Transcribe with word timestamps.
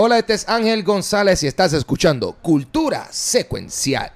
Hola, 0.00 0.16
este 0.20 0.34
es 0.34 0.48
Ángel 0.48 0.84
González 0.84 1.42
y 1.42 1.48
estás 1.48 1.72
escuchando 1.72 2.36
Cultura 2.40 3.08
Secuencial. 3.10 4.12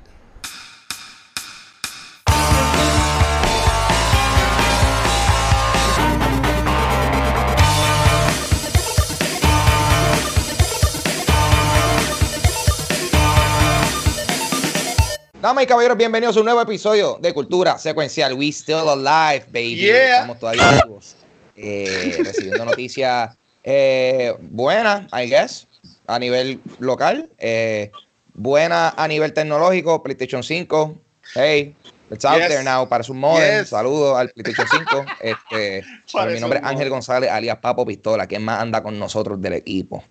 Damas 15.40 15.64
y 15.64 15.67
caballeros, 15.67 15.99
bienvenidos 15.99 16.37
a 16.37 16.38
un 16.38 16.45
nuevo 16.45 16.60
episodio 16.60 17.19
de 17.20 17.34
Cultura 17.34 17.77
Secuencial. 17.77 18.34
We 18.34 18.51
still 18.52 18.88
alive, 18.88 19.46
baby. 19.48 19.74
Yeah. 19.78 20.14
Estamos 20.20 20.38
todavía 20.38 20.80
vivos. 20.84 21.16
Eh, 21.56 22.19
recibiendo 22.23 22.66
noticias 22.66 23.37
eh, 23.64 24.34
buenas, 24.41 25.06
I 25.12 25.28
guess, 25.28 25.66
a 26.06 26.19
nivel 26.19 26.60
local. 26.78 27.28
Eh, 27.38 27.91
buena 28.34 28.91
a 28.97 29.09
nivel 29.09 29.33
tecnológico, 29.33 30.02
PlayStation 30.02 30.43
5. 30.43 30.98
Hey, 31.34 31.74
it's 32.10 32.24
out 32.24 32.38
Yes. 32.38 32.48
there 32.48 32.65
now 32.65 32.88
para 32.88 33.05
su 33.05 33.15
modem. 33.15 33.60
Yes. 33.60 33.69
Saludos 33.70 34.16
al 34.19 34.30
PlayStation 34.30 34.66
5. 34.87 35.05
Este, 35.20 35.84
mi 36.33 36.41
nombre 36.41 36.59
es 36.59 36.65
Ángel. 36.65 36.88
González, 36.91 37.30
alias 37.30 37.59
Papo 37.59 37.84
Pistola. 37.87 38.27
¿Quién 38.27 38.45
más 38.45 38.60
anda 38.60 38.83
con 38.83 38.98
nosotros 38.98 39.41
del 39.41 39.55
equipo? 39.55 40.02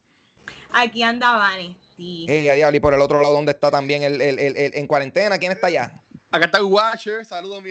Aquí 0.73 1.03
anda 1.03 1.35
Vanesti. 1.35 2.25
Hey, 2.27 2.49
a 2.49 2.53
diablo, 2.55 2.77
y 2.77 2.79
por 2.79 2.93
el 2.93 3.01
otro 3.01 3.21
lado, 3.21 3.33
¿dónde 3.33 3.51
está 3.51 3.69
también 3.69 4.03
el, 4.03 4.19
el- 4.21 4.39
el- 4.39 4.57
el- 4.57 4.75
en 4.75 4.87
cuarentena? 4.87 5.37
¿Quién 5.37 5.51
está 5.51 5.67
allá? 5.67 6.01
Acá 6.31 6.45
está 6.45 6.57
el 6.59 6.63
Watcher. 6.63 7.25
Saludos, 7.25 7.61
mi 7.61 7.69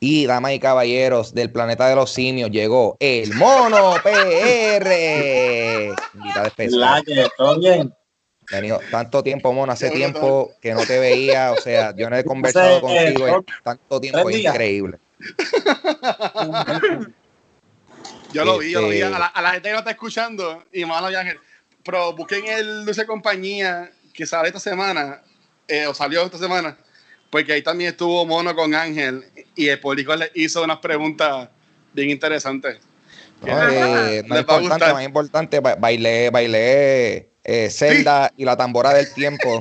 Y 0.00 0.26
damas 0.26 0.52
y 0.52 0.58
caballeros 0.58 1.32
del 1.34 1.50
planeta 1.50 1.88
de 1.88 1.94
los 1.96 2.12
simios 2.12 2.50
llegó 2.50 2.96
el 3.00 3.32
mono 3.34 3.94
PR. 4.02 5.94
Invitada 6.14 6.42
La 6.42 6.46
especial. 6.48 7.04
que 7.04 7.26
todo 7.36 7.58
bien. 7.58 7.94
Venido 8.50 8.78
tanto 8.90 9.22
tiempo, 9.22 9.52
mono, 9.54 9.72
hace 9.72 9.90
tiempo 9.90 10.52
que 10.60 10.74
no 10.74 10.84
te 10.84 10.98
veía. 10.98 11.52
O 11.52 11.56
sea, 11.56 11.94
yo 11.96 12.10
no 12.10 12.16
he 12.16 12.24
conversado 12.26 12.80
contigo 12.82 13.26
en 13.28 13.44
tanto 13.62 14.00
tiempo, 14.00 14.28
increíble. 14.30 14.98
Yo 18.32 18.44
lo 18.44 18.58
vi, 18.58 18.70
yo 18.72 18.80
lo 18.80 18.88
vi. 18.88 19.00
A 19.00 19.06
Este- 19.06 19.18
la, 19.18 19.26
a 19.26 19.42
la 19.42 19.50
gente 19.52 19.68
que 19.68 19.72
no 19.72 19.78
está 19.78 19.90
escuchando, 19.92 20.64
y 20.72 20.84
mano 20.84 21.10
y 21.10 21.14
Ángel, 21.14 21.38
pero 21.84 22.14
busquen 22.14 22.46
el 22.46 22.84
Dulce 22.84 23.06
Compañía 23.06 23.90
que 24.12 24.26
sale 24.26 24.48
esta 24.48 24.60
semana, 24.60 25.22
eh, 25.68 25.86
o 25.86 25.94
salió 25.94 26.22
esta 26.22 26.38
semana, 26.38 26.76
porque 27.34 27.52
ahí 27.52 27.62
también 27.62 27.90
estuvo 27.90 28.24
Mono 28.24 28.54
con 28.54 28.72
Ángel 28.76 29.24
y 29.56 29.66
el 29.66 29.80
público 29.80 30.14
le 30.14 30.30
hizo 30.36 30.62
unas 30.62 30.78
preguntas 30.78 31.48
bien 31.92 32.10
interesantes. 32.10 32.78
No, 33.40 33.48
eh, 33.70 34.22
más 34.28 34.38
importante, 34.38 34.92
más 34.92 35.04
importante, 35.04 35.58
ba- 35.58 35.74
bailé, 35.74 36.30
bailé 36.30 37.30
eh, 37.42 37.70
Zelda 37.72 38.30
y 38.36 38.44
la 38.44 38.56
tambora 38.56 38.92
del 38.94 39.12
tiempo. 39.12 39.60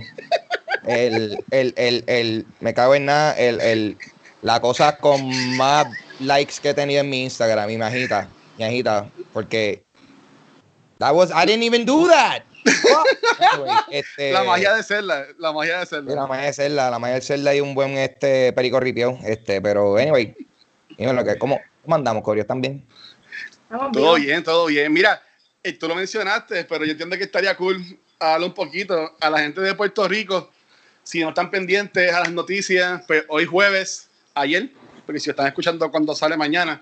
El, 0.85 1.43
el, 1.49 1.73
el, 1.75 2.03
el, 2.05 2.45
me 2.59 2.75
cago 2.75 2.93
en 2.93 3.05
nada, 3.05 3.33
el, 3.39 3.59
el, 3.59 3.97
la 4.43 4.61
cosa 4.61 4.95
con 4.97 5.57
más 5.57 5.87
likes 6.19 6.57
que 6.61 6.69
he 6.69 6.73
tenido 6.75 7.01
en 7.01 7.09
mi 7.09 7.23
Instagram, 7.23 7.65
mi 7.69 7.79
majita, 7.79 8.29
mi 8.55 8.65
majita, 8.65 9.09
porque 9.33 9.83
that 10.99 11.15
was, 11.15 11.31
I 11.31 11.47
didn't 11.47 11.63
even 11.63 11.85
do 11.87 12.07
that. 12.07 12.43
Este, 13.91 14.31
La 14.31 14.43
magia 14.43 14.73
de 14.73 14.83
Zelda, 14.83 15.27
la 15.37 15.51
magia 15.51 15.79
de 15.79 15.85
sí, 15.85 15.95
la 15.95 16.01
Zelda. 16.01 16.27
magia 16.27 16.45
de 16.45 16.53
Zelda, 16.53 16.91
la 16.91 16.99
magia 16.99 17.15
de 17.15 17.21
Zelda 17.21 17.55
y 17.55 17.61
un 17.61 17.75
buen 17.75 17.91
este 17.97 18.53
perico 18.53 18.79
ripio, 18.79 19.17
este, 19.23 19.61
pero 19.61 19.97
anyway, 19.97 20.35
dímelo 20.97 21.23
que, 21.23 21.37
¿cómo, 21.37 21.59
cómo 21.83 21.95
andamos, 21.95 22.23
Corio? 22.23 22.41
¿Están 22.41 22.61
bien? 22.61 22.85
Estamos 23.63 23.91
Todo 23.91 24.15
bien, 24.15 24.43
todo 24.43 24.65
bien. 24.67 24.91
Mira, 24.91 25.21
eh, 25.61 25.73
tú 25.73 25.87
lo 25.87 25.95
mencionaste, 25.95 26.65
pero 26.65 26.85
yo 26.85 26.91
entiendo 26.91 27.17
que 27.17 27.23
estaría 27.23 27.55
cool 27.55 27.81
hablar 28.19 28.49
un 28.49 28.53
poquito 28.53 29.15
a 29.19 29.29
la 29.29 29.39
gente 29.39 29.61
de 29.61 29.73
Puerto 29.75 30.07
Rico. 30.07 30.51
Si 31.03 31.19
no 31.21 31.29
están 31.29 31.51
pendientes 31.51 32.13
a 32.13 32.21
las 32.21 32.31
noticias, 32.31 33.01
pues 33.07 33.25
hoy 33.27 33.45
jueves, 33.45 34.09
ayer, 34.33 34.69
porque 35.05 35.19
si 35.19 35.29
están 35.29 35.47
escuchando 35.47 35.91
cuando 35.91 36.15
sale 36.15 36.37
mañana, 36.37 36.81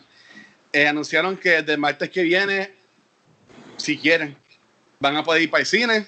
eh, 0.71 0.87
anunciaron 0.87 1.37
que 1.37 1.49
desde 1.49 1.73
el 1.73 1.79
martes 1.79 2.09
que 2.09 2.21
viene, 2.23 2.73
si 3.77 3.97
quieren, 3.97 4.37
van 5.01 5.17
a 5.17 5.23
poder 5.23 5.41
ir 5.41 5.51
para 5.51 5.61
el 5.61 5.67
cine, 5.67 6.07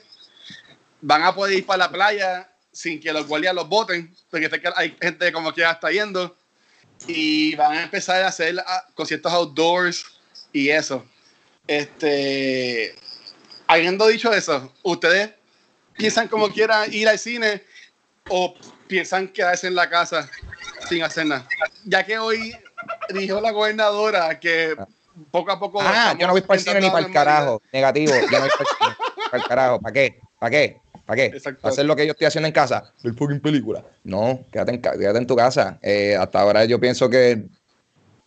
van 1.01 1.23
a 1.23 1.35
poder 1.35 1.57
ir 1.57 1.65
para 1.65 1.79
la 1.79 1.91
playa 1.91 2.49
sin 2.71 2.99
que 2.99 3.11
los 3.11 3.27
guardias 3.27 3.53
los 3.53 3.67
voten, 3.67 4.15
porque 4.29 4.49
hay 4.75 4.95
gente 5.01 5.31
como 5.31 5.53
que 5.53 5.61
ya 5.61 5.71
está 5.71 5.91
yendo, 5.91 6.35
y 7.07 7.55
van 7.55 7.73
a 7.73 7.83
empezar 7.83 8.23
a 8.23 8.27
hacer 8.27 8.55
ah, 8.65 8.85
conciertos 8.95 9.33
outdoors 9.33 10.05
y 10.53 10.69
eso. 10.69 11.05
Este, 11.67 12.95
habiendo 13.67 14.07
dicho 14.07 14.31
eso, 14.31 14.71
¿ustedes 14.83 15.31
piensan 15.97 16.27
como 16.27 16.49
quieran 16.49 16.93
ir 16.93 17.07
al 17.07 17.19
cine 17.19 17.63
o 18.29 18.55
piensan 18.87 19.27
quedarse 19.27 19.67
en 19.67 19.75
la 19.75 19.89
casa 19.89 20.29
sin 20.87 21.03
hacer 21.03 21.25
nada? 21.25 21.47
Ya 21.85 22.05
que 22.05 22.17
hoy 22.17 22.55
dijo 23.13 23.41
la 23.41 23.51
gobernadora 23.51 24.39
que 24.39 24.75
poco 25.31 25.51
a 25.51 25.59
poco. 25.59 25.79
Ah, 25.81 26.15
yo 26.19 26.25
no 26.27 26.33
voy 26.33 26.41
para 26.41 26.59
el 26.59 26.63
cine 26.65 26.81
ni 26.81 26.89
para 26.89 27.05
el 27.05 27.11
carajo. 27.11 27.61
Negativo. 27.71 28.13
Yo 28.13 28.39
no 28.39 28.39
voy 28.41 28.49
para 28.49 28.61
el 28.69 28.77
cine. 28.79 28.97
Para 29.31 29.43
el 29.43 29.47
carajo. 29.49 29.79
¿Para 29.79 29.93
qué? 29.93 30.19
¿Para 30.39 30.49
qué? 30.51 30.77
¿Para 31.05 31.15
qué? 31.17 31.25
Exacto. 31.37 31.67
Hacer 31.67 31.85
lo 31.85 31.95
que 31.95 32.05
yo 32.05 32.11
estoy 32.11 32.27
haciendo 32.27 32.47
en 32.47 32.53
casa. 32.53 32.93
El 33.03 33.13
fucking 33.15 33.39
película. 33.41 33.83
No, 34.03 34.39
quédate 34.51 34.71
en, 34.73 34.81
quédate 34.81 35.17
en 35.17 35.27
tu 35.27 35.35
casa. 35.35 35.77
Eh, 35.81 36.15
hasta 36.19 36.39
ahora 36.41 36.65
yo 36.65 36.79
pienso 36.79 37.09
que 37.09 37.45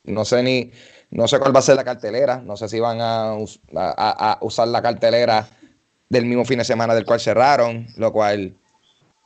no 0.04 0.24
sé 0.24 0.42
ni. 0.42 0.70
No 1.10 1.28
sé 1.28 1.38
cuál 1.38 1.54
va 1.54 1.60
a 1.60 1.62
ser 1.62 1.76
la 1.76 1.84
cartelera. 1.84 2.40
No 2.44 2.56
sé 2.56 2.68
si 2.68 2.80
van 2.80 3.00
a, 3.00 3.34
us- 3.34 3.60
a- 3.76 4.38
usar 4.42 4.68
la 4.68 4.82
cartelera 4.82 5.48
del 6.08 6.24
mismo 6.26 6.44
fin 6.44 6.58
de 6.58 6.64
semana 6.64 6.94
del 6.94 7.04
cual 7.04 7.20
cerraron. 7.20 7.86
Lo 7.96 8.12
cual. 8.12 8.54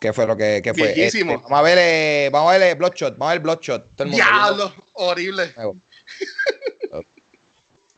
¿Qué 0.01 0.15
fue 0.15 0.27
lo 0.27 0.35
que 0.35 0.63
qué 0.65 0.73
fue? 0.73 0.95
Este, 1.05 1.23
vamos 1.25 1.51
a 1.51 1.61
ver, 1.61 1.77
eh, 1.79 2.31
vamos 2.33 2.49
a 2.55 2.57
ver 2.59 2.71
eh, 2.71 2.75
Bloodshot. 2.75 3.19
Vamos 3.19 3.31
a 3.33 3.35
ver 3.35 3.43
Bloodshot. 3.43 3.97
Todo 3.97 4.05
el 4.07 4.11
mundo. 4.11 4.25
Diablo, 4.25 4.75
horrible. 4.95 5.53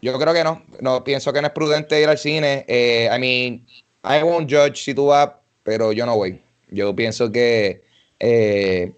Yo 0.02 0.18
creo 0.18 0.34
que 0.34 0.42
no. 0.42 0.62
No, 0.80 1.04
pienso 1.04 1.32
que 1.32 1.40
no 1.40 1.46
es 1.46 1.52
prudente 1.52 2.02
ir 2.02 2.08
al 2.08 2.18
cine. 2.18 2.64
Eh, 2.66 3.08
I 3.10 3.18
mean, 3.20 3.66
I 4.02 4.22
won't 4.24 4.50
judge 4.50 4.82
si 4.82 4.94
tú 4.94 5.06
vas, 5.06 5.30
pero 5.62 5.92
yo 5.92 6.04
no 6.04 6.16
voy. 6.16 6.42
Yo 6.68 6.94
pienso 6.94 7.30
que 7.30 7.84
eh, 8.18 8.92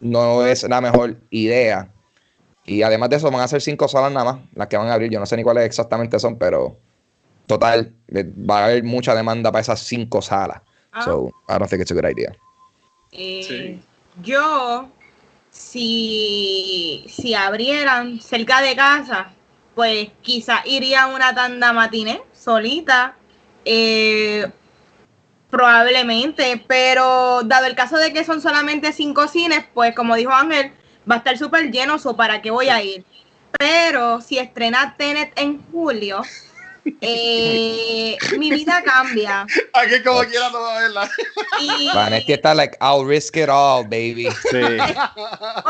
no 0.00 0.46
es 0.46 0.62
la 0.64 0.82
mejor 0.82 1.16
idea. 1.30 1.90
Y 2.66 2.82
además 2.82 3.08
de 3.08 3.16
eso, 3.16 3.30
van 3.30 3.40
a 3.40 3.48
ser 3.48 3.62
cinco 3.62 3.88
salas 3.88 4.12
nada 4.12 4.32
más, 4.32 4.42
las 4.54 4.68
que 4.68 4.76
van 4.76 4.88
a 4.88 4.94
abrir. 4.94 5.10
Yo 5.10 5.18
no 5.18 5.26
sé 5.26 5.36
ni 5.36 5.42
cuáles 5.42 5.64
exactamente 5.64 6.18
son, 6.18 6.36
pero 6.36 6.76
total, 7.46 7.94
va 8.10 8.60
a 8.60 8.64
haber 8.66 8.84
mucha 8.84 9.14
demanda 9.14 9.50
para 9.50 9.62
esas 9.62 9.80
cinco 9.80 10.20
salas. 10.20 10.60
Ah. 10.92 11.02
So, 11.02 11.32
I 11.48 11.58
don't 11.58 11.68
think 11.68 11.80
it's 11.80 11.90
a 11.90 11.94
good 11.94 12.04
idea. 12.04 12.36
Eh, 13.12 13.42
Sí. 13.42 13.82
Yo, 14.22 14.90
si, 15.50 17.06
si 17.08 17.34
abrieran 17.34 18.20
cerca 18.20 18.60
de 18.60 18.76
casa, 18.76 19.32
pues 19.74 20.10
quizá 20.22 20.62
iría 20.64 21.04
a 21.04 21.06
una 21.08 21.34
tanda 21.34 21.72
matiné 21.72 22.22
solita. 22.32 23.16
eh, 23.64 24.50
probablemente, 25.52 26.64
pero 26.66 27.42
dado 27.44 27.66
el 27.66 27.74
caso 27.74 27.98
de 27.98 28.14
que 28.14 28.24
son 28.24 28.40
solamente 28.40 28.90
cinco 28.94 29.28
cines, 29.28 29.62
pues 29.74 29.94
como 29.94 30.16
dijo 30.16 30.32
Ángel, 30.32 30.72
va 31.08 31.16
a 31.16 31.18
estar 31.18 31.36
súper 31.36 31.70
lleno, 31.70 31.98
para 32.16 32.40
qué 32.40 32.50
voy 32.50 32.70
a 32.70 32.82
ir. 32.82 33.04
Pero 33.58 34.22
si 34.22 34.38
estrena 34.38 34.96
Tenet 34.96 35.38
en 35.38 35.62
julio, 35.70 36.22
eh, 37.00 38.16
mi 38.38 38.50
vida 38.50 38.82
cambia. 38.84 39.46
Aquí 39.74 40.02
como 40.04 40.22
quiera 40.24 40.50
no 40.50 40.60
va 40.60 40.76
a 40.76 40.80
verla. 40.80 41.10
Y, 41.60 41.88
Vanetti 41.94 42.32
está 42.32 42.54
like, 42.54 42.76
I'll 42.80 43.06
risk 43.06 43.36
it 43.36 43.48
all, 43.48 43.84
baby. 43.84 44.28
Sí. 44.50 44.58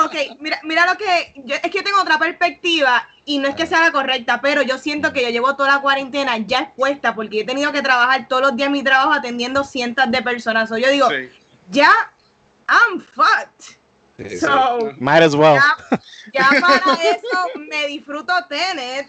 Ok, 0.04 0.38
mira, 0.40 0.60
mira 0.64 0.86
lo 0.86 0.96
que. 0.96 1.32
Yo, 1.44 1.54
es 1.56 1.62
que 1.62 1.78
yo 1.78 1.84
tengo 1.84 2.00
otra 2.00 2.18
perspectiva 2.18 3.08
y 3.24 3.38
no 3.38 3.48
es 3.48 3.54
que 3.54 3.66
sea 3.66 3.80
la 3.80 3.92
correcta, 3.92 4.40
pero 4.40 4.62
yo 4.62 4.78
siento 4.78 5.12
que 5.12 5.22
yo 5.22 5.28
llevo 5.28 5.54
toda 5.56 5.76
la 5.76 5.80
cuarentena 5.80 6.38
ya 6.38 6.60
expuesta 6.60 7.14
porque 7.14 7.40
he 7.40 7.44
tenido 7.44 7.72
que 7.72 7.82
trabajar 7.82 8.26
todos 8.28 8.42
los 8.42 8.56
días 8.56 8.66
en 8.66 8.72
mi 8.72 8.82
trabajo 8.82 9.12
atendiendo 9.12 9.64
cientos 9.64 10.10
de 10.10 10.22
personas. 10.22 10.68
So, 10.68 10.78
yo 10.78 10.90
digo, 10.90 11.08
Sí. 11.10 11.30
ya, 11.70 11.92
I'm 12.68 13.00
fucked. 13.00 13.76
Sí. 14.18 14.38
So, 14.38 14.92
Might 14.98 15.22
as 15.22 15.34
well. 15.34 15.56
ya, 16.32 16.48
ya 16.52 16.60
para 16.60 16.76
eso 17.02 17.58
me 17.68 17.86
disfruto 17.88 18.32
Tenet. 18.48 19.08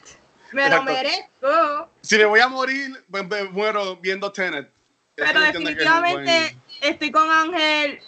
Me 0.53 0.69
lo 0.69 0.83
merezco. 0.83 1.89
Si 2.01 2.17
me 2.17 2.25
voy 2.25 2.39
a 2.39 2.47
morir, 2.47 3.03
pues 3.09 3.27
me 3.27 3.43
muero 3.45 3.95
viendo 3.97 4.31
Tenet. 4.31 4.69
Pero 5.15 5.39
definitivamente 5.41 6.57
estoy 6.81 7.11
con 7.11 7.29
Ángel. 7.29 7.99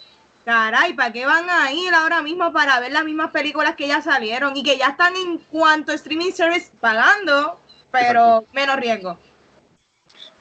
Caray, 0.44 0.92
¿para 0.94 1.12
qué 1.12 1.26
van 1.26 1.50
a 1.50 1.72
ir 1.72 1.92
ahora 1.92 2.22
mismo 2.22 2.52
para 2.52 2.78
ver 2.78 2.92
las 2.92 3.04
mismas 3.04 3.30
películas 3.32 3.74
que 3.74 3.88
ya 3.88 4.00
salieron 4.00 4.56
y 4.56 4.62
que 4.62 4.78
ya 4.78 4.88
están 4.90 5.16
en 5.16 5.38
cuanto 5.38 5.90
a 5.90 5.96
streaming 5.96 6.30
service 6.32 6.70
pagando, 6.80 7.60
pero 7.90 8.44
menos 8.52 8.76
riesgo? 8.76 9.18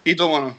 ¿Y 0.04 0.16
tú, 0.16 0.30
mono? 0.30 0.56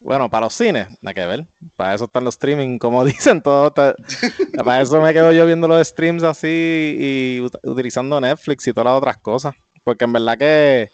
Bueno, 0.00 0.28
para 0.30 0.46
los 0.46 0.54
cines, 0.54 0.88
nada 1.02 1.14
que 1.14 1.26
ver. 1.26 1.46
Para 1.76 1.94
eso 1.94 2.04
están 2.06 2.24
los 2.24 2.34
streaming, 2.34 2.78
como 2.78 3.04
dicen 3.04 3.42
todos. 3.42 3.72
Para 3.72 4.80
eso 4.80 5.00
me 5.00 5.12
quedo 5.12 5.32
yo 5.32 5.46
viendo 5.46 5.68
los 5.68 5.86
streams 5.86 6.22
así 6.24 6.96
y 6.98 7.38
ut- 7.40 7.58
utilizando 7.62 8.20
Netflix 8.20 8.66
y 8.66 8.72
todas 8.72 8.86
las 8.86 8.94
otras 8.98 9.18
cosas. 9.18 9.54
Porque 9.88 10.04
en 10.04 10.12
verdad 10.12 10.36
que 10.36 10.90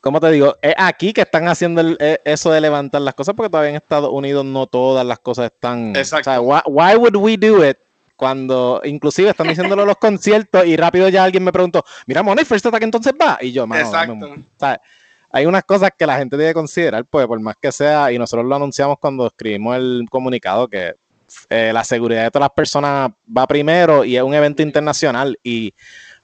¿cómo 0.00 0.18
te 0.18 0.28
digo? 0.32 0.56
Es 0.60 0.74
aquí 0.76 1.12
que 1.12 1.20
están 1.20 1.46
haciendo 1.46 1.82
el- 1.82 1.96
eh, 2.00 2.20
eso 2.24 2.50
de 2.50 2.60
levantar 2.60 3.00
las 3.00 3.14
cosas 3.14 3.36
porque 3.36 3.48
todavía 3.48 3.70
en 3.70 3.76
Estados 3.76 4.10
Unidos 4.12 4.44
no 4.44 4.66
todas 4.66 5.06
las 5.06 5.20
cosas 5.20 5.52
están... 5.52 5.94
Exacto. 5.94 6.30
O 6.30 6.32
sea, 6.32 6.40
why, 6.40 6.60
why 6.66 6.96
would 6.96 7.14
we 7.14 7.36
do 7.36 7.64
it? 7.64 7.78
Cuando 8.16 8.80
inclusive 8.82 9.30
están 9.30 9.46
diciéndolo 9.46 9.86
los 9.86 9.96
conciertos 10.00 10.66
y 10.66 10.76
rápido 10.76 11.08
ya 11.08 11.22
alguien 11.22 11.44
me 11.44 11.52
preguntó, 11.52 11.84
mira, 12.08 12.24
Money 12.24 12.44
First 12.44 12.66
Attack 12.66 12.82
entonces 12.82 13.12
va. 13.12 13.38
Y 13.40 13.52
yo, 13.52 13.64
mano, 13.68 13.82
Exacto. 13.82 14.34
hay 15.30 15.46
unas 15.46 15.62
cosas 15.62 15.92
que 15.96 16.06
la 16.06 16.18
gente 16.18 16.36
debe 16.36 16.54
considerar, 16.54 17.04
pues 17.04 17.24
por 17.28 17.38
más 17.38 17.54
que 17.62 17.70
sea, 17.70 18.10
y 18.10 18.18
nosotros 18.18 18.46
lo 18.46 18.56
anunciamos 18.56 18.96
cuando 18.98 19.28
escribimos 19.28 19.76
el 19.76 20.06
comunicado, 20.10 20.66
que 20.66 20.94
eh, 21.50 21.70
la 21.72 21.84
seguridad 21.84 22.24
de 22.24 22.30
todas 22.30 22.46
las 22.46 22.54
personas 22.56 23.10
va 23.36 23.46
primero 23.46 24.04
y 24.04 24.16
es 24.16 24.22
un 24.24 24.34
evento 24.34 24.62
internacional. 24.62 25.38
Y, 25.44 25.72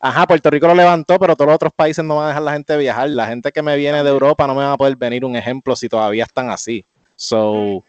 ajá, 0.07 0.27
Puerto 0.27 0.51
Rico 0.51 0.67
lo 0.67 0.75
levantó, 0.75 1.19
pero 1.19 1.35
todos 1.35 1.47
los 1.49 1.55
otros 1.57 1.73
países 1.75 2.05
no 2.05 2.17
van 2.17 2.27
a 2.27 2.29
dejar 2.29 2.43
la 2.43 2.53
gente 2.53 2.77
viajar. 2.77 3.09
La 3.09 3.27
gente 3.27 3.51
que 3.53 3.63
me 3.63 3.75
viene 3.77 4.03
de 4.05 4.11
Europa 4.11 4.47
no 4.47 4.55
me 4.55 4.63
va 4.63 4.73
a 4.73 4.77
poder 4.77 4.97
venir 4.97 5.25
un 5.25 5.35
ejemplo 5.35 5.75
si 5.75 5.89
todavía 5.89 6.25
están 6.25 6.51
así. 6.51 6.85
So, 7.17 7.83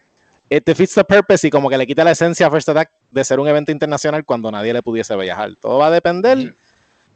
it 0.50 0.64
defeats 0.66 0.94
the 0.96 1.04
purpose 1.04 1.46
y 1.46 1.50
como 1.50 1.70
que 1.70 1.78
le 1.78 1.86
quita 1.86 2.04
la 2.06 2.12
esencia 2.12 2.48
a 2.48 2.52
First 2.52 2.70
Attack 2.70 2.92
de 3.12 3.24
ser 3.24 3.40
un 3.40 3.48
evento 3.48 3.72
internacional 3.72 4.24
cuando 4.24 4.50
nadie 4.50 4.72
le 4.74 4.82
pudiese 4.82 5.16
viajar. 5.18 5.56
Todo 5.60 5.80
va 5.80 5.88
a 5.88 5.92
depender 5.92 6.38
Ujú. 6.38 6.54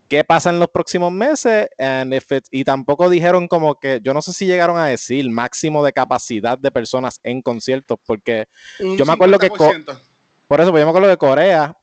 qué 0.10 0.24
pasa 0.26 0.50
en 0.50 0.60
los 0.60 0.68
próximos 0.70 1.12
meses 1.14 1.70
and 1.78 2.14
if 2.14 2.32
it- 2.34 2.48
y 2.52 2.64
tampoco 2.66 3.10
dijeron 3.10 3.48
como 3.48 3.76
que 3.76 4.02
yo 4.04 4.14
no 4.14 4.22
sé 4.22 4.34
si 4.34 4.46
llegaron 4.48 4.78
a 4.78 4.88
decir 4.88 5.30
máximo 5.30 5.86
de 5.86 5.94
capacidad 5.94 6.58
de 6.58 6.72
personas 6.72 7.20
en 7.24 7.42
conciertos 7.42 8.00
porque 8.06 8.48
Un 8.80 8.98
Yo 8.98 9.06
me 9.06 9.14
acuerdo 9.14 9.38
que 9.40 9.50
co- 9.50 9.72
50%. 9.72 10.02
por 10.48 10.60
eso 10.60 10.72
pues 10.72 10.82
yo 10.82 10.86
me 10.88 10.90
acuerdo 10.90 11.10
que 11.10 11.18
Corea 11.18 11.78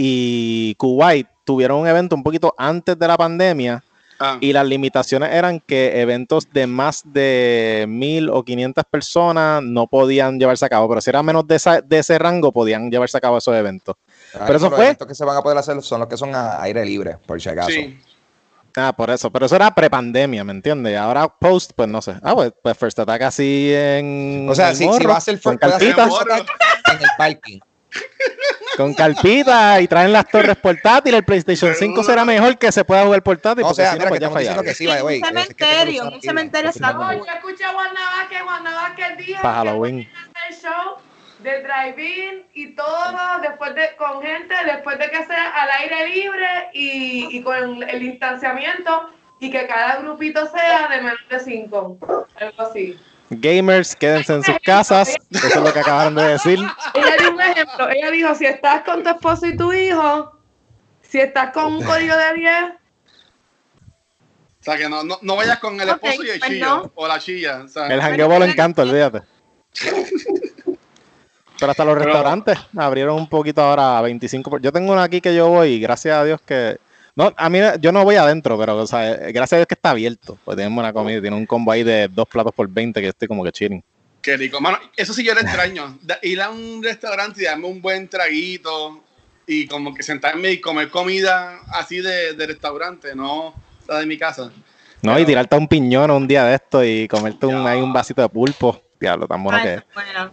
y 0.00 0.76
Kuwait 0.76 1.26
tuvieron 1.44 1.80
un 1.80 1.88
evento 1.88 2.14
un 2.14 2.22
poquito 2.22 2.54
antes 2.56 2.96
de 2.96 3.08
la 3.08 3.16
pandemia 3.16 3.82
Ah, 4.20 4.36
y 4.40 4.52
las 4.52 4.66
limitaciones 4.66 5.30
eran 5.32 5.60
que 5.60 6.00
eventos 6.00 6.48
de 6.52 6.66
más 6.66 7.02
de 7.04 7.84
mil 7.88 8.28
o 8.30 8.42
500 8.44 8.84
personas 8.90 9.62
no 9.62 9.86
podían 9.86 10.40
llevarse 10.40 10.64
a 10.64 10.68
cabo, 10.68 10.88
pero 10.88 11.00
si 11.00 11.08
era 11.10 11.22
menos 11.22 11.46
de, 11.46 11.54
esa- 11.54 11.80
de 11.82 11.98
ese 12.00 12.18
rango 12.18 12.50
podían 12.50 12.90
llevarse 12.90 13.16
a 13.16 13.20
cabo 13.20 13.38
esos 13.38 13.54
eventos. 13.54 13.94
Pero 14.32 14.56
eso 14.56 14.66
los 14.70 14.74
fue- 14.74 14.84
eventos 14.86 15.06
que 15.06 15.14
se 15.14 15.24
van 15.24 15.36
a 15.36 15.40
poder 15.42 15.58
hacer 15.58 15.80
son 15.82 16.00
los 16.00 16.08
que 16.08 16.16
son 16.16 16.34
a 16.34 16.60
aire 16.62 16.84
libre, 16.84 17.16
por 17.26 17.40
si 17.40 17.48
acaso. 17.48 17.70
sí. 17.70 17.96
Ah, 18.76 18.92
por 18.96 19.08
eso, 19.10 19.30
pero 19.30 19.46
eso 19.46 19.54
era 19.56 19.72
prepandemia, 19.74 20.42
¿me 20.44 20.52
entiendes? 20.52 20.96
Ahora 20.98 21.28
post, 21.28 21.70
pues 21.76 21.88
no 21.88 22.02
sé. 22.02 22.14
Ah, 22.22 22.34
pues, 22.34 22.52
pues 22.60 22.76
First 22.76 22.98
Attack 22.98 23.22
así 23.22 23.70
en. 23.72 24.48
O 24.50 24.54
sea, 24.54 24.70
el 24.70 24.76
si, 24.76 24.84
va 24.84 25.16
a 25.16 25.20
ser. 25.20 25.38
First 25.38 25.62
Attack 25.62 25.82
en 26.92 27.02
el 27.02 27.08
parking. 27.16 27.58
Con 28.76 28.94
carpita 28.94 29.80
y 29.80 29.88
traen 29.88 30.12
las 30.12 30.26
torres 30.28 30.56
portátiles. 30.62 31.18
El 31.18 31.24
PlayStation 31.24 31.74
5 31.74 32.02
será 32.04 32.24
mejor 32.24 32.56
que 32.58 32.70
se 32.70 32.84
pueda 32.84 33.04
jugar 33.04 33.22
portátil. 33.22 33.64
O 33.64 33.68
porque 33.68 33.82
sea, 33.82 33.92
si 33.92 33.98
no, 33.98 34.04
mira, 34.04 34.08
pues 34.08 34.18
que 34.18 34.20
ya 34.20 34.26
estamos 34.26 34.38
diciendo 34.38 34.62
fallaron. 34.62 34.64
que 34.64 34.74
sí. 34.74 34.86
Un 34.86 35.36
Es 35.38 35.54
que 35.54 35.64
cementerio, 35.64 36.08
un 36.08 36.22
cementerio 36.22 36.70
está 36.70 36.92
No, 36.92 37.12
yo 37.12 37.24
escuché 37.24 37.64
a 37.64 37.72
Juan 37.72 37.94
Vázquez 38.64 39.16
dijo 39.18 39.42
Pa' 39.42 39.50
que 39.50 39.56
Halloween. 39.56 40.08
hacer 40.36 40.60
show 40.60 40.96
de 41.40 41.62
drive-in 41.62 42.46
y 42.54 42.74
todo 42.74 43.38
después 43.42 43.74
de, 43.74 43.94
con 43.96 44.20
gente, 44.22 44.54
después 44.66 44.98
de 44.98 45.08
que 45.10 45.24
sea 45.24 45.50
al 45.50 45.70
aire 45.82 46.08
libre 46.08 46.48
y, 46.72 47.28
y 47.36 47.42
con 47.42 47.82
el 47.82 48.00
distanciamiento 48.00 49.10
y 49.40 49.50
que 49.50 49.66
cada 49.68 49.96
grupito 50.00 50.46
sea 50.50 50.88
de 50.88 51.00
menos 51.00 51.20
de 51.30 51.38
cinco, 51.38 51.96
algo 52.40 52.62
así. 52.62 52.98
Gamers, 53.30 53.94
quédense 53.94 54.34
en 54.34 54.42
sus 54.42 54.56
casas. 54.64 55.16
Eso 55.30 55.46
es 55.46 55.56
lo 55.56 55.72
que 55.72 55.80
acabaron 55.80 56.14
de 56.14 56.24
decir. 56.28 56.58
Ella 56.94 57.16
dio 57.18 57.30
un 57.32 57.40
ejemplo, 57.40 57.88
ella 57.90 58.10
dijo, 58.10 58.34
si 58.34 58.46
estás 58.46 58.82
con 58.84 59.02
tu 59.02 59.10
esposo 59.10 59.46
y 59.46 59.56
tu 59.56 59.72
hijo, 59.72 60.32
si 61.02 61.20
estás 61.20 61.52
con 61.52 61.74
un 61.74 61.84
código 61.84 62.16
de 62.16 62.34
10, 62.34 62.54
O 64.60 64.62
sea, 64.62 64.76
que 64.76 64.88
no, 64.88 65.02
no, 65.04 65.18
no 65.22 65.36
vayas 65.36 65.58
con 65.58 65.80
el 65.80 65.88
esposo 65.88 66.22
y 66.24 66.30
el 66.30 66.38
pues 66.38 66.50
chillo. 66.50 66.66
no. 66.66 66.92
O 66.94 67.06
la 67.08 67.18
chilla. 67.18 67.62
O 67.64 67.68
sea, 67.68 67.86
El 67.86 68.00
jangueo 68.00 68.28
por 68.28 68.42
encanto, 68.42 68.82
olvídate. 68.82 69.22
Pero 71.60 71.70
hasta 71.72 71.84
los 71.84 71.94
Pero- 71.94 72.04
restaurantes 72.06 72.58
abrieron 72.76 73.16
un 73.16 73.28
poquito 73.28 73.62
ahora 73.62 73.98
a 73.98 74.02
25. 74.02 74.50
por- 74.50 74.60
Yo 74.62 74.72
tengo 74.72 74.92
uno 74.92 75.02
aquí 75.02 75.20
que 75.20 75.34
yo 75.34 75.48
voy 75.48 75.70
y 75.74 75.80
gracias 75.80 76.16
a 76.16 76.24
Dios 76.24 76.40
que. 76.42 76.78
No, 77.18 77.34
a 77.36 77.50
mí 77.50 77.58
yo 77.80 77.90
no 77.90 78.04
voy 78.04 78.14
adentro, 78.14 78.56
pero 78.56 78.76
o 78.76 78.86
sea, 78.86 79.16
gracias 79.16 79.54
a 79.54 79.56
Dios 79.56 79.66
que 79.66 79.74
está 79.74 79.90
abierto. 79.90 80.38
Pues 80.44 80.56
tenemos 80.56 80.80
una 80.80 80.92
comida, 80.92 81.20
tiene 81.20 81.36
un 81.36 81.46
combo 81.46 81.72
ahí 81.72 81.82
de 81.82 82.06
dos 82.06 82.28
platos 82.28 82.54
por 82.54 82.68
20 82.68 83.00
que 83.00 83.08
estoy 83.08 83.26
como 83.26 83.42
que 83.42 83.50
chilling. 83.50 83.82
Qué 84.22 84.36
rico. 84.36 84.60
Mano, 84.60 84.78
eso 84.96 85.12
sí 85.12 85.24
yo 85.24 85.34
lo 85.34 85.40
extraño. 85.40 85.98
Ir 86.22 86.40
a 86.40 86.50
un 86.50 86.80
restaurante 86.80 87.42
y 87.42 87.46
darme 87.46 87.66
un 87.66 87.82
buen 87.82 88.06
traguito 88.06 89.02
y 89.48 89.66
como 89.66 89.92
que 89.92 90.04
sentarme 90.04 90.52
y 90.52 90.60
comer 90.60 90.90
comida 90.90 91.58
así 91.72 91.98
de, 92.00 92.34
de 92.34 92.46
restaurante, 92.46 93.16
no 93.16 93.52
la 93.88 93.98
de 93.98 94.06
mi 94.06 94.16
casa. 94.16 94.52
No, 95.02 95.18
y 95.18 95.24
tirarte 95.24 95.56
un 95.56 95.66
piñón 95.66 96.12
un 96.12 96.28
día 96.28 96.44
de 96.44 96.54
esto 96.54 96.84
y 96.84 97.08
comerte 97.08 97.46
un, 97.46 97.66
ahí 97.66 97.80
un 97.80 97.92
vasito 97.92 98.22
de 98.22 98.28
pulpo. 98.28 98.80
Diablo, 99.00 99.26
tan 99.26 99.42
bueno 99.42 99.58
Ay, 99.58 99.64
que 99.64 99.74
es. 99.74 99.82
bueno. 99.92 100.30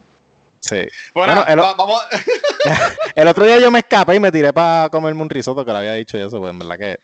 Sí. 0.67 0.88
Bueno, 1.13 1.35
Bueno, 1.35 1.45
el- 1.47 1.59
va- 1.59 1.73
vamos. 1.75 2.01
El 3.15 3.27
otro 3.27 3.45
día 3.45 3.59
yo 3.59 3.69
me 3.71 3.79
escapé 3.79 4.15
y 4.15 4.19
me 4.19 4.31
tiré 4.31 4.51
para 4.51 4.89
comerme 4.89 5.21
un 5.21 5.29
risotto 5.29 5.63
que 5.63 5.71
le 5.71 5.77
había 5.77 5.94
dicho 5.94 6.17
y 6.17 6.21
eso, 6.21 6.39
pues 6.39 6.50
en 6.51 6.59
verdad 6.59 6.77
que. 6.77 7.00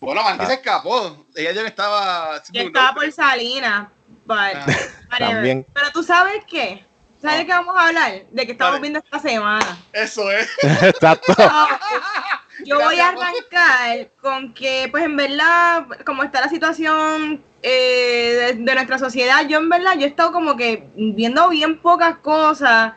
Bueno, 0.00 0.22
Mandy 0.22 0.44
Ah. 0.44 0.46
se 0.48 0.54
escapó. 0.54 1.26
Ella 1.34 1.52
ya 1.52 1.62
estaba. 1.66 2.42
Yo 2.52 2.62
estaba 2.62 2.94
por 2.94 3.10
Salinas, 3.12 3.88
but 4.24 4.36
Ah. 4.38 4.66
whatever. 5.10 5.18
También. 5.34 5.66
Pero 5.74 5.90
tú 5.92 6.02
sabes 6.02 6.44
qué? 6.48 6.84
¿Sabes 7.20 7.36
Ah. 7.36 7.38
de 7.38 7.46
qué 7.46 7.52
vamos 7.52 7.76
a 7.76 7.86
hablar? 7.88 8.12
De 8.30 8.46
que 8.46 8.52
estamos 8.52 8.72
Dale. 8.72 8.80
viendo 8.82 8.98
esta 9.00 9.18
semana. 9.18 9.78
Eso 9.92 10.30
es. 10.30 10.48
Exacto. 10.82 11.34
Yo 12.66 12.80
voy 12.80 12.98
a 12.98 13.08
arrancar 13.08 14.10
con 14.20 14.52
que, 14.52 14.88
pues 14.90 15.04
en 15.04 15.16
verdad, 15.16 15.86
como 16.04 16.22
está 16.22 16.40
la 16.40 16.48
situación 16.48 17.42
eh, 17.62 18.54
de, 18.56 18.62
de 18.62 18.74
nuestra 18.74 18.98
sociedad, 18.98 19.46
yo 19.48 19.58
en 19.58 19.68
verdad, 19.68 19.94
yo 19.94 20.04
he 20.04 20.08
estado 20.08 20.32
como 20.32 20.56
que 20.56 20.88
viendo 20.96 21.48
bien 21.48 21.78
pocas 21.78 22.18
cosas 22.18 22.92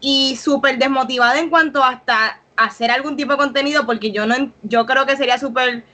y 0.00 0.36
súper 0.36 0.78
desmotivada 0.78 1.38
en 1.38 1.48
cuanto 1.48 1.82
hasta 1.82 2.40
hacer 2.56 2.90
algún 2.90 3.16
tipo 3.16 3.32
de 3.32 3.38
contenido, 3.38 3.86
porque 3.86 4.10
yo 4.10 4.26
no, 4.26 4.52
yo 4.62 4.84
creo 4.86 5.06
que 5.06 5.16
sería 5.16 5.38
súper 5.38 5.84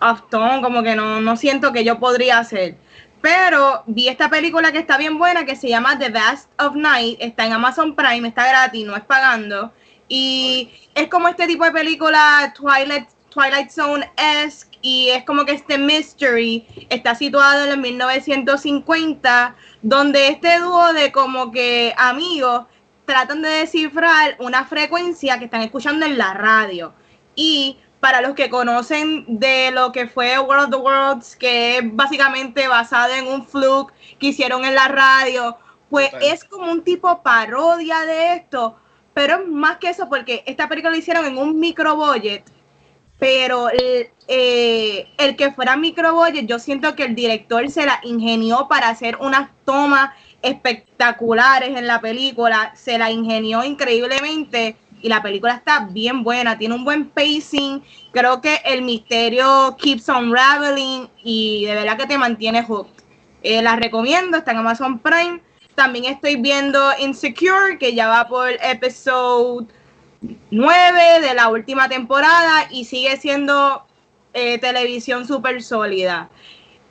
off 0.00 0.22
tone, 0.30 0.62
como 0.62 0.82
que 0.82 0.94
no, 0.94 1.20
no 1.20 1.36
siento 1.36 1.72
que 1.72 1.84
yo 1.84 1.98
podría 1.98 2.38
hacer. 2.38 2.76
Pero 3.20 3.82
vi 3.86 4.08
esta 4.08 4.30
película 4.30 4.72
que 4.72 4.78
está 4.78 4.98
bien 4.98 5.18
buena, 5.18 5.44
que 5.44 5.56
se 5.56 5.68
llama 5.68 5.98
The 5.98 6.10
Vast 6.10 6.48
of 6.60 6.76
Night, 6.76 7.18
está 7.20 7.46
en 7.46 7.52
Amazon 7.52 7.96
Prime, 7.96 8.28
está 8.28 8.46
gratis, 8.46 8.86
no 8.86 8.96
es 8.96 9.02
pagando. 9.02 9.72
Y 10.08 10.70
es 10.94 11.08
como 11.08 11.28
este 11.28 11.46
tipo 11.46 11.64
de 11.64 11.72
película 11.72 12.52
Twilight, 12.56 13.08
Twilight 13.30 13.70
Zone-esque 13.70 14.78
y 14.82 15.08
es 15.08 15.24
como 15.24 15.44
que 15.44 15.52
este 15.52 15.78
mystery 15.78 16.66
está 16.90 17.14
situado 17.14 17.64
en 17.64 17.72
el 17.72 17.78
1950, 17.78 19.56
donde 19.82 20.28
este 20.28 20.60
dúo 20.60 20.92
de 20.92 21.10
como 21.10 21.50
que 21.50 21.92
amigos 21.96 22.66
tratan 23.04 23.42
de 23.42 23.48
descifrar 23.48 24.36
una 24.38 24.64
frecuencia 24.64 25.38
que 25.38 25.46
están 25.46 25.62
escuchando 25.62 26.06
en 26.06 26.18
la 26.18 26.34
radio. 26.34 26.92
Y 27.34 27.78
para 28.00 28.20
los 28.20 28.34
que 28.34 28.48
conocen 28.48 29.24
de 29.26 29.70
lo 29.72 29.90
que 29.90 30.06
fue 30.06 30.38
World 30.38 30.64
of 30.64 30.70
the 30.70 30.76
Worlds, 30.76 31.36
que 31.36 31.78
es 31.78 31.96
básicamente 31.96 32.68
basado 32.68 33.14
en 33.14 33.26
un 33.26 33.46
fluke 33.46 33.92
que 34.18 34.28
hicieron 34.28 34.64
en 34.64 34.74
la 34.74 34.88
radio, 34.88 35.56
pues 35.90 36.10
es 36.20 36.44
como 36.44 36.70
un 36.70 36.82
tipo 36.84 37.22
parodia 37.22 38.00
de 38.04 38.34
esto, 38.34 38.76
pero 39.16 39.46
más 39.46 39.78
que 39.78 39.88
eso 39.88 40.10
porque 40.10 40.42
esta 40.44 40.68
película 40.68 40.90
la 40.90 40.98
hicieron 40.98 41.24
en 41.24 41.38
un 41.38 41.58
micro 41.58 41.96
budget, 41.96 42.44
pero 43.18 43.70
el, 43.70 44.08
eh, 44.28 45.08
el 45.16 45.36
que 45.36 45.52
fuera 45.52 45.74
micro 45.74 46.12
budget, 46.14 46.46
yo 46.46 46.58
siento 46.58 46.94
que 46.94 47.04
el 47.04 47.14
director 47.14 47.66
se 47.70 47.86
la 47.86 47.98
ingenió 48.02 48.68
para 48.68 48.90
hacer 48.90 49.16
unas 49.18 49.48
tomas 49.64 50.10
espectaculares 50.42 51.78
en 51.78 51.86
la 51.86 52.02
película, 52.02 52.74
se 52.76 52.98
la 52.98 53.10
ingenió 53.10 53.64
increíblemente 53.64 54.76
y 55.00 55.08
la 55.08 55.22
película 55.22 55.54
está 55.54 55.88
bien 55.90 56.22
buena, 56.22 56.58
tiene 56.58 56.74
un 56.74 56.84
buen 56.84 57.08
pacing, 57.08 57.82
creo 58.12 58.42
que 58.42 58.60
el 58.66 58.82
misterio 58.82 59.78
keeps 59.80 60.10
unraveling 60.10 61.08
y 61.24 61.64
de 61.64 61.74
verdad 61.74 61.96
que 61.96 62.06
te 62.06 62.18
mantiene 62.18 62.62
hooked. 62.62 63.02
Eh, 63.42 63.62
la 63.62 63.76
recomiendo, 63.76 64.36
está 64.36 64.50
en 64.50 64.58
Amazon 64.58 64.98
Prime. 64.98 65.40
También 65.76 66.06
estoy 66.06 66.36
viendo 66.36 66.80
Insecure, 66.98 67.78
que 67.78 67.94
ya 67.94 68.08
va 68.08 68.26
por 68.26 68.50
episodio 68.62 69.66
9 70.50 71.20
de 71.20 71.34
la 71.34 71.48
última 71.48 71.88
temporada 71.88 72.66
y 72.70 72.86
sigue 72.86 73.16
siendo 73.18 73.86
eh, 74.32 74.58
televisión 74.58 75.26
súper 75.26 75.62
sólida. 75.62 76.28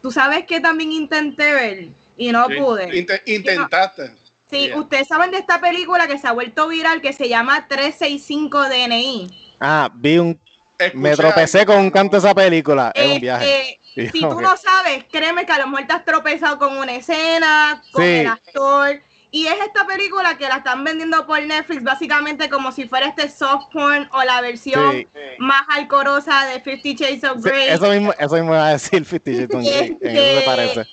Tú 0.02 0.12
sabes 0.12 0.46
que 0.46 0.60
también 0.62 0.92
intenté 0.92 1.54
ver 1.54 1.88
y 2.16 2.32
no 2.32 2.48
Sí. 2.48 2.56
pude. 2.56 2.88
Inte- 2.96 3.22
intentaste. 3.26 4.14
Sí, 4.50 4.68
Yeah. 4.68 4.78
ustedes 4.80 5.08
saben 5.08 5.32
de 5.32 5.40
esta 5.40 5.60
película 5.60 6.08
que 6.08 6.20
se 6.20 6.28
ha 6.28 6.32
vuelto 6.32 6.68
viral 6.68 7.02
que 7.02 7.12
se 7.14 7.28
llama 7.28 7.68
365 7.68 8.70
DNI. 8.70 9.28
Ah, 9.60 9.90
vi 9.94 10.20
un. 10.20 10.40
Escuché 10.78 10.98
Me 11.02 11.16
tropecé 11.16 11.60
algo, 11.62 11.74
con 11.74 11.84
un 11.84 11.90
canto 11.90 12.18
de 12.18 12.20
esa 12.28 12.36
película. 12.36 12.92
Es 12.94 13.12
un 13.14 13.20
viaje. 13.20 13.80
Este, 13.96 14.18
Y 14.18 14.22
si 14.22 14.28
tú 14.28 14.38
que- 14.38 14.44
no 14.44 14.58
sabes, 14.58 15.06
créeme 15.12 15.46
que 15.46 15.52
a 15.54 15.60
lo 15.60 15.68
mejor 15.68 15.88
te 15.88 15.94
has 15.94 16.04
tropezado 16.06 16.58
con 16.60 16.78
una 16.78 16.94
escena, 16.94 17.82
con 17.92 18.04
Sí. 18.04 18.10
el 18.12 18.28
actor, 18.28 19.02
Y 19.32 19.48
es 19.48 19.56
esta 19.68 19.86
película 19.86 20.38
que 20.38 20.48
la 20.48 20.58
están 20.58 20.86
vendiendo 20.86 21.28
por 21.28 21.42
Netflix 21.44 21.84
básicamente 21.84 22.48
como 22.48 22.72
si 22.72 22.88
fuera 22.88 23.08
este 23.08 23.28
soft 23.30 23.66
porn 23.74 24.08
o 24.14 24.24
la 24.24 24.40
versión 24.40 24.94
Sí. 24.94 25.08
más 25.40 25.64
alcorosa 25.68 26.46
de 26.46 26.62
Fifty 26.62 26.96
Shades 26.96 27.26
of 27.26 27.44
Sí, 27.44 27.50
Grey. 27.50 27.68
eso 27.68 27.90
mismo, 27.90 28.14
eso 28.18 28.36
mismo 28.36 28.54
iba 28.54 28.68
a 28.68 28.72
decir 28.72 29.04
Fifty 29.04 29.34
Shades 29.34 29.54
of 29.54 29.62
Grey, 29.62 29.98
me 30.02 30.42
parece. 30.46 30.86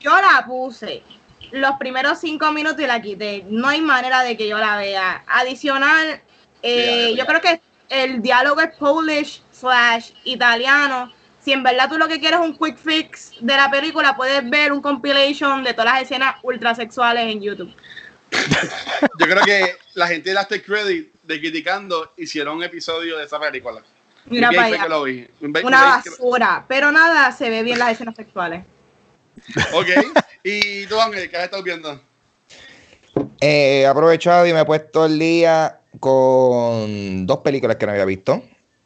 Yo 0.00 0.10
la 0.22 0.42
puse 0.46 1.02
los 1.50 1.72
primeros 1.72 2.18
cinco 2.18 2.50
minutos 2.50 2.80
y 2.80 2.86
la 2.86 3.02
quité. 3.02 3.44
No 3.50 3.68
hay 3.68 3.82
manera 3.82 4.22
de 4.22 4.38
que 4.38 4.48
yo 4.48 4.56
la 4.56 4.78
vea. 4.78 5.22
Adicional, 5.26 6.18
eh, 6.62 7.12
yo 7.14 7.26
creo 7.26 7.42
que 7.42 7.60
el 7.90 8.22
diálogo 8.22 8.62
es 8.62 8.74
Polish 8.78 9.42
slash 9.52 10.12
italiano. 10.24 11.12
Si 11.44 11.52
en 11.52 11.62
verdad 11.62 11.88
tú 11.88 11.98
lo 11.98 12.06
que 12.06 12.20
quieres 12.20 12.40
es 12.40 12.46
un 12.46 12.56
quick 12.56 12.76
fix 12.76 13.32
de 13.40 13.56
la 13.56 13.70
película, 13.70 14.16
puedes 14.16 14.48
ver 14.48 14.72
un 14.72 14.80
compilation 14.80 15.64
de 15.64 15.72
todas 15.72 15.94
las 15.94 16.02
escenas 16.02 16.36
ultrasexuales 16.42 17.26
en 17.26 17.42
YouTube. 17.42 17.74
Yo 19.18 19.26
creo 19.26 19.44
que 19.44 19.76
la 19.94 20.06
gente 20.06 20.30
de 20.30 20.38
After 20.38 20.62
Credit 20.62 21.12
de 21.24 21.40
Criticando 21.40 22.12
hicieron 22.16 22.56
un 22.56 22.62
episodio 22.62 23.18
de 23.18 23.24
esa 23.24 23.40
película. 23.40 23.82
Mira 24.26 24.50
para 24.50 24.66
allá. 24.66 24.86
lo 24.86 25.02
vi. 25.02 25.26
Una 25.64 26.00
basura, 26.04 26.64
pero 26.68 26.92
nada, 26.92 27.32
se 27.32 27.50
ve 27.50 27.62
bien 27.62 27.78
las 27.78 27.92
escenas 27.92 28.14
sexuales. 28.14 28.64
Ok. 29.72 29.88
¿Y 30.44 30.86
tú, 30.86 31.00
Ángel, 31.00 31.28
qué 31.28 31.36
has 31.36 31.44
estado 31.44 31.62
viendo? 31.62 32.00
Eh, 33.40 33.80
he 33.80 33.86
aprovechado 33.86 34.46
y 34.46 34.52
me 34.52 34.60
he 34.60 34.64
puesto 34.64 35.06
el 35.06 35.18
día 35.18 35.80
con 35.98 37.26
dos 37.26 37.38
películas 37.38 37.76
que 37.76 37.86
no 37.86 37.92
había 37.92 38.04
visto. 38.04 38.42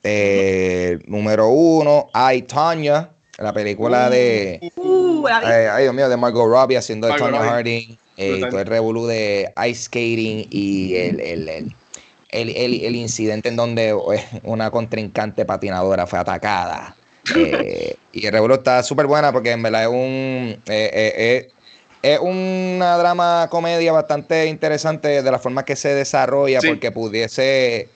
Eh, 0.09 0.99
número 1.07 1.49
uno, 1.49 2.09
I, 2.33 2.43
Tonya, 2.43 3.11
la 3.39 3.53
película 3.53 4.09
de, 4.09 4.73
Uh, 4.77 5.27
eh, 5.29 5.69
ay 5.71 5.83
Dios 5.85 5.95
mío, 5.95 6.09
de 6.09 6.17
Margot 6.17 6.47
Robbie 6.49 6.77
haciendo 6.77 7.09
de 7.09 7.17
Robbie. 7.17 7.39
Harding, 7.39 7.99
eh, 8.17 8.41
todo 8.49 8.61
el 8.61 8.67
revolú 8.67 9.07
de 9.07 9.53
ice 9.69 9.83
skating 9.85 10.47
y 10.51 10.95
el, 10.95 11.21
el, 11.21 11.49
el, 11.49 11.77
el, 12.31 12.49
el- 12.57 12.85
el 12.85 12.97
incidente 12.97 13.49
en 13.49 13.57
donde 13.57 13.89
eh, 13.91 14.25
una 14.45 14.71
contrincante 14.71 15.45
patinadora 15.45 16.07
fue 16.07 16.19
atacada. 16.19 16.97
Eh, 17.35 17.97
y 18.13 18.25
el 18.27 18.33
revolú 18.33 18.55
está 18.55 18.83
súper 18.85 19.07
buena 19.07 19.33
porque 19.33 19.51
en 19.51 19.63
verdad 19.63 19.83
es 19.83 19.89
un... 19.89 19.97
eh, 19.97 20.63
eh, 20.69 21.13
eh, 21.17 21.53
es 22.03 22.21
una 22.21 22.97
drama 22.99 23.49
comedia 23.51 23.91
bastante 23.91 24.47
interesante 24.47 25.23
de 25.23 25.31
la 25.31 25.41
forma 25.41 25.65
que 25.65 25.75
se 25.75 25.93
desarrolla, 25.95 26.61
Sí. 26.61 26.69
porque 26.69 26.93
pudiese, 26.93 27.89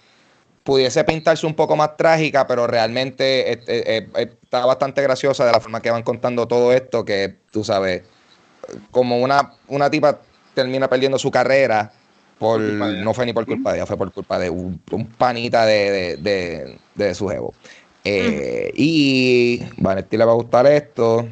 pudiese 0.62 1.05
pintarse 1.05 1.47
un 1.47 1.55
poco 1.55 1.76
más 1.76 1.97
trágica, 1.97 2.47
pero 2.47 2.67
realmente 2.67 3.52
eh, 3.52 3.64
eh, 3.67 4.11
eh, 4.17 4.38
está 4.43 4.67
bastante 4.67 5.02
graciosa 5.02 5.45
de 5.47 5.52
la 5.52 5.61
forma 5.61 5.81
que 5.83 5.90
van 5.90 6.02
contando 6.02 6.47
todo 6.49 6.73
esto, 6.73 7.05
que 7.05 7.40
tú 7.50 7.64
sabes, 7.64 8.05
como 8.90 9.19
una, 9.21 9.59
una 9.67 9.90
tipa 9.90 10.29
termina 10.55 10.88
perdiendo 10.88 11.19
su 11.19 11.31
carrera, 11.31 11.99
por, 12.38 12.61
no 12.62 13.14
fue 13.14 13.26
ni 13.26 13.33
por 13.33 13.47
culpa 13.47 13.73
de 13.73 13.79
ella, 13.79 13.87
fue 13.87 13.97
por 13.99 14.12
culpa 14.12 14.38
de 14.38 14.50
un, 14.50 14.83
un 14.90 15.17
panita 15.17 15.67
de, 15.67 15.90
de, 15.90 16.17
de- 16.19 16.81
de 16.95 17.14
su 17.14 17.29
jevo. 17.29 17.59
Eh, 18.05 18.73
Y 18.75 19.69
Vanetti 19.76 20.17
le 20.17 20.25
va 20.25 20.33
a 20.33 20.35
gustar 20.37 20.67
esto. 20.67 21.29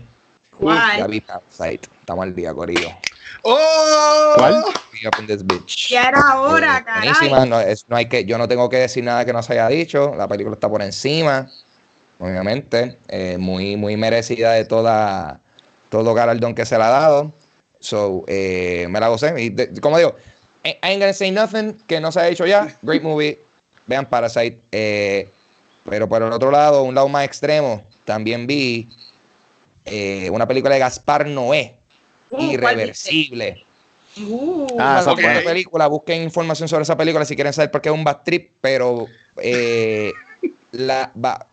¿Cuál? 0.51 0.87
Ya 0.93 1.07
vi 1.07 1.21
Parasite. 1.21 1.89
Estamos 2.01 2.25
al 2.25 2.35
día, 2.35 2.55
Corillo. 2.55 3.08
¡Oh! 3.43 4.33
¿Cuál? 4.37 4.65
We 4.93 5.07
up 5.09 5.15
in 5.21 5.27
this 5.27 5.45
bitch. 5.45 5.89
Ya 5.91 6.09
era 6.09 6.41
hora, 6.41 6.79
Eh, 6.79 6.85
caray. 6.85 7.09
buenísima, 7.09 7.47
no, 7.47 7.61
es- 7.61 7.85
no 7.89 7.97
hay 7.97 8.07
que, 8.07 8.25
yo 8.25 8.39
no 8.39 8.49
tengo 8.49 8.69
que 8.69 8.79
decir 8.79 9.05
nada 9.05 9.25
que 9.25 9.33
no 9.33 9.43
se 9.43 9.53
haya 9.55 9.69
dicho. 9.69 10.15
La 10.17 10.27
película 10.29 10.55
está 10.55 10.69
por 10.69 10.83
encima, 10.83 11.51
obviamente. 12.19 12.99
eh, 13.09 13.37
muy, 13.39 13.77
muy 13.77 13.97
merecida 13.97 14.53
de 14.53 14.65
toda, 14.65 15.41
todo 15.91 16.15
galardón 16.15 16.55
que 16.55 16.67
se 16.67 16.77
le 16.79 16.85
ha 16.85 16.89
dado. 16.89 17.33
So, 17.81 18.25
eh, 18.27 18.87
me 18.91 18.99
la 19.01 19.09
gocé. 19.09 19.35
Y 19.41 19.51
de- 19.51 19.81
como 19.81 19.99
digo, 19.99 20.17
I 20.65 20.77
ain't 20.83 21.01
gonna 21.01 21.13
say 21.13 21.31
nothing 21.31 21.75
que 21.87 22.01
no 22.01 22.11
se 22.11 22.21
ha 22.21 22.25
dicho 22.25 22.45
ya. 22.47 22.77
Great 22.83 23.03
movie. 23.03 23.39
Vean 23.87 24.05
Parasite. 24.07 24.61
Eh, 24.73 25.31
pero 25.89 26.09
por 26.09 26.23
el 26.23 26.33
otro 26.33 26.51
lado, 26.51 26.83
un 26.83 26.95
lado 26.95 27.09
más 27.09 27.25
extremo, 27.25 27.85
también 28.05 28.47
vi 28.47 28.89
eh, 29.85 30.29
una 30.31 30.47
película 30.47 30.75
de 30.75 30.81
Gaspar 30.81 31.27
Noé, 31.27 31.75
Uh, 31.75 31.78
¿cuál 31.78 31.78
Irreversible. 32.39 33.53
viste? 33.53 33.69
Uh, 34.27 34.67
Ah, 34.79 34.99
esa 35.01 35.13
Ok. 35.13 35.21
Buena 35.23 35.41
película, 35.43 35.87
busquen 35.87 36.23
información 36.23 36.69
sobre 36.69 36.83
esa 36.83 36.97
película 36.97 37.25
si 37.25 37.35
quieren 37.37 37.53
saber 37.53 37.71
por 37.71 37.81
qué 37.81 37.89
es 37.89 37.95
un 37.95 38.03
bad 38.05 38.23
trip, 38.25 38.51
pero 38.61 39.07
eh, 39.37 40.13
la, 40.73 41.13
va- 41.23 41.47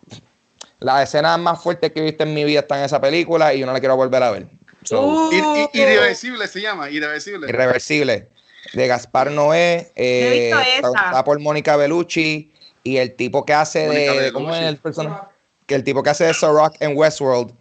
las 0.80 1.04
escenas 1.04 1.38
más 1.38 1.62
fuertes 1.62 1.92
que 1.92 2.00
he 2.00 2.02
visto 2.02 2.24
en 2.24 2.34
mi 2.34 2.44
vida 2.44 2.60
están 2.60 2.80
en 2.80 2.84
esa 2.86 3.00
película 3.00 3.54
y 3.54 3.60
yo 3.60 3.66
no 3.66 3.72
la 3.72 3.80
quiero 3.80 3.96
volver 3.96 4.22
a 4.22 4.30
ver. 4.32 4.46
So, 4.84 5.00
Uh. 5.06 5.30
Ir- 5.32 5.44
ir- 5.56 5.70
irreversible 5.72 6.46
se 6.48 6.60
llama, 6.60 6.90
irreversible. 6.90 7.48
Irreversible. 7.48 8.28
De 8.72 8.86
Gaspar 8.88 9.30
Noé, 9.30 9.92
eh, 9.94 10.50
está 10.76 11.22
por 11.24 11.38
Mónica 11.38 11.76
Bellucci 11.76 12.52
y 12.82 12.96
el 12.96 13.14
tipo 13.14 13.44
que 13.44 13.52
hace 13.54 13.88
de. 13.88 14.08
Bellucci. 14.10 14.32
¿Cómo 14.32 14.54
es 14.54 14.62
el 14.62 14.76
personaje? 14.78 15.22
Que 15.66 15.74
el 15.76 15.84
tipo 15.84 16.02
que 16.02 16.10
hace 16.10 16.24
de 16.24 16.32
Rock 16.32 16.74
en 16.80 16.96
Westworld 16.96 17.52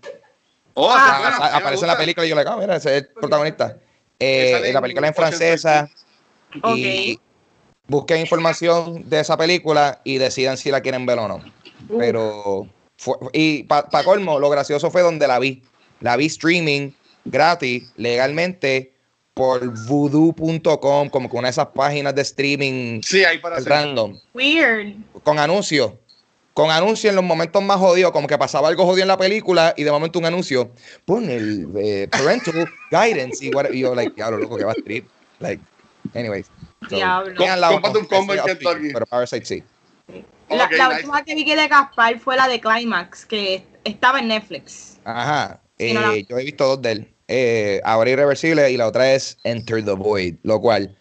Oh, 0.75 0.89
Ah, 0.91 1.15
a- 1.15 1.19
bueno, 1.19 1.35
a- 1.43 1.57
aparece 1.57 1.81
en 1.83 1.87
la 1.87 1.97
película 1.97 2.25
y 2.25 2.29
yo 2.29 2.35
le 2.35 2.41
digo, 2.41 2.51
ah, 2.53 2.57
mira, 2.57 2.75
ese 2.75 2.97
es 2.97 3.03
el 3.03 3.07
protagonista. 3.09 3.77
Eh, 4.19 4.59
de 4.61 4.73
la 4.73 4.81
película 4.81 5.07
en 5.07 5.13
francesa. 5.13 5.89
Y 6.75 7.19
busquen 7.87 8.19
información 8.21 9.09
de 9.09 9.19
esa 9.21 9.37
película 9.37 10.01
y 10.03 10.17
decidan 10.17 10.57
si 10.57 10.71
la 10.71 10.81
quieren 10.81 11.05
ver 11.05 11.19
o 11.19 11.27
no. 11.27 11.41
Pero, 11.97 12.67
fue- 12.97 13.15
y 13.33 13.63
para 13.63 14.03
colmo, 14.03 14.39
lo 14.39 14.49
gracioso 14.49 14.91
fue 14.91 15.01
donde 15.01 15.27
la 15.27 15.39
vi. 15.39 15.63
La 16.01 16.17
vi 16.17 16.25
streaming 16.27 16.91
gratis, 17.25 17.91
legalmente, 17.95 18.93
por 19.33 19.65
voodoo.com, 19.87 21.09
como 21.09 21.41
de 21.41 21.49
esas 21.49 21.67
páginas 21.67 22.15
de 22.15 22.21
streaming 22.21 23.01
Sí, 23.01 23.23
ahí 23.25 23.39
para 23.39 23.57
hacer. 23.57 23.69
random, 23.69 24.17
Weird. 24.33 24.95
con 25.23 25.39
anuncios. 25.39 25.91
Con 26.55 26.71
anuncios 26.71 27.09
en 27.11 27.17
los 27.17 27.23
momentos 27.25 27.61
más 27.61 27.77
jodidos, 27.77 28.13
como 28.13 28.27
que 28.27 28.37
pasaba 28.37 28.69
algo 28.69 28.85
jodido 28.85 29.01
en 29.03 29.09
la 29.09 29.17
película 29.17 29.73
y 29.75 29.83
de 29.83 29.91
momento 29.91 30.19
un 30.19 30.25
anuncio. 30.25 30.71
Pon 31.03 31.29
el 31.29 31.67
eh, 31.77 32.07
parental 32.09 32.65
guidance 32.91 33.45
y, 33.45 33.49
what- 33.51 33.73
y 33.73 33.81
yo, 33.81 33.93
like, 33.93 34.13
diablo, 34.15 34.37
loco, 34.37 34.55
que 34.55 34.63
va 34.63 34.71
a 34.71 34.75
strip. 34.75 35.05
Like, 35.39 35.61
anyways. 36.13 36.45
So, 36.89 36.95
Diablo. 36.95 37.35
Cómprate 37.37 37.97
un 37.99 38.05
combo 38.05 38.33
en 38.33 38.39
Kentucky. 38.43 38.93
Pero 38.93 39.05
Parasite 39.05 39.45
sí. 39.45 39.63
La, 40.49 40.63
Ok, 40.65 40.71
la 40.77 40.87
nice. 40.87 40.95
última 41.01 41.23
que 41.25 41.35
vi 41.35 41.43
que 41.43 41.55
de 41.57 41.67
Gaspar 41.67 42.19
fue 42.19 42.37
la 42.37 42.47
de 42.47 42.61
Climax, 42.61 43.25
que 43.25 43.65
estaba 43.83 44.19
en 44.19 44.29
Netflix. 44.29 44.97
Ajá. 45.03 45.59
Sí, 45.77 45.91
no 45.93 45.99
la- 46.01 46.13
Eh, 46.15 46.25
Yo 46.29 46.37
he 46.39 46.43
visto 46.45 46.65
dos 46.67 46.81
de 46.81 46.91
él. 46.93 47.13
Eh, 47.27 47.81
Ahora 47.83 48.11
Irreversible 48.11 48.71
y 48.71 48.77
la 48.77 48.87
otra 48.87 49.11
es 49.13 49.37
Enter 49.43 49.83
the 49.83 49.91
Void, 49.91 50.35
lo 50.43 50.61
cual 50.61 50.95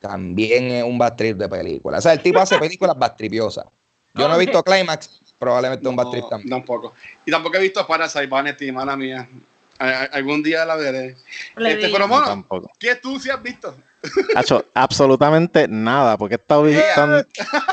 también 0.00 0.70
es 0.70 0.82
un 0.84 0.96
bad 0.96 1.16
trip 1.16 1.36
de 1.36 1.48
película. 1.48 1.98
O 1.98 2.00
sea, 2.00 2.12
el 2.14 2.22
tipo 2.22 2.38
hace 2.38 2.58
películas 2.58 2.96
bad 2.98 3.16
tripiosas. 3.16 3.66
Yo 4.14 4.28
no 4.28 4.36
he 4.36 4.38
visto 4.38 4.62
Climax, 4.62 5.20
probablemente 5.38 5.88
un 5.88 5.96
No, 5.96 6.10
también. 6.28 6.48
tampoco. 6.50 6.94
Y 7.26 7.30
tampoco 7.30 7.56
he 7.56 7.60
visto 7.60 7.86
Parasite, 7.86 8.26
Vanetti, 8.26 8.70
mala 8.72 8.96
mía. 8.96 9.28
Algún 9.78 10.42
día 10.42 10.64
la 10.64 10.76
veré. 10.76 11.16
Le 11.56 11.72
Este, 11.72 11.88
pero 11.88 12.06
mono, 12.06 12.26
tampoco. 12.26 12.70
¿qué 12.78 12.94
tú 12.94 13.18
sí 13.18 13.28
has 13.28 13.42
visto? 13.42 13.74
Hacho, 14.36 14.64
absolutamente 14.74 15.66
nada, 15.68 16.16
porque 16.16 16.36
he 16.36 16.38
estado 16.38 16.62
visitando. 16.64 17.24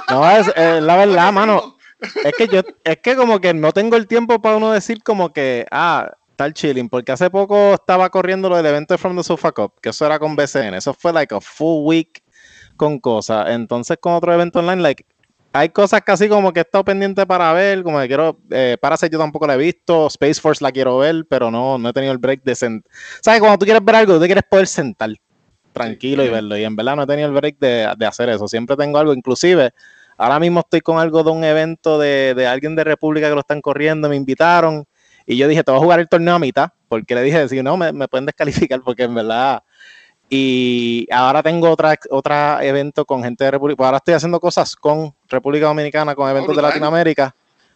No, 0.09 0.29
es 0.31 0.51
la 0.81 0.97
verdad, 0.97 1.31
mano. 1.31 1.77
Es 2.23 2.33
que 2.35 2.47
yo, 2.47 2.61
es 2.83 2.97
que 2.97 3.15
como 3.15 3.39
que 3.39 3.53
no 3.53 3.71
tengo 3.71 3.95
el 3.95 4.07
tiempo 4.07 4.41
para 4.41 4.57
uno 4.57 4.71
decir 4.71 5.03
como 5.03 5.31
que, 5.31 5.67
ah, 5.69 6.11
tal 6.35 6.53
chilling, 6.55 6.89
porque 6.89 7.11
hace 7.11 7.29
poco 7.29 7.75
estaba 7.75 8.09
corriendo 8.09 8.49
lo 8.49 8.57
del 8.57 8.65
evento 8.65 8.95
de 8.95 8.97
From 8.97 9.15
the 9.15 9.23
Sofa 9.23 9.51
Cup, 9.51 9.73
que 9.79 9.89
eso 9.89 10.07
era 10.07 10.17
con 10.17 10.35
BCN, 10.35 10.73
eso 10.73 10.95
fue 10.95 11.13
like 11.13 11.35
a 11.35 11.39
full 11.39 11.85
week 11.85 12.23
con 12.77 12.97
cosas. 12.99 13.49
Entonces 13.49 13.99
con 14.01 14.13
otro 14.13 14.33
evento 14.33 14.57
online, 14.57 14.81
like, 14.81 15.05
hay 15.53 15.69
cosas 15.69 16.01
casi 16.01 16.29
como 16.29 16.53
que 16.53 16.61
he 16.61 16.63
estado 16.63 16.83
pendiente 16.83 17.25
para 17.25 17.51
ver, 17.53 17.83
como 17.83 17.99
que 17.99 18.07
quiero, 18.07 18.39
eh, 18.49 18.77
Parasite 18.79 19.11
yo 19.11 19.19
tampoco 19.19 19.47
la 19.47 19.55
he 19.55 19.57
visto, 19.57 20.07
Space 20.07 20.39
Force 20.39 20.63
la 20.63 20.71
quiero 20.71 20.97
ver, 20.97 21.25
pero 21.29 21.51
no, 21.51 21.77
no 21.77 21.89
he 21.89 21.93
tenido 21.93 22.13
el 22.13 22.19
break 22.19 22.43
de 22.43 22.55
sentar. 22.55 22.91
¿Sabes? 23.21 23.39
Cuando 23.39 23.57
tú 23.57 23.65
quieres 23.65 23.83
ver 23.83 23.95
algo, 23.95 24.13
tú 24.13 24.19
te 24.21 24.27
quieres 24.27 24.43
poder 24.49 24.67
sentar 24.67 25.11
tranquilo 25.73 26.23
y 26.25 26.29
verlo, 26.29 26.57
y 26.57 26.65
en 26.65 26.75
verdad 26.75 26.97
no 26.97 27.03
he 27.03 27.07
tenido 27.07 27.29
el 27.29 27.33
break 27.33 27.57
de, 27.59 27.93
de 27.97 28.05
hacer 28.05 28.29
eso, 28.29 28.47
siempre 28.47 28.75
tengo 28.75 28.97
algo, 28.97 29.13
inclusive 29.13 29.71
Ahora 30.21 30.39
mismo 30.39 30.59
estoy 30.59 30.81
con 30.81 30.99
algo 30.99 31.23
de 31.23 31.31
un 31.31 31.43
evento 31.43 31.97
de, 31.97 32.35
de 32.35 32.45
alguien 32.45 32.75
de 32.75 32.83
República 32.83 33.27
que 33.27 33.33
lo 33.33 33.39
están 33.39 33.59
corriendo, 33.59 34.07
me 34.07 34.15
invitaron 34.15 34.85
y 35.25 35.35
yo 35.35 35.47
dije, 35.47 35.63
te 35.63 35.71
voy 35.71 35.79
a 35.79 35.83
jugar 35.83 35.99
el 35.99 36.07
torneo 36.07 36.35
a 36.35 36.39
mitad, 36.39 36.69
porque 36.87 37.15
le 37.15 37.23
dije, 37.23 37.49
si 37.49 37.63
no, 37.63 37.75
me, 37.75 37.91
me 37.91 38.07
pueden 38.07 38.27
descalificar, 38.27 38.81
porque 38.85 39.03
en 39.03 39.15
verdad... 39.15 39.63
Y 40.33 41.09
ahora 41.11 41.43
tengo 41.43 41.69
otra, 41.69 41.93
otra 42.09 42.63
evento 42.63 43.03
con 43.03 43.21
gente 43.21 43.43
de 43.43 43.51
República, 43.51 43.75
pues 43.75 43.85
ahora 43.85 43.97
estoy 43.97 44.13
haciendo 44.13 44.39
cosas 44.39 44.77
con 44.77 45.13
República 45.27 45.65
Dominicana, 45.65 46.15
con 46.15 46.29
eventos 46.29 46.55
de. 46.55 46.61
Latinoamérica. 46.61 47.35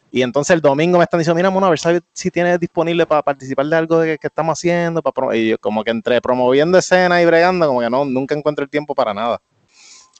Y 0.09 0.21
entonces 0.21 0.53
el 0.53 0.62
domingo 0.62 0.97
me 0.97 1.03
están 1.03 1.17
diciendo, 1.19 1.35
mira, 1.35 1.50
Mono, 1.50 1.65
a 1.65 1.71
ver 1.71 1.79
si- 2.13 2.31
tienes 2.31 2.57
disponible 2.57 3.05
para 3.05 3.21
participar 3.21 3.65
de 3.65 3.75
algo 3.75 4.00
de 4.00 4.13
que, 4.13 4.19
que 4.19 4.27
estamos 4.27 4.57
haciendo. 4.57 5.01
Para 5.01 5.12
pro-". 5.12 5.33
y 5.33 5.50
yo 5.50 5.57
como 5.57 5.83
que 5.83 5.91
entre 5.91 6.21
promoviendo 6.21 6.77
escena 6.77 7.21
y 7.21 7.25
bregando, 7.25 7.67
como 7.67 7.81
que 7.81 7.89
no, 7.89 8.05
nunca 8.05 8.33
encuentro 8.33 8.63
el 8.63 8.69
tiempo 8.69 8.95
para 8.95 9.13
nada. 9.13 9.41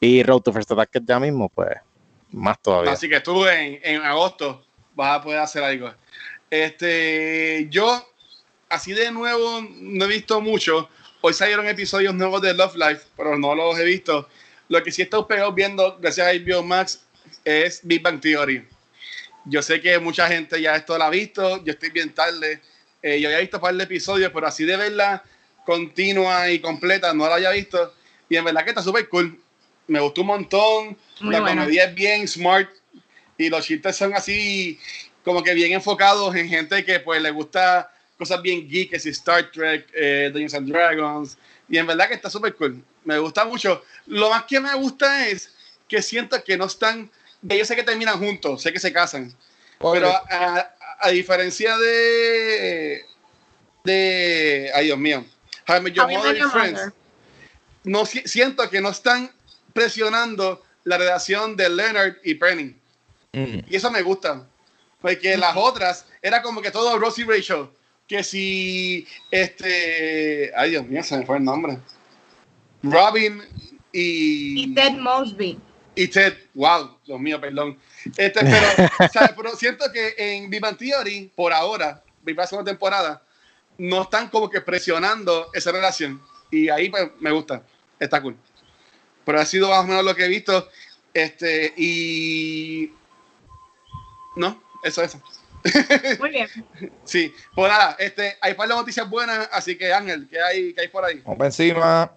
Y 0.02 0.22
Road 0.22 0.42
to 0.42 0.52
First 0.52 0.70
Attack 0.74 1.02
ya 1.08 1.18
mismo, 1.22 1.48
pues, 1.48 1.70
más 2.32 2.62
todavía. 2.62 2.92
Así 2.92 3.08
que 3.08 3.22
tú 3.22 3.48
en, 3.48 3.80
en 3.82 4.02
agosto 4.02 4.62
vas 4.94 5.20
a 5.20 5.24
poder 5.24 5.40
hacer 5.40 5.64
algo. 5.64 5.90
Este, 6.50 7.70
yo 7.70 8.06
así 8.68 8.92
de 8.92 9.10
nuevo 9.10 9.62
no 9.80 10.04
he 10.04 10.08
visto 10.10 10.42
mucho. 10.42 10.90
Hoy 11.28 11.34
salieron 11.34 11.68
episodios 11.68 12.14
nuevos 12.14 12.40
de 12.40 12.54
Love 12.54 12.76
Life, 12.76 13.08
pero 13.18 13.36
no 13.36 13.56
los 13.56 13.80
he 13.80 13.84
visto. 13.84 14.30
Lo 14.70 14.84
que 14.84 14.92
sí 14.92 15.02
estoy 15.02 15.24
pegado 15.28 15.52
viendo, 15.54 15.98
gracias 15.98 16.28
a 16.28 16.34
HBO 16.34 16.62
Max, 16.62 17.04
es 17.44 17.80
Big 17.82 18.04
Bang 18.04 18.22
Theory. 18.22 18.64
Yo 19.46 19.64
sé 19.64 19.82
que 19.82 19.98
mucha 19.98 20.28
gente 20.28 20.62
ya 20.62 20.76
esto 20.76 20.96
la 21.00 21.08
ha 21.08 21.10
visto, 21.10 21.64
yo 21.64 21.74
estoy 21.74 21.90
bien 21.90 22.14
tarde. 22.14 22.62
Eh, 23.02 23.20
yo 23.20 23.30
había 23.30 23.40
visto 23.40 23.58
un 23.58 23.62
par 23.62 23.74
de 23.74 23.86
episodios, 23.86 24.32
pero 24.32 24.46
así 24.46 24.66
de 24.66 24.78
verla 24.78 25.24
continua 25.66 26.52
y 26.52 26.60
completa 26.60 27.12
no 27.12 27.28
la 27.28 27.34
había 27.34 27.50
visto. 27.50 27.92
Y 28.30 28.38
en 28.38 28.46
verdad 28.46 28.64
que 28.64 28.70
está 28.70 28.84
súper 28.84 29.10
cool. 29.10 29.42
Me 29.88 30.00
gustó 30.02 30.22
un 30.22 30.28
montón. 30.28 30.96
Muy 31.22 31.34
la 31.34 31.42
buena. 31.42 31.64
comedia 31.64 31.86
es 31.86 31.96
bien 31.96 32.28
smart 32.28 32.70
y 33.36 33.50
los 33.50 33.66
chistes 33.66 33.96
son 33.96 34.14
así 34.14 34.80
como 35.24 35.42
que 35.42 35.56
bien 35.56 35.74
enfocados 35.74 36.36
en 36.36 36.48
gente 36.48 36.86
que 36.86 37.00
pues 37.00 37.20
le 37.20 37.32
gusta 37.32 37.92
cosas 38.18 38.42
bien 38.42 38.68
geeks 38.68 39.06
y 39.06 39.10
Star 39.10 39.52
Trek, 39.52 39.88
eh, 39.94 40.30
Dungeons 40.32 40.54
and 40.54 40.70
Dragons. 40.70 41.38
Y 41.68 41.78
en 41.78 41.88
verdad 41.88 42.08
que 42.08 42.14
está 42.16 42.30
súper 42.30 42.56
cool. 42.56 42.84
Me 43.04 43.18
gusta 43.20 43.46
mucho. 43.46 43.84
Lo 44.08 44.30
más 44.30 44.44
que 44.46 44.60
me 44.60 44.74
gusta 44.76 45.28
es 45.28 45.52
que 45.88 46.02
siento 46.02 46.42
que 46.44 46.58
no 46.58 46.66
están. 46.66 47.10
Yo 47.42 47.66
sé 47.66 47.76
que 47.76 47.84
terminan 47.84 48.18
juntos, 48.20 48.62
sé 48.62 48.72
que 48.74 48.80
se 48.80 48.92
casan. 48.94 49.36
Pero 49.94 50.08
a, 50.10 50.24
a- 50.30 50.72
a 51.02 51.10
diferencia 51.10 51.78
de. 51.78 53.06
de. 53.84 54.72
Ay, 54.74 54.86
Dios 54.86 54.98
mío. 54.98 55.26
How 55.68 55.78
I 55.78 55.82
Met 55.82 55.94
Your 55.94 56.06
How 56.06 56.12
I 56.12 56.14
Met 56.14 56.18
Mother 56.24 56.36
y 56.36 56.40
Your 56.40 56.52
Friends, 56.52 56.80
Mother. 56.80 56.94
No, 57.84 58.06
si- 58.06 58.28
siento 58.28 58.70
que 58.70 58.82
no 58.82 58.90
están 58.90 59.32
presionando 59.74 60.64
la 60.84 60.98
relación 60.98 61.56
de 61.56 61.70
Leonard 61.70 62.16
y 62.24 62.36
Penny. 62.36 62.76
Mm. 63.34 63.60
Y 63.70 63.76
eso 63.76 63.92
me 63.92 64.02
gusta. 64.02 64.48
Porque 65.02 65.38
las 65.38 65.56
otras 65.56 66.06
era 66.22 66.42
como 66.42 66.62
que 66.62 66.72
todo 66.72 66.98
Rosie 66.98 67.26
Rachel. 67.26 67.68
Que 68.08 68.24
si 68.24 69.08
este. 69.32 70.52
Ay, 70.56 70.72
Dios 70.72 70.86
mío, 70.88 71.04
se 71.04 71.18
me 71.18 71.26
fue 71.26 71.38
el 71.38 71.44
nombre. 71.44 71.80
Robin 72.84 73.42
y. 73.92 74.64
Y 74.64 74.76
Ted 74.76 74.94
Mosby. 74.94 75.60
y 75.96 76.08
Ted. 76.08 76.34
Wow, 76.54 76.98
Dios 77.06 77.20
mío, 77.20 77.42
perdón. 77.42 77.78
Este, 78.18 78.42
pero, 78.42 78.68
¿sabes? 79.12 79.32
pero 79.36 79.56
siento 79.56 79.92
que 79.92 80.14
en 80.18 80.50
Bang 80.62 80.78
Theory, 80.78 81.32
por 81.36 81.52
ahora, 81.52 82.04
la 82.24 82.48
segunda 82.48 82.72
temporada, 82.72 83.24
no 83.78 84.04
están 84.04 84.30
como 84.30 84.50
que 84.50 84.62
presionando 84.62 85.50
esa 85.54 85.72
relación. 85.72 86.22
Y 86.52 86.70
ahí 86.70 86.90
pues, 86.90 87.10
me 87.20 87.32
gusta. 87.32 87.64
Está 88.00 88.22
cool. 88.22 88.36
Pero 89.26 89.40
ha 89.40 89.46
sido 89.46 89.70
más 89.70 89.84
o 89.84 89.88
menos 89.88 90.06
lo 90.06 90.16
que 90.16 90.26
he 90.26 90.30
visto. 90.30 90.70
Este, 91.14 91.74
y. 91.76 92.92
No, 94.36 94.62
eso, 94.84 95.02
eso. 95.02 95.22
Muy 96.20 96.30
bien. 96.30 96.48
Sí, 97.04 97.34
pues 97.56 97.72
nada, 97.72 97.96
este, 98.00 98.38
hay 98.42 98.54
par 98.54 98.68
de 98.68 98.76
noticias 98.76 99.10
buenas, 99.10 99.50
así 99.52 99.78
que 99.78 99.94
Ángel, 99.94 100.28
¿qué 100.30 100.40
hay, 100.42 100.74
qué 100.74 100.82
hay 100.82 100.88
por 100.88 101.06
ahí? 101.06 101.22
Vamos 101.24 101.38
para 101.38 101.48
encima. 101.48 102.12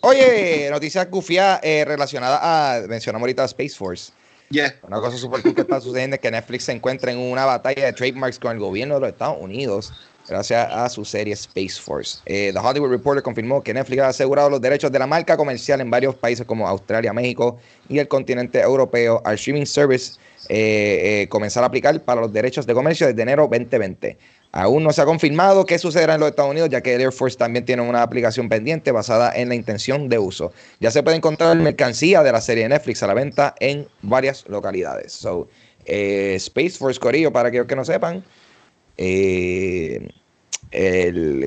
Oye, 0.00 0.68
noticias 0.70 1.08
gufias 1.10 1.58
eh, 1.62 1.84
relacionadas 1.86 2.40
a. 2.42 2.86
Mencionamos 2.86 3.24
ahorita 3.24 3.44
Space 3.46 3.74
Force. 3.76 4.12
Yeah. 4.50 4.76
Una 4.82 5.00
cosa 5.00 5.16
súper 5.16 5.42
cool 5.42 5.54
que 5.54 5.62
está 5.62 5.80
sucediendo 5.80 6.14
es 6.14 6.20
que 6.20 6.30
Netflix 6.30 6.64
se 6.64 6.72
encuentra 6.72 7.10
en 7.10 7.18
una 7.18 7.44
batalla 7.44 7.86
de 7.86 7.92
trademarks 7.92 8.38
con 8.38 8.52
el 8.52 8.58
gobierno 8.58 8.94
de 8.94 9.00
los 9.00 9.08
Estados 9.10 9.38
Unidos 9.40 9.92
gracias 10.28 10.68
a 10.70 10.88
su 10.88 11.04
serie 11.04 11.34
Space 11.34 11.80
Force. 11.80 12.18
Eh, 12.26 12.50
The 12.52 12.58
Hollywood 12.58 12.90
Reporter 12.90 13.22
confirmó 13.22 13.62
que 13.62 13.72
Netflix 13.72 14.02
ha 14.02 14.08
asegurado 14.08 14.50
los 14.50 14.60
derechos 14.60 14.90
de 14.92 14.98
la 14.98 15.06
marca 15.06 15.36
comercial 15.36 15.80
en 15.80 15.90
varios 15.90 16.14
países 16.14 16.46
como 16.46 16.68
Australia, 16.68 17.12
México 17.12 17.58
y 17.88 17.98
el 17.98 18.08
continente 18.08 18.60
europeo 18.60 19.22
al 19.24 19.34
streaming 19.34 19.66
service 19.66 20.18
eh, 20.48 21.22
eh, 21.22 21.28
comenzar 21.28 21.62
a 21.64 21.66
aplicar 21.66 22.02
para 22.02 22.20
los 22.20 22.32
derechos 22.32 22.66
de 22.66 22.74
comercio 22.74 23.06
desde 23.06 23.22
enero 23.22 23.48
2020. 23.50 24.16
Aún 24.52 24.84
no 24.84 24.92
se 24.92 25.02
ha 25.02 25.04
confirmado 25.04 25.66
qué 25.66 25.78
sucederá 25.78 26.14
en 26.14 26.20
los 26.20 26.30
Estados 26.30 26.50
Unidos, 26.50 26.70
ya 26.70 26.80
que 26.80 26.94
el 26.94 27.00
Air 27.00 27.12
Force 27.12 27.36
también 27.36 27.64
tiene 27.64 27.82
una 27.82 28.02
aplicación 28.02 28.48
pendiente 28.48 28.90
basada 28.90 29.32
en 29.34 29.48
la 29.48 29.54
intención 29.54 30.08
de 30.08 30.18
uso. 30.18 30.52
Ya 30.80 30.90
se 30.90 31.02
puede 31.02 31.16
encontrar 31.16 31.56
mercancía 31.56 32.22
de 32.22 32.32
la 32.32 32.40
serie 32.40 32.62
de 32.62 32.70
Netflix 32.70 33.02
a 33.02 33.06
la 33.06 33.14
venta 33.14 33.54
en 33.60 33.86
varias 34.02 34.48
localidades. 34.48 35.12
So, 35.12 35.48
eh, 35.84 36.34
Space 36.36 36.78
Force 36.78 36.98
Corillo, 36.98 37.32
para 37.32 37.48
aquellos 37.48 37.66
que 37.66 37.76
no 37.76 37.84
sepan, 37.84 38.24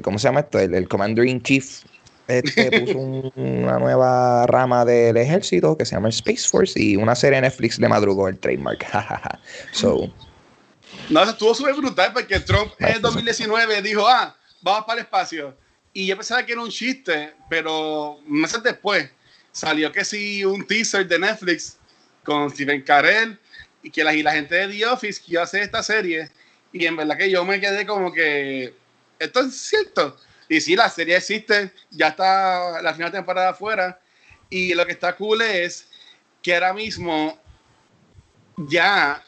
¿cómo 0.03 0.19
se 0.19 0.27
llama 0.27 0.41
esto? 0.41 0.59
El 0.59 0.87
Commander 0.87 1.25
in 1.25 1.41
Chief 1.41 1.83
este, 2.29 2.71
puso 2.79 2.97
un- 2.99 3.31
una 3.35 3.79
nueva 3.79 4.45
rama 4.47 4.85
del 4.85 5.17
ejército 5.17 5.75
que 5.77 5.85
se 5.85 5.95
llama 5.95 6.09
Space 6.09 6.47
Force 6.47 6.79
y 6.79 6.95
una 6.95 7.15
serie 7.15 7.37
de 7.37 7.41
Netflix 7.41 7.79
le 7.79 7.89
madrugó 7.89 8.27
el 8.27 8.37
trademark. 8.37 8.85
so, 9.71 10.11
No, 11.09 11.21
eso 11.23 11.31
estuvo 11.31 11.55
súper 11.55 11.73
brutal 11.73 12.13
porque 12.13 12.39
Trump 12.39 12.71
en 12.79 12.87
el 12.95 13.01
2019 13.01 13.81
dijo, 13.81 14.07
ah, 14.07 14.35
vamos 14.61 14.85
para 14.85 14.99
el 14.99 15.05
espacio. 15.05 15.57
Y 15.91 16.05
yo 16.05 16.15
pensaba 16.15 16.45
que 16.45 16.51
era 16.51 16.61
un 16.61 16.69
chiste, 16.69 17.33
pero 17.49 18.19
meses 18.27 18.61
después 18.61 19.09
salió 19.51 19.91
que 19.91 20.05
sí 20.05 20.45
un 20.45 20.65
teaser 20.65 21.07
de 21.07 21.17
Netflix 21.17 21.77
con 22.23 22.49
Steven 22.51 22.81
Carell 22.83 23.39
y 23.81 23.89
que 23.89 24.03
la, 24.03 24.13
y 24.13 24.21
la 24.21 24.33
gente 24.33 24.53
de 24.53 24.67
The 24.67 24.85
Office 24.85 25.19
que 25.19 25.31
iba 25.33 25.41
a 25.41 25.45
hacer 25.45 25.63
esta 25.63 25.81
serie. 25.81 26.29
Y 26.71 26.85
en 26.85 26.95
verdad 26.95 27.17
que 27.17 27.31
yo 27.31 27.43
me 27.43 27.59
quedé 27.59 27.87
como 27.87 28.13
que, 28.13 28.71
esto 29.17 29.39
es 29.39 29.55
cierto. 29.55 30.15
Y 30.49 30.59
sí, 30.59 30.75
la 30.75 30.89
serie 30.89 31.15
existe, 31.15 31.71
ya 31.91 32.07
está 32.07 32.81
la 32.81 32.93
final 32.93 33.11
temporada 33.11 33.49
afuera. 33.49 34.01
Y 34.49 34.73
lo 34.73 34.85
que 34.85 34.93
está 34.93 35.15
cool 35.15 35.43
es 35.43 35.87
que 36.41 36.55
ahora 36.55 36.73
mismo 36.73 37.39
ya 38.57 39.23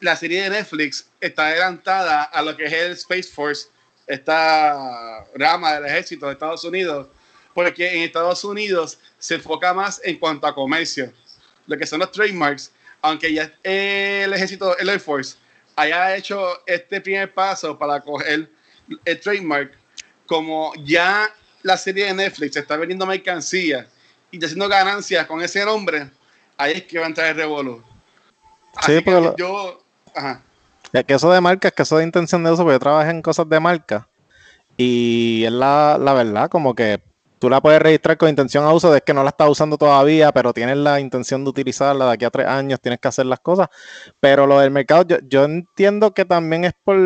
la 0.00 0.16
serie 0.16 0.42
de 0.42 0.50
Netflix 0.50 1.06
está 1.20 1.48
adelantada 1.48 2.24
a 2.24 2.42
lo 2.42 2.56
que 2.56 2.64
es 2.64 2.72
el 2.72 2.92
Space 2.92 3.30
Force, 3.30 3.68
esta 4.06 5.24
rama 5.34 5.74
del 5.74 5.86
ejército 5.86 6.26
de 6.26 6.32
Estados 6.32 6.64
Unidos, 6.64 7.08
porque 7.54 7.94
en 7.94 8.02
Estados 8.02 8.42
Unidos 8.42 8.98
se 9.18 9.34
enfoca 9.36 9.72
más 9.74 10.00
en 10.02 10.18
cuanto 10.18 10.46
a 10.46 10.54
comercio, 10.54 11.12
lo 11.66 11.76
que 11.76 11.86
son 11.86 12.00
los 12.00 12.10
trademarks, 12.10 12.72
aunque 13.02 13.32
ya 13.32 13.52
el 13.62 14.32
ejército, 14.32 14.76
el 14.78 14.88
Air 14.88 15.00
Force, 15.00 15.36
haya 15.76 16.16
hecho 16.16 16.66
este 16.66 17.00
primer 17.00 17.32
paso 17.32 17.78
para 17.78 18.00
coger 18.00 18.50
el 19.04 19.20
trademark, 19.20 19.78
como 20.32 20.72
ya 20.82 21.28
la 21.62 21.76
serie 21.76 22.06
de 22.06 22.14
Netflix 22.14 22.56
está 22.56 22.78
vendiendo 22.78 23.04
mercancía 23.04 23.86
y 24.30 24.36
está 24.36 24.46
haciendo 24.46 24.66
ganancias 24.66 25.26
con 25.26 25.42
ese 25.42 25.62
nombre, 25.62 26.08
ahí 26.56 26.72
es 26.72 26.84
que 26.84 26.98
va 26.98 27.04
a 27.04 27.08
entrar 27.08 27.28
el 27.28 27.36
revolú. 27.36 27.82
Sí, 28.86 29.04
que 29.04 29.10
lo- 29.10 29.36
yo, 29.36 29.82
ajá. 30.14 30.40
Es 30.90 31.04
que 31.04 31.12
eso 31.12 31.30
de 31.30 31.38
marca, 31.42 31.68
es 31.68 31.74
que 31.74 31.82
eso 31.82 31.98
de 31.98 32.04
intención 32.04 32.42
de 32.42 32.50
uso, 32.50 32.62
porque 32.62 32.76
yo 32.76 32.80
trabajé 32.80 33.10
en 33.10 33.20
cosas 33.20 33.46
de 33.46 33.60
marca. 33.60 34.08
Y 34.78 35.44
es 35.44 35.52
la, 35.52 35.98
la 36.00 36.14
verdad, 36.14 36.48
como 36.48 36.74
que 36.74 37.02
tú 37.38 37.50
la 37.50 37.60
puedes 37.60 37.82
registrar 37.82 38.16
con 38.16 38.30
intención 38.30 38.64
a 38.64 38.72
uso, 38.72 38.90
de 38.90 39.02
que 39.02 39.12
no 39.12 39.22
la 39.22 39.28
estás 39.28 39.50
usando 39.50 39.76
todavía, 39.76 40.32
pero 40.32 40.54
tienes 40.54 40.78
la 40.78 40.98
intención 40.98 41.44
de 41.44 41.50
utilizarla 41.50 42.06
de 42.06 42.12
aquí 42.12 42.24
a 42.24 42.30
tres 42.30 42.46
años, 42.46 42.80
tienes 42.80 43.00
que 43.00 43.08
hacer 43.08 43.26
las 43.26 43.40
cosas. 43.40 43.68
Pero 44.18 44.46
lo 44.46 44.60
del 44.60 44.70
mercado, 44.70 45.04
yo, 45.06 45.18
yo 45.28 45.44
entiendo 45.44 46.14
que 46.14 46.24
también 46.24 46.64
es 46.64 46.72
por 46.82 46.96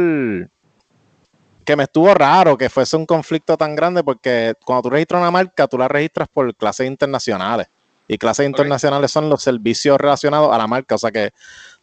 que 1.66 1.76
me 1.76 1.82
estuvo 1.82 2.14
raro 2.14 2.56
que 2.56 2.70
fuese 2.70 2.96
un 2.96 3.04
conflicto 3.04 3.56
tan 3.56 3.74
grande, 3.76 4.02
porque 4.02 4.54
cuando 4.64 4.82
tú 4.84 4.90
registras 4.90 5.20
una 5.20 5.30
marca, 5.30 5.66
tú 5.66 5.76
la 5.76 5.88
registras 5.88 6.28
por 6.32 6.54
clases 6.54 6.86
internacionales. 6.86 7.66
Y 8.08 8.18
clases 8.18 8.46
internacionales 8.46 9.10
son 9.10 9.28
los 9.28 9.42
servicios 9.42 9.98
relacionados 9.98 10.52
a 10.54 10.58
la 10.58 10.68
marca. 10.68 10.94
O 10.94 10.98
sea 10.98 11.10
que 11.10 11.32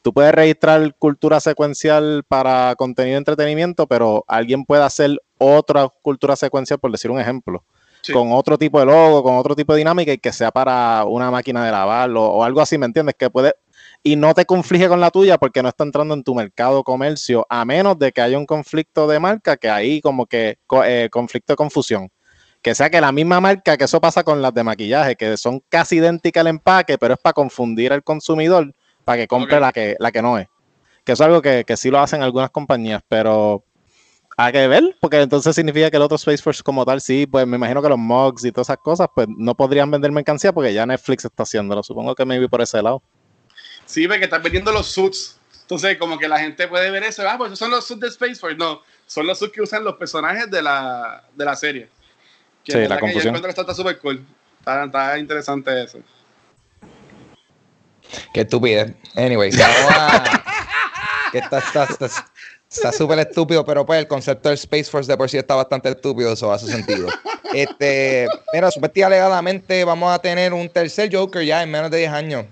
tú 0.01 0.13
puedes 0.13 0.33
registrar 0.33 0.95
cultura 0.95 1.41
secuencial 1.41 2.23
para 2.27 2.75
contenido 2.75 3.15
de 3.15 3.17
entretenimiento, 3.17 3.85
pero 3.87 4.23
alguien 4.27 4.63
puede 4.63 4.83
hacer 4.83 5.21
otra 5.37 5.89
cultura 6.01 6.37
secuencial, 6.37 6.79
por 6.79 6.91
decir 6.91 7.11
un 7.11 7.19
ejemplo, 7.19 7.63
Sí. 8.01 8.13
con 8.13 8.31
otro 8.31 8.57
tipo 8.57 8.79
de 8.79 8.85
logo, 8.85 9.21
con 9.23 9.35
otro 9.35 9.55
tipo 9.55 9.73
de 9.73 9.79
dinámica 9.79 10.11
y 10.13 10.17
que 10.17 10.31
sea 10.33 10.51
para 10.51 11.05
una 11.05 11.29
máquina 11.29 11.65
de 11.65 11.71
lavar 11.71 12.09
o, 12.11 12.21
o 12.21 12.43
algo 12.43 12.59
así, 12.61 12.77
¿me 12.77 12.85
entiendes? 12.85 13.15
Que 13.17 13.29
puede 13.29 13.53
y 14.03 14.17
no 14.17 14.33
te 14.33 14.45
conflige 14.45 14.89
con 14.89 14.99
la 14.99 15.09
tuya 15.09 15.37
porque 15.37 15.63
no 15.63 15.69
está 15.69 15.85
entrando 15.85 16.13
en 16.13 16.23
tu 16.23 16.35
mercado 16.35 16.79
o 16.79 16.83
comercio, 16.83 17.45
a 17.49 17.63
menos 17.63 17.97
de 17.97 18.11
que 18.11 18.21
haya 18.21 18.37
un 18.37 18.45
conflicto 18.45 19.07
de 19.07 19.19
marca, 19.19 19.55
que 19.55 19.69
ahí 19.69 20.01
como 20.01 20.25
que 20.25 20.57
eh, 20.85 21.07
conflicto 21.09 21.53
de 21.53 21.57
confusión. 21.57 22.09
Que 22.61 22.75
sea 22.75 22.89
que 22.89 22.99
la 23.01 23.11
misma 23.11 23.39
marca, 23.41 23.77
que 23.77 23.85
eso 23.85 24.01
pasa 24.01 24.23
con 24.23 24.41
las 24.41 24.53
de 24.53 24.63
maquillaje, 24.63 25.15
que 25.15 25.37
son 25.37 25.61
casi 25.69 25.97
idénticas 25.97 26.41
al 26.41 26.47
empaque, 26.47 26.97
pero 26.97 27.13
es 27.13 27.19
para 27.19 27.33
confundir 27.33 27.93
al 27.93 28.03
consumidor, 28.03 28.73
para 29.05 29.19
que 29.19 29.27
compre 29.27 29.59
la, 29.59 29.71
que, 29.71 29.95
la 29.99 30.11
que 30.11 30.21
no 30.21 30.37
es. 30.37 30.47
Que 31.05 31.13
eso 31.13 31.23
es 31.23 31.27
algo 31.27 31.41
que, 31.41 31.63
que 31.65 31.77
sí 31.77 31.89
lo 31.89 31.99
hacen 31.99 32.21
algunas 32.21 32.49
compañías, 32.51 33.01
pero 33.07 33.63
hay 34.37 34.51
que 34.51 34.67
ver, 34.67 34.95
porque 34.99 35.21
entonces 35.21 35.55
significa 35.55 35.91
que 35.91 35.97
el 35.97 36.03
otro 36.03 36.15
Space 36.15 36.41
Force 36.41 36.63
como 36.63 36.85
tal, 36.85 37.01
sí, 37.01 37.27
pues 37.27 37.45
me 37.45 37.57
imagino 37.57 37.81
que 37.81 37.89
los 37.89 37.99
mugs 37.99 38.43
y 38.45 38.51
todas 38.51 38.67
esas 38.67 38.77
cosas, 38.77 39.07
pues 39.13 39.27
no 39.29 39.55
podrían 39.55 39.91
vender 39.91 40.11
mercancía 40.11 40.51
porque 40.51 40.73
ya 40.73 40.85
Netflix 40.85 41.25
está 41.25 41.43
haciéndolo. 41.43 41.83
Supongo 41.83 42.15
que 42.15 42.25
me 42.25 42.39
vi 42.39 42.47
por 42.47 42.61
ese 42.61 42.81
lado. 42.81 43.01
Sí, 43.85 44.07
porque 44.07 44.23
están 44.25 44.41
vendiendo 44.43 44.71
los 44.71 44.87
suits. 44.87 45.37
Entonces, 45.61 45.97
como 45.97 46.17
que 46.17 46.27
la 46.27 46.39
gente 46.39 46.67
puede 46.67 46.91
ver 46.91 47.03
eso. 47.03 47.27
Ah, 47.27 47.35
pues 47.37 47.49
esos 47.49 47.59
son 47.59 47.71
los 47.71 47.85
suits 47.85 48.01
de 48.01 48.07
Space 48.09 48.35
Force. 48.35 48.57
No, 48.57 48.81
son 49.07 49.25
los 49.27 49.39
suits 49.39 49.53
que 49.53 49.61
usan 49.61 49.83
los 49.83 49.95
personajes 49.95 50.49
de 50.51 50.61
la, 50.61 51.23
de 51.33 51.45
la 51.45 51.55
serie. 51.55 51.89
Que 52.63 52.71
Sí, 52.73 52.77
la 52.77 52.81
verdad 52.81 52.95
que 52.97 53.01
yo 53.01 53.05
confusión. 53.07 53.35
encuentro 53.35 53.53
que 53.55 53.61
está 53.61 53.73
súper 53.73 53.99
cool. 53.99 54.25
Está, 54.59 54.83
está 54.85 55.17
interesante 55.19 55.83
eso. 55.83 55.99
Qué 58.33 58.41
estupidez. 58.41 58.93
Anyway, 59.15 59.51
que 61.31 61.37
está, 61.39 61.59
está, 61.59 61.83
está- 61.85 62.25
Está 62.69 62.91
súper 62.91 63.19
estúpido, 63.19 63.63
pero 63.63 63.85
pues 63.85 63.99
el 63.99 64.07
concepto 64.07 64.49
del 64.49 64.57
Space 64.57 64.85
Force 64.85 65.07
de 65.11 65.15
por 65.15 65.29
sí 65.29 65.37
está 65.37 65.53
bastante 65.53 65.89
estúpido, 65.89 66.33
eso 66.33 66.51
hace 66.51 66.65
sentido. 66.65 67.07
Este, 67.53 68.27
mira, 68.51 68.71
supuestamente 68.71 69.03
alegadamente 69.03 69.83
vamos 69.85 70.11
a 70.11 70.17
tener 70.17 70.53
un 70.53 70.67
tercer 70.69 71.15
Joker 71.15 71.45
ya 71.45 71.61
en 71.61 71.69
menos 71.69 71.91
de 71.91 71.99
10 71.99 72.11
años. 72.11 72.45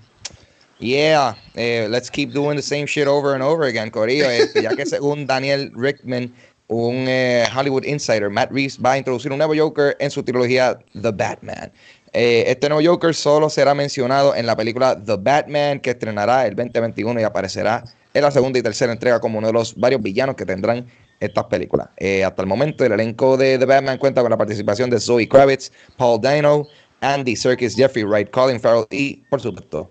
Yeah, 0.82 1.36
eh, 1.54 1.86
let's 1.88 2.10
keep 2.10 2.32
doing 2.32 2.56
the 2.56 2.62
same 2.62 2.86
shit 2.86 3.06
over 3.06 3.34
and 3.34 3.42
over 3.42 3.62
again, 3.68 3.88
Corillo. 3.88 4.28
Este, 4.28 4.62
ya 4.62 4.74
que 4.74 4.84
según 4.84 5.26
Daniel 5.28 5.70
Rickman, 5.76 6.34
un 6.66 7.06
eh, 7.06 7.46
Hollywood 7.54 7.84
insider, 7.84 8.28
Matt 8.28 8.50
Reeves 8.50 8.80
va 8.84 8.94
a 8.94 8.98
introducir 8.98 9.30
un 9.30 9.38
nuevo 9.38 9.54
Joker 9.56 9.96
en 10.00 10.10
su 10.10 10.24
trilogía 10.24 10.76
The 11.00 11.12
Batman. 11.12 11.70
Eh, 12.12 12.46
este 12.48 12.68
nuevo 12.68 12.84
Joker 12.84 13.14
solo 13.14 13.48
será 13.48 13.74
mencionado 13.74 14.34
en 14.34 14.44
la 14.44 14.56
película 14.56 15.00
The 15.00 15.18
Batman, 15.20 15.78
que 15.78 15.90
estrenará 15.90 16.48
el 16.48 16.56
2021 16.56 17.20
y 17.20 17.22
aparecerá 17.22 17.84
en 18.12 18.22
la 18.22 18.32
segunda 18.32 18.58
y 18.58 18.62
tercera 18.62 18.92
entrega 18.92 19.20
como 19.20 19.38
uno 19.38 19.46
de 19.46 19.52
los 19.52 19.76
varios 19.76 20.02
villanos 20.02 20.34
que 20.34 20.44
tendrán 20.44 20.84
estas 21.20 21.44
películas. 21.44 21.90
Hasta 21.90 22.42
el 22.42 22.48
momento, 22.48 22.84
el 22.84 22.90
elenco 22.90 23.36
de 23.36 23.56
The 23.56 23.66
Batman 23.66 23.98
cuenta 23.98 24.20
con 24.20 24.32
la 24.32 24.36
participación 24.36 24.90
de 24.90 24.98
Zoe 24.98 25.28
Kravitz, 25.28 25.70
Paul 25.96 26.20
Dano, 26.20 26.66
Andy 27.00 27.36
Serkis, 27.36 27.76
Jeffrey 27.76 28.02
Wright, 28.02 28.30
Colin 28.30 28.58
Farrell 28.58 28.86
y, 28.90 29.18
por 29.30 29.40
supuesto, 29.40 29.88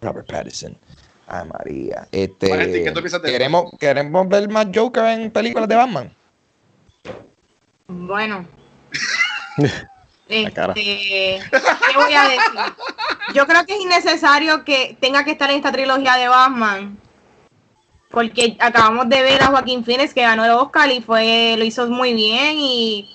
Robert 0.00 0.26
Pattinson. 0.26 0.76
Ay, 1.26 1.48
María. 1.48 2.08
Este, 2.10 2.50
Vanetti, 2.50 2.84
¿qué 2.84 2.90
tú 2.90 3.00
piensas 3.00 3.22
de 3.22 3.28
esto? 3.28 3.38
queremos, 3.38 3.70
queremos 3.78 4.28
ver 4.28 4.48
más 4.48 4.66
Joker 4.74 5.04
en 5.04 5.30
películas 5.30 5.68
de 5.68 5.76
Batman. 5.76 6.12
Bueno. 7.86 8.46
La 10.28 10.50
cara. 10.50 10.72
Este, 10.76 11.40
¿Qué 11.50 11.96
voy 11.96 12.14
a 12.14 12.22
decir? 12.22 12.74
Yo 13.34 13.46
creo 13.46 13.64
que 13.64 13.74
es 13.74 13.80
innecesario 13.80 14.64
que 14.64 14.96
tenga 15.00 15.24
que 15.24 15.32
estar 15.32 15.50
en 15.50 15.56
esta 15.56 15.72
trilogía 15.72 16.16
de 16.16 16.28
Batman. 16.28 16.98
Porque 18.10 18.56
acabamos 18.58 19.08
de 19.08 19.22
ver 19.22 19.42
a 19.42 19.46
Joaquín 19.46 19.84
Phoenix 19.84 20.12
que 20.14 20.22
ganó 20.22 20.44
el 20.44 20.50
Oscar 20.50 20.90
y 20.90 21.00
fue, 21.00 21.54
lo 21.56 21.64
hizo 21.64 21.88
muy 21.88 22.12
bien. 22.14 22.56
Y 22.58 23.08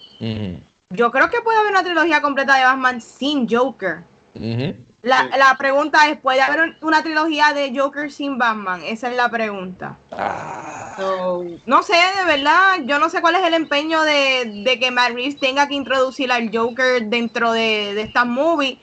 yo 0.90 1.12
creo 1.12 1.30
que 1.30 1.42
puede 1.42 1.58
haber 1.58 1.72
una 1.72 1.84
trilogía 1.84 2.22
completa 2.22 2.56
de 2.56 2.64
Batman 2.64 3.02
sin 3.02 3.48
Joker. 3.50 4.04
ujú. 4.36 4.85
La, 5.06 5.30
la 5.38 5.56
pregunta 5.58 6.10
es, 6.10 6.20
¿puede 6.20 6.42
haber 6.42 6.78
una 6.82 7.04
trilogía 7.04 7.54
de 7.54 7.72
Joker 7.78 8.12
sin 8.12 8.38
Batman? 8.40 8.82
Esa 8.84 9.10
es 9.10 9.16
la 9.16 9.30
pregunta. 9.30 10.02
Ah, 10.12 10.94
So, 10.98 11.44
no 11.66 11.84
sé, 11.84 11.94
de 11.94 12.26
verdad, 12.26 12.80
yo 12.86 13.00
no 13.00 13.10
sé 13.10 13.22
cuál 13.22 13.36
es 13.36 13.44
el 13.44 13.54
empeño 13.54 14.02
de, 14.04 14.64
de 14.64 14.80
que 14.80 14.92
Matt 14.92 15.12
Reeves 15.14 15.40
tenga 15.40 15.68
que 15.68 15.76
introducir 15.76 16.32
al 16.32 16.50
Joker 16.54 17.04
dentro 17.04 17.52
de, 17.52 17.94
de 17.94 18.02
esta 18.02 18.26
movie. 18.26 18.82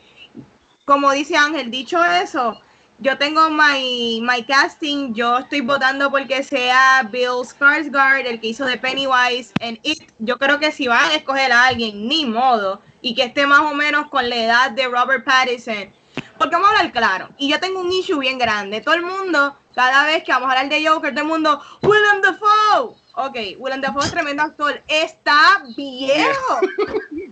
Como 0.84 1.10
dice 1.12 1.36
Ángel, 1.36 1.70
dicho 1.70 2.04
eso, 2.04 2.60
yo 2.98 3.18
tengo 3.18 3.50
my, 3.50 4.20
my 4.22 4.44
casting, 4.44 5.14
yo 5.14 5.38
estoy 5.38 5.60
votando 5.62 6.10
porque 6.10 6.42
sea 6.44 7.08
Bill 7.10 7.44
Skarsgård, 7.44 8.26
el 8.26 8.40
que 8.40 8.48
hizo 8.48 8.64
de 8.66 8.78
Pennywise 8.78 9.54
en 9.58 9.78
It. 9.82 10.12
Yo 10.18 10.38
creo 10.38 10.58
que 10.60 10.72
si 10.72 10.88
van 10.88 11.10
a 11.10 11.14
escoger 11.16 11.52
a 11.52 11.66
alguien, 11.66 12.06
ni 12.08 12.26
modo, 12.26 12.82
y 13.00 13.14
que 13.14 13.24
esté 13.24 13.46
más 13.46 13.60
o 13.60 13.74
menos 13.74 14.08
con 14.10 14.28
la 14.28 14.36
edad 14.36 14.70
de 14.72 14.86
Robert 14.88 15.24
Pattinson. 15.24 15.92
Porque 16.42 16.56
vamos 16.56 16.70
a 16.70 16.78
hablar 16.78 16.92
claro, 16.92 17.28
y 17.38 17.48
yo 17.48 17.60
tengo 17.60 17.78
un 17.78 17.92
issue 17.92 18.18
bien 18.18 18.36
grande. 18.36 18.80
Todo 18.80 18.96
el 18.96 19.02
mundo, 19.02 19.56
cada 19.76 20.04
vez 20.06 20.24
que 20.24 20.32
vamos 20.32 20.48
a 20.48 20.52
hablar 20.58 20.68
de 20.68 20.84
Joker, 20.84 21.12
todo 21.12 21.20
el 21.22 21.28
mundo, 21.28 21.62
Willem 21.82 22.20
Dafoe. 22.20 22.96
Ok, 23.14 23.36
Willem 23.60 23.80
Dafoe 23.80 24.04
es 24.04 24.10
tremendo 24.10 24.42
actor. 24.42 24.82
Está 24.88 25.62
viejo. 25.76 26.58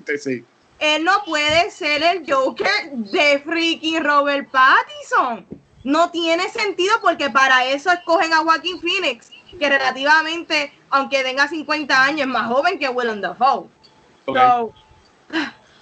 Sí, 0.07 0.19
sí. 0.19 0.45
Él 0.79 1.03
no 1.03 1.25
puede 1.25 1.73
ser 1.73 2.05
el 2.05 2.25
Joker 2.33 2.93
de 2.93 3.43
freaking 3.45 4.05
Robert 4.05 4.49
Pattinson. 4.49 5.45
No 5.83 6.13
tiene 6.13 6.49
sentido 6.49 6.95
porque 7.03 7.31
para 7.31 7.65
eso 7.65 7.91
escogen 7.91 8.33
a 8.33 8.45
Joaquin 8.45 8.81
Phoenix, 8.81 9.33
que 9.59 9.69
relativamente, 9.69 10.73
aunque 10.89 11.25
tenga 11.25 11.49
50 11.49 12.01
años, 12.01 12.21
es 12.21 12.27
más 12.29 12.47
joven 12.47 12.79
que 12.79 12.89
Willem 12.89 13.21
Dafoe. 13.21 13.67
Ok. 14.27 14.37
So, 14.37 14.73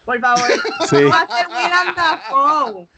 por 0.07 0.19
favor, 0.19 0.49
Sí. 0.89 1.03
no 1.03 1.11
va 1.11 1.21
a 1.21 1.37
ser 1.37 1.47
Willem 1.49 1.95
Dafoe. 1.95 2.89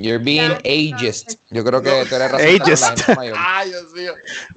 You're 0.00 0.22
being 0.22 0.52
ageist. 0.64 1.34
Yo 1.50 1.62
creo 1.64 1.82
que 1.82 1.90
No. 1.90 2.06
tú 2.06 2.14
eres 2.14 2.32
Ageist. 2.32 3.08
Ay, 3.36 3.68
Dios 3.68 3.92
mío. 3.92 4.14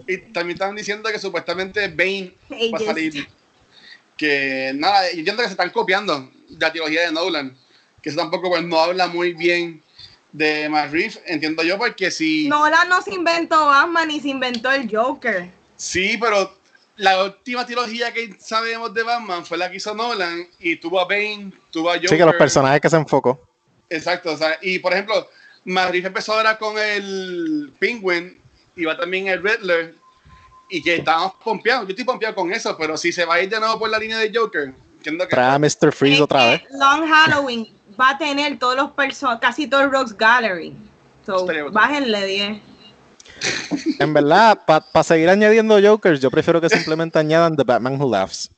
Y 0.07 0.17
también 0.31 0.55
estaban 0.55 0.75
diciendo 0.75 1.09
que 1.11 1.19
supuestamente 1.19 1.87
Bane 1.89 2.33
va 2.73 2.77
a 2.77 2.85
salir. 2.85 3.27
Que 4.17 4.71
nada, 4.75 5.11
yo 5.11 5.19
entiendo 5.19 5.41
que 5.41 5.47
se 5.49 5.53
están 5.53 5.71
copiando 5.71 6.31
de 6.49 6.57
la 6.59 6.71
trilogía 6.71 7.01
de 7.01 7.11
Nolan. 7.11 7.57
Que 8.01 8.09
eso 8.09 8.17
tampoco 8.17 8.49
pues, 8.49 8.63
no 8.63 8.79
habla 8.79 9.07
muy 9.07 9.33
bien 9.33 9.81
de 10.31 10.67
Matt 10.67 10.91
Reeves, 10.91 11.21
entiendo 11.25 11.63
yo, 11.63 11.77
porque 11.77 12.09
si. 12.11 12.47
Nolan 12.47 12.89
no 12.89 13.01
se 13.01 13.13
inventó 13.13 13.65
Batman 13.67 14.07
ni 14.07 14.19
se 14.19 14.29
inventó 14.29 14.71
el 14.71 14.89
Joker. 14.93 15.49
Sí, 15.75 16.17
pero 16.19 16.57
la 16.97 17.23
última 17.23 17.65
trilogía 17.65 18.13
que 18.13 18.35
sabemos 18.39 18.93
de 18.93 19.03
Batman 19.03 19.45
fue 19.45 19.57
la 19.57 19.69
que 19.69 19.77
hizo 19.77 19.93
Nolan 19.93 20.47
y 20.59 20.75
tuvo 20.77 20.99
a 20.99 21.05
Bane, 21.05 21.51
tuvo 21.71 21.89
a 21.89 21.95
Joker. 21.95 22.09
Sí, 22.09 22.17
que 22.17 22.25
los 22.25 22.35
personajes 22.35 22.81
que 22.81 22.89
se 22.89 22.97
enfocó. 22.97 23.39
Exacto, 23.93 24.31
o 24.31 24.37
sea, 24.37 24.57
y 24.61 24.79
por 24.79 24.91
ejemplo, 24.91 25.29
Madrid 25.65 26.05
empezó 26.05 26.33
ahora 26.33 26.57
con 26.57 26.77
el 26.77 27.71
Penguin 27.79 28.39
y 28.75 28.85
va 28.85 28.97
también 28.97 29.27
el 29.27 29.43
Riddler 29.43 29.95
y 30.67 30.81
que 30.81 30.95
estábamos 30.95 31.33
pompeados. 31.43 31.85
Yo 31.85 31.91
estoy 31.91 32.05
pompeado 32.05 32.33
con 32.33 32.51
eso, 32.51 32.75
pero 32.77 32.97
si 32.97 33.11
se 33.11 33.23
va 33.23 33.35
a 33.35 33.41
ir 33.41 33.49
de 33.49 33.59
nuevo 33.59 33.77
por 33.77 33.89
la 33.89 33.99
línea 33.99 34.17
de 34.17 34.31
Joker, 34.33 34.73
entiendo 34.97 35.27
que 35.27 35.35
Trae 35.35 35.55
a 35.55 35.59
Mr. 35.59 35.93
Freeze 35.93 36.21
otra 36.23 36.47
vez. 36.47 36.63
Long 36.71 37.07
Halloween 37.07 37.67
va 37.99 38.09
a 38.09 38.17
tener 38.17 38.57
todos 38.57 38.75
los 38.75 38.91
personajes, 38.91 39.41
casi 39.41 39.67
todo 39.67 39.81
el 39.81 39.91
Rocks 39.91 40.17
Gallery. 40.17 40.75
So, 41.25 41.45
bájenle 41.71 42.25
10. 42.25 42.61
En 43.99 44.13
verdad, 44.13 44.59
para 44.65 45.03
seguir 45.03 45.29
añadiendo 45.29 45.79
Jokers, 45.79 46.19
yo 46.19 46.31
prefiero 46.31 46.59
que 46.59 46.69
simplemente 46.69 47.19
añadan 47.19 47.55
The 47.55 47.63
Batman 47.63 48.01
Who 48.01 48.11
Laughs 48.11 48.49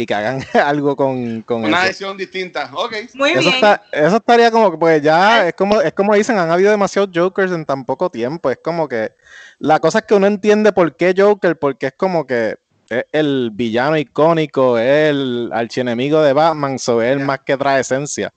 y 0.00 0.06
que 0.06 0.14
hagan 0.14 0.40
algo 0.64 0.94
con, 0.96 1.42
con 1.42 1.64
una 1.64 1.78
eso. 1.78 1.86
decisión 1.86 2.16
distinta. 2.16 2.70
Ok, 2.72 2.94
Muy 3.14 3.30
Eso, 3.32 3.40
bien. 3.40 3.54
está- 3.56 3.82
eso 3.92 4.16
estaría 4.16 4.50
como 4.50 4.70
que, 4.70 4.78
pues 4.78 5.02
ya, 5.02 5.48
es 5.48 5.54
como, 5.54 5.80
es 5.80 5.92
como 5.92 6.14
dicen, 6.14 6.38
han 6.38 6.50
habido 6.50 6.70
demasiados 6.70 7.10
Jokers 7.12 7.52
en 7.52 7.64
tan 7.66 7.84
poco 7.84 8.08
tiempo. 8.08 8.48
Es 8.50 8.58
como 8.62 8.88
que 8.88 9.10
la 9.58 9.80
cosa 9.80 9.98
es 9.98 10.04
que 10.04 10.14
uno 10.14 10.26
entiende 10.28 10.72
por 10.72 10.94
qué 10.96 11.12
Joker, 11.16 11.58
porque 11.58 11.86
es 11.88 11.94
como 11.96 12.24
que 12.26 12.56
es 12.88 13.04
el 13.12 13.50
villano 13.52 13.98
icónico, 13.98 14.78
es 14.78 15.10
el 15.10 15.50
archienemigo 15.52 16.22
de 16.22 16.32
Batman, 16.32 16.78
so 16.78 17.02
es 17.02 17.12
el 17.12 17.20
más 17.20 17.40
que 17.40 17.56
trae 17.56 17.80
esencia. 17.80 18.32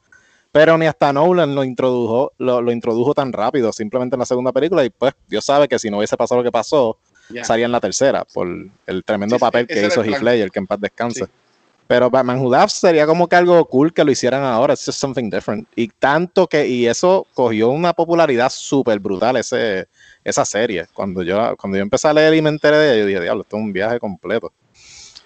Pero 0.52 0.78
ni 0.78 0.86
hasta 0.88 1.14
Nolan 1.14 1.56
lo 1.56 1.64
introdujo, 1.64 2.34
lo, 2.40 2.62
lo 2.62 2.72
introdujo 2.74 3.14
tan 3.14 3.32
rápido, 3.32 3.72
simplemente 3.72 4.16
en 4.16 4.20
la 4.20 4.26
segunda 4.26 4.52
película, 4.52 4.84
y 4.84 4.90
pues 4.90 5.14
Dios 5.28 5.46
sabe 5.46 5.70
que 5.70 5.80
si 5.80 5.90
no 5.90 6.00
hubiese 6.00 6.18
pasado 6.18 6.42
lo 6.42 6.44
que 6.44 6.52
pasó, 6.52 6.98
salía 7.44 7.66
en 7.68 7.72
la 7.72 7.80
tercera, 7.80 8.26
por 8.26 8.46
el 8.88 9.04
tremendo 9.06 9.38
Sí, 9.38 9.40
papel 9.40 9.66
que 9.68 9.88
hizo 9.88 10.04
Heath. 10.04 10.22
Ledger, 10.22 10.52
que 10.52 10.60
en 10.60 10.68
paz 10.68 10.82
descanse. 10.82 11.24
Sí. 11.26 11.32
Pero 11.92 12.10
Batman 12.10 12.40
Who 12.40 12.50
Laughs 12.50 12.76
sería 12.76 13.06
como 13.06 13.28
que 13.28 13.36
algo 13.36 13.66
cool 13.66 13.94
que 13.94 14.06
lo 14.06 14.12
hicieran 14.12 14.46
ahora. 14.46 14.76
It's 14.76 14.86
just 14.86 14.98
something 14.98 15.30
different. 15.30 15.68
Y 15.76 15.90
tanto 15.90 16.48
que, 16.48 16.66
y 16.66 16.88
eso 16.88 17.28
cogió 17.34 17.68
una 17.68 17.92
popularidad 17.92 18.50
súper 18.50 18.98
brutal 18.98 19.36
ese, 19.36 19.90
esa 20.24 20.46
serie. 20.46 20.88
Cuando 20.94 21.22
yo, 21.22 21.54
cuando 21.58 21.78
yo 21.78 21.82
empecé 21.82 22.08
a 22.08 22.14
leer 22.14 22.34
y 22.36 22.42
me 22.42 22.48
enteré 22.48 22.78
de 22.78 22.94
ella, 22.94 23.00
yo 23.02 23.06
dije, 23.08 23.20
diablo, 23.20 23.42
esto 23.42 23.58
es 23.58 23.62
un 23.62 23.74
viaje 23.74 24.00
completo. 24.00 24.54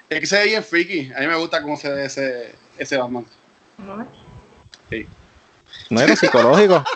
Es 0.10 0.19
que 0.19 0.25
se 0.25 0.39
ve 0.39 0.45
bien 0.45 0.63
freaky. 0.63 1.12
A 1.15 1.19
mí 1.19 1.28
me 1.28 1.36
gusta 1.36 1.62
cómo 1.62 1.78
se 1.78 1.88
ve 1.88 2.06
ese, 2.06 2.56
ese 2.80 2.97
Batman. 2.97 3.28
Sí. 4.89 5.06
No 5.89 6.02
era 6.02 6.15
psicológico. 6.15 6.84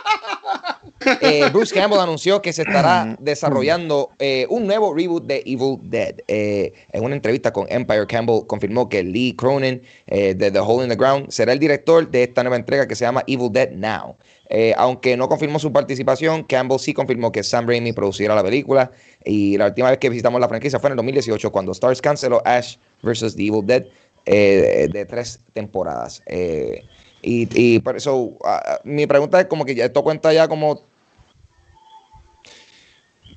Eh, 1.21 1.49
Bruce 1.53 1.73
Campbell 1.73 1.99
anunció 1.99 2.41
que 2.41 2.51
se 2.51 2.63
estará 2.63 3.05
Mm. 3.05 3.15
desarrollando 3.23 4.09
eh, 4.19 4.45
un 4.49 4.67
nuevo 4.67 4.93
reboot 4.93 5.25
de 5.25 5.41
Evil 5.45 5.77
Dead. 5.83 6.15
Eh, 6.27 6.73
en 6.91 7.03
una 7.03 7.15
entrevista 7.15 7.53
con 7.53 7.67
Empire, 7.69 8.05
Campbell 8.05 8.45
confirmó 8.47 8.89
que 8.89 9.01
Lee 9.03 9.33
Cronin 9.35 9.81
de 10.07 10.35
The 10.51 10.59
Hole 10.59 10.83
in 10.83 10.89
the 10.89 10.95
Ground 10.97 11.29
será 11.29 11.53
el 11.53 11.59
director 11.59 12.09
de 12.09 12.23
esta 12.23 12.43
nueva 12.43 12.57
entrega 12.57 12.85
que 12.85 12.95
se 12.95 13.05
llama 13.05 13.23
Evil 13.27 13.49
Dead 13.51 13.71
Now. 13.71 14.17
Aunque 14.75 15.15
no 15.15 15.29
confirmó 15.29 15.57
su 15.57 15.71
participación, 15.71 16.43
Campbell 16.43 16.79
sí 16.79 16.93
confirmó 16.93 17.31
que 17.31 17.43
Sam 17.43 17.67
Raimi 17.67 17.93
producirá 17.93 18.35
la 18.35 18.43
película. 18.43 18.91
Y 19.23 19.57
la 19.57 19.67
última 19.67 19.89
vez 19.91 19.99
que 19.99 20.09
visitamos 20.09 20.41
la 20.41 20.49
franquicia 20.49 20.79
fue 20.79 20.89
en 20.89 20.93
el 20.93 20.97
2018 20.97 21.49
cuando 21.51 21.71
Stars 21.71 22.01
canceló 22.01 22.41
Ash 22.45 22.75
vs. 23.03 23.35
The 23.37 23.47
Evil 23.47 23.65
Dead 23.65 23.85
de, 24.25 24.89
de 24.91 25.05
tres 25.05 25.39
temporadas. 25.53 26.21
Eh, 26.25 26.83
y, 27.21 27.75
y 27.75 27.79
por 27.79 27.97
eso 27.97 28.37
ah, 28.43 28.79
mi 28.83 29.07
pregunta 29.07 29.39
es 29.39 29.47
como 29.47 29.65
que 29.65 29.75
ya 29.75 29.85
esto 29.85 30.03
cuenta 30.03 30.31
ya 30.33 30.47
como 30.47 30.83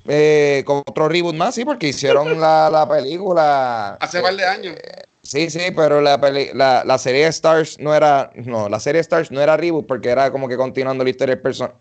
eh, 0.07 0.63
con 0.65 0.83
otro 0.85 1.07
reboot 1.07 1.35
más, 1.35 1.55
sí, 1.55 1.63
porque 1.63 1.87
hicieron 1.87 2.39
la, 2.39 2.69
la 2.69 2.87
película. 2.87 3.95
Hace 3.99 4.21
par 4.21 4.35
de 4.35 4.45
años. 4.45 4.75
Sí, 5.21 5.49
sí, 5.49 5.61
pero 5.73 6.01
la, 6.01 6.19
peli- 6.19 6.49
la, 6.53 6.83
la 6.83 6.97
serie 6.97 7.25
Stars 7.27 7.79
no 7.79 7.95
era. 7.95 8.29
No, 8.35 8.67
la 8.67 8.81
serie 8.81 8.99
Stars 8.99 9.31
no 9.31 9.39
era 9.39 9.55
reboot 9.55 9.87
porque 9.87 10.09
era 10.09 10.29
como 10.31 10.49
que 10.49 10.57
continuando 10.57 11.05
la 11.05 11.09
historia 11.09 11.35
del 11.35 11.41
personaje. 11.41 11.77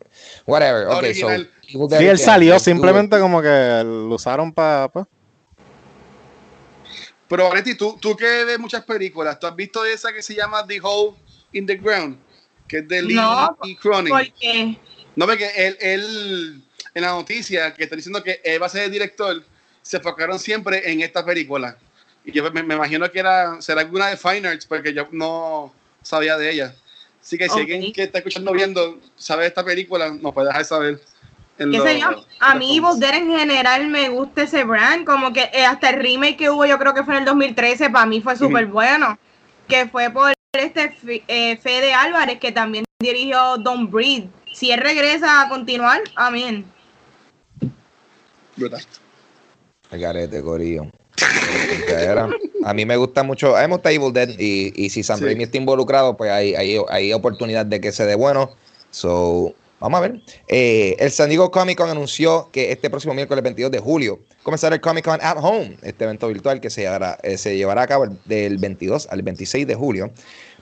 Whatever. 0.46 0.86
La 0.86 0.98
Ok, 0.98 1.04
so. 1.12 1.28
Sí, 1.66 2.06
él 2.06 2.18
salió 2.18 2.58
simplemente 2.60 3.18
como 3.18 3.42
que 3.42 3.82
lo 3.84 4.14
usaron 4.14 4.52
para. 4.52 4.88
Pero, 7.28 7.48
Vanetti, 7.48 7.74
tú, 7.76 7.98
tú 8.00 8.14
que 8.14 8.44
ves 8.44 8.58
muchas 8.58 8.84
películas, 8.84 9.40
¿tú 9.40 9.46
has 9.46 9.56
visto 9.56 9.84
esa 9.84 10.12
que 10.12 10.22
se 10.22 10.34
llama 10.34 10.64
The 10.66 10.78
Hole 10.82 11.16
in 11.52 11.66
the 11.66 11.76
Ground? 11.76 12.18
Que 12.68 12.78
es 12.78 12.88
de 12.88 13.02
Lee 13.02 13.14
No, 13.14 13.56
y 13.62 13.76
Cronin. 13.76 14.12
Porque 14.12 14.78
No, 15.16 15.26
porque 15.26 15.50
él, 15.56 15.76
él, 15.80 16.62
en 16.94 17.02
la 17.02 17.10
noticia 17.10 17.74
que 17.74 17.84
está 17.84 17.96
diciendo 17.96 18.22
que 18.22 18.40
él 18.44 18.60
va 18.60 18.66
a 18.66 18.70
ser 18.70 18.84
el 18.84 18.90
director 18.90 19.42
se 19.82 19.96
enfocaron 19.96 20.38
siempre 20.38 20.90
en 20.90 21.00
esta 21.00 21.24
película. 21.24 21.76
Y 22.24 22.32
yo 22.32 22.50
me, 22.52 22.62
me 22.62 22.74
imagino 22.74 23.10
que 23.10 23.18
era, 23.18 23.60
será 23.60 23.80
alguna 23.80 24.08
de 24.08 24.16
Fine 24.16 24.48
Arts, 24.48 24.64
porque 24.64 24.94
yo 24.94 25.08
no 25.10 25.72
sabía 26.02 26.36
de 26.36 26.50
ella. 26.50 26.74
Así 27.20 27.38
que 27.38 27.48
si 27.48 27.60
alguien 27.60 27.92
que 27.92 28.04
está 28.04 28.18
escuchando 28.18 28.52
viendo 28.52 28.98
sabe 29.16 29.42
de 29.42 29.48
esta 29.48 29.64
película, 29.64 30.10
nos 30.10 30.32
puede 30.32 30.48
dejar 30.48 30.64
saber. 30.64 31.00
¿Qué 31.56 31.80
sé 31.80 32.00
yo? 32.00 32.24
A 32.40 32.54
mí 32.56 32.80
comments. 32.80 33.00
Dead 33.00 33.14
en 33.14 33.28
general 33.28 33.86
me 33.88 34.08
gusta 34.08 34.42
ese 34.42 34.64
brand, 34.64 35.06
como 35.06 35.32
que 35.32 35.42
eh, 35.52 35.64
hasta 35.64 35.90
el 35.90 36.00
remake 36.00 36.36
que 36.36 36.50
hubo, 36.50 36.64
yo 36.66 36.78
creo 36.78 36.94
que 36.94 37.04
fue 37.04 37.14
en 37.14 37.20
el 37.20 37.26
2013, 37.26 37.90
para 37.90 38.06
mí 38.06 38.20
fue 38.20 38.36
súper 38.36 38.66
bueno, 38.66 39.18
que 39.68 39.86
fue 39.86 40.10
por 40.10 40.32
este 40.52 40.90
Fe- 40.90 41.24
eh, 41.28 41.56
Fede 41.56 41.94
Álvarez, 41.94 42.38
que 42.38 42.52
también 42.52 42.84
dirigió 43.00 43.56
Don't 43.56 43.90
Breathe. 43.90 44.28
Si 44.52 44.70
él 44.70 44.80
regresa 44.80 45.40
a 45.42 45.48
continuar, 45.48 46.02
amén. 46.14 46.66
Brutal. 48.56 48.82
Garete, 49.90 50.42
Corillo. 50.42 50.84
A 52.64 52.74
mí 52.74 52.84
me 52.84 52.96
gusta 52.98 53.22
mucho, 53.22 53.56
a 53.56 53.62
mí 53.62 53.68
me 53.68 53.74
gusta 53.74 53.90
Evil 53.92 54.12
Dead 54.12 54.28
y, 54.38 54.72
y 54.76 54.90
si 54.90 55.02
Sam 55.02 55.18
Sí. 55.18 55.24
Raimi 55.24 55.44
está 55.44 55.56
involucrado, 55.56 56.16
pues 56.18 56.30
hay, 56.30 56.54
hay, 56.54 56.78
hay 56.90 57.12
oportunidad 57.14 57.64
de 57.64 57.80
que 57.80 57.90
se 57.90 58.04
dé 58.04 58.14
bueno. 58.14 58.50
So, 58.90 59.54
vamos 59.83 59.99
a 59.99 60.01
ver. 60.01 60.21
Eh, 60.49 60.97
el 60.99 61.11
San 61.11 61.29
Diego 61.29 61.51
Comic 61.51 61.77
Con 61.77 61.90
anunció 61.90 62.49
que 62.53 62.73
este 62.73 62.88
próximo 62.88 63.14
miércoles 63.14 63.42
22 63.42 63.71
de 63.71 63.81
julio 63.81 64.21
comenzará 64.42 64.77
el 64.77 64.81
Comic 64.81 65.05
Con 65.05 65.18
at 65.21 65.37
Home, 65.38 65.77
este 65.83 66.05
evento 66.05 66.29
virtual 66.29 66.61
que 66.61 66.71
se 66.71 66.83
llevará, 66.83 67.18
eh, 67.23 67.37
se 67.37 67.57
llevará 67.57 67.83
a 67.83 67.87
cabo 67.87 68.07
del 68.25 68.59
22 68.59 69.09
al 69.11 69.23
26 69.23 69.66
de 69.66 69.75
julio. 69.75 70.11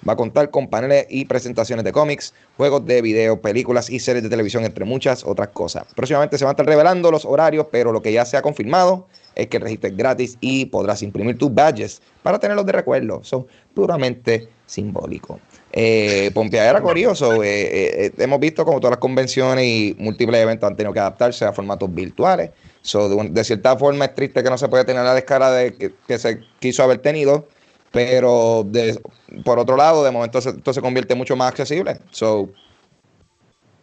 Va 0.09 0.15
a 0.15 0.17
contar 0.17 0.51
con 0.51 0.69
paneles 0.69 1.07
y 1.11 1.27
presentaciones 1.27 1.85
de 1.85 1.93
cómics, 1.93 2.33
juegos 2.57 2.87
de 2.87 3.03
video, 3.03 3.43
películas 3.43 3.91
y 3.91 4.01
series 4.01 4.23
de 4.23 4.31
televisión, 4.31 4.65
entre 4.65 4.87
muchas 4.87 5.25
otras 5.25 5.49
cosas. 5.49 5.85
Próximamente 5.95 6.39
se 6.39 6.45
van 6.45 6.53
a 6.53 6.53
estar 6.53 6.65
revelando 6.65 7.11
los 7.11 7.27
horarios, 7.27 7.67
pero 7.71 7.93
lo 7.93 8.01
que 8.01 8.11
ya 8.11 8.25
se 8.25 8.39
ha 8.39 8.43
confirmado 8.43 9.07
es 9.35 9.49
que 9.49 9.59
el 9.59 9.65
registro 9.65 9.91
es 9.91 9.97
gratis 9.97 10.39
y 10.41 10.65
podrás 10.65 11.03
imprimir 11.03 11.37
tus 11.37 11.53
badges 11.53 12.01
para 12.23 12.39
tenerlos 12.39 12.65
de 12.65 12.73
recuerdo. 12.73 13.23
Son 13.25 13.47
puramente 13.75 14.49
simbólicos. 14.65 15.39
Eh, 15.73 16.31
Pompeadera 16.35 16.81
Curioso, 16.81 17.45
eh, 17.45 17.49
eh, 17.63 18.07
eh, 18.07 18.13
hemos 18.19 18.41
visto 18.41 18.65
como 18.65 18.81
todas 18.81 18.93
las 18.93 18.99
convenciones 18.99 19.65
y 19.65 19.95
múltiples 19.99 20.41
eventos 20.41 20.69
han 20.69 20.77
tenido 20.77 20.93
que 20.93 20.99
adaptarse 20.99 21.45
a 21.45 21.53
formatos 21.53 21.95
virtuales. 21.95 22.51
So, 22.83 23.09
de, 23.09 23.15
un- 23.15 23.33
de 23.35 23.45
cierta 23.45 23.77
forma 23.77 24.07
es 24.07 24.15
triste 24.15 24.43
que 24.43 24.51
no 24.51 24.59
se 24.59 24.69
puede 24.69 24.85
tener 24.85 25.05
la 25.05 25.15
descara 25.15 25.53
de 25.53 25.75
que, 25.75 25.93
que 26.09 26.19
se 26.19 26.41
quiso 26.59 26.83
haber 26.83 26.99
tenido, 26.99 27.49
pero 27.93 28.65
de- 28.67 29.01
por 29.45 29.59
otro 29.61 29.77
lado, 29.77 30.03
de 30.05 30.11
momento 30.11 30.41
se- 30.41 30.51
esto 30.51 30.73
se 30.73 30.81
convierte 30.81 31.15
mucho 31.15 31.37
más 31.37 31.51
accesible. 31.51 31.99
So, 32.11 32.51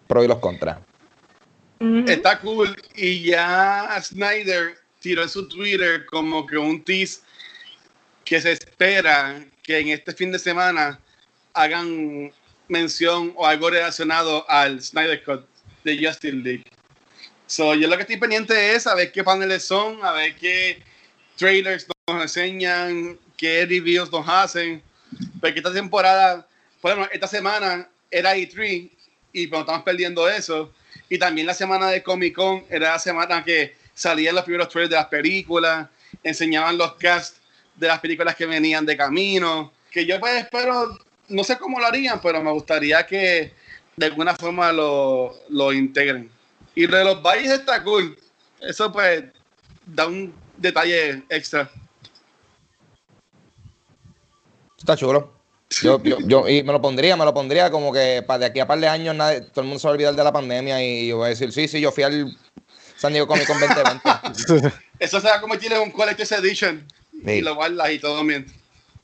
pro 0.08 0.23
y 0.23 0.28
los 0.28 0.39
contras. 0.39 0.80
Está 2.08 2.39
cool. 2.39 2.76
Y 2.95 3.23
ya 3.23 3.88
Snyder 4.02 4.76
tiró 5.00 5.21
en 5.23 5.30
su 5.30 5.47
Twitter 5.47 6.06
como 6.08 6.45
que 6.45 6.58
un 6.58 6.84
tease 6.84 7.21
que 8.26 8.41
se 8.41 8.52
espera 8.54 9.41
que 9.63 9.78
en 9.80 9.89
este 9.89 10.12
fin 10.12 10.32
de 10.32 10.39
semana 10.39 11.00
hagan 11.57 12.31
mención 12.67 13.33
o 13.35 13.45
algo 13.45 13.69
relacionado 13.69 14.49
al 14.49 14.81
Snyder 14.81 15.23
Cut 15.23 15.45
de 15.83 15.97
Justice 15.97 16.35
League. 16.35 16.63
So, 17.47 17.73
yo 17.75 17.87
lo 17.87 17.95
que 17.95 18.01
estoy 18.01 18.17
pendiente 18.17 18.75
es 18.75 18.87
a 18.87 18.95
ver 18.95 19.11
qué 19.11 19.23
paneles 19.23 19.63
son, 19.63 20.03
a 20.03 20.11
ver 20.11 20.35
qué 20.35 20.83
trailers 21.37 21.87
nos 22.07 22.21
enseñan, 22.21 23.17
qué 23.37 23.65
reviews 23.65 24.11
nos 24.11 24.27
hacen. 24.27 24.81
Porque 25.39 25.59
esta 25.59 25.73
temporada, 25.73 26.45
por 26.81 26.91
ejemplo, 26.91 27.11
esta 27.13 27.27
semana 27.27 27.87
era 28.11 28.35
E3 28.35 28.91
y 29.33 29.47
pues, 29.47 29.61
estamos 29.61 29.83
perdiendo 29.83 30.29
eso. 30.29 30.73
Y 31.09 31.17
también 31.17 31.47
la 31.47 31.53
semana 31.53 31.87
de 31.89 32.03
Comic 32.03 32.35
Con 32.35 32.65
era 32.69 32.91
la 32.91 32.99
semana 32.99 33.43
que 33.43 33.75
salían 33.93 34.35
los 34.35 34.43
primeros 34.43 34.69
trailers 34.69 34.89
de 34.89 34.95
las 34.97 35.07
películas, 35.07 35.87
enseñaban 36.23 36.77
los 36.77 36.95
casts 36.95 37.39
de 37.75 37.87
las 37.87 37.99
películas 37.99 38.35
que 38.35 38.45
venían 38.45 38.85
de 38.85 38.97
camino. 38.97 39.71
Que 39.89 40.05
yo 40.05 40.19
pues 40.19 40.43
espero, 40.43 40.99
no 41.27 41.43
sé 41.43 41.57
cómo 41.57 41.79
lo 41.79 41.85
harían, 41.85 42.19
pero 42.21 42.41
me 42.43 42.51
gustaría 42.51 43.05
que 43.05 43.53
de 43.95 44.05
alguna 44.05 44.35
forma 44.35 44.71
lo, 44.71 45.35
lo 45.49 45.73
integren. 45.73 46.29
Y 46.75 46.85
lo 46.87 46.97
de 46.97 47.03
los 47.03 47.21
valles 47.21 47.51
está 47.51 47.83
cool. 47.83 48.17
Eso 48.61 48.91
pues 48.91 49.23
da 49.85 50.07
un 50.07 50.33
detalle 50.57 51.23
extra. 51.29 51.69
Está 54.77 54.95
chulo. 54.95 55.33
Yo, 55.81 56.01
yo, 56.01 56.17
yo- 56.21 56.47
y 56.47 56.63
me 56.63 56.71
lo 56.71 56.81
pondría, 56.81 57.17
me 57.17 57.25
lo 57.25 57.33
pondría 57.33 57.69
como 57.69 57.91
que 57.91 58.23
para 58.25 58.39
de 58.39 58.45
aquí 58.45 58.59
a 58.61 58.67
par 58.67 58.79
de 58.79 58.87
años 58.87 59.15
nadie- 59.15 59.41
todo 59.41 59.61
el 59.61 59.67
mundo 59.67 59.79
se 59.79 59.87
va 59.87 59.91
a 59.91 59.93
olvidar 59.95 60.15
de 60.15 60.23
la 60.23 60.31
pandemia 60.31 60.81
y 60.81 61.07
yo 61.09 61.17
voy 61.17 61.25
a 61.25 61.29
decir, 61.29 61.51
sí, 61.51 61.67
sí, 61.67 61.81
yo 61.81 61.91
fui 61.91 62.03
al 62.03 62.37
San 62.95 63.11
Diego 63.11 63.27
Comic 63.27 63.47
Con 63.47 63.59
2020. 63.59 64.73
Eso 64.99 65.19
se 65.19 65.27
va 65.27 65.35
a 65.35 65.41
convertir 65.41 65.73
en 65.73 65.81
un 65.81 65.91
Collector's 65.91 66.31
Edition. 66.31 66.87
Sí. 67.25 67.31
Y 67.31 67.41
lo 67.41 67.55
guardas 67.55 67.91
y 67.91 67.99
todo 67.99 68.23
bien. 68.23 68.45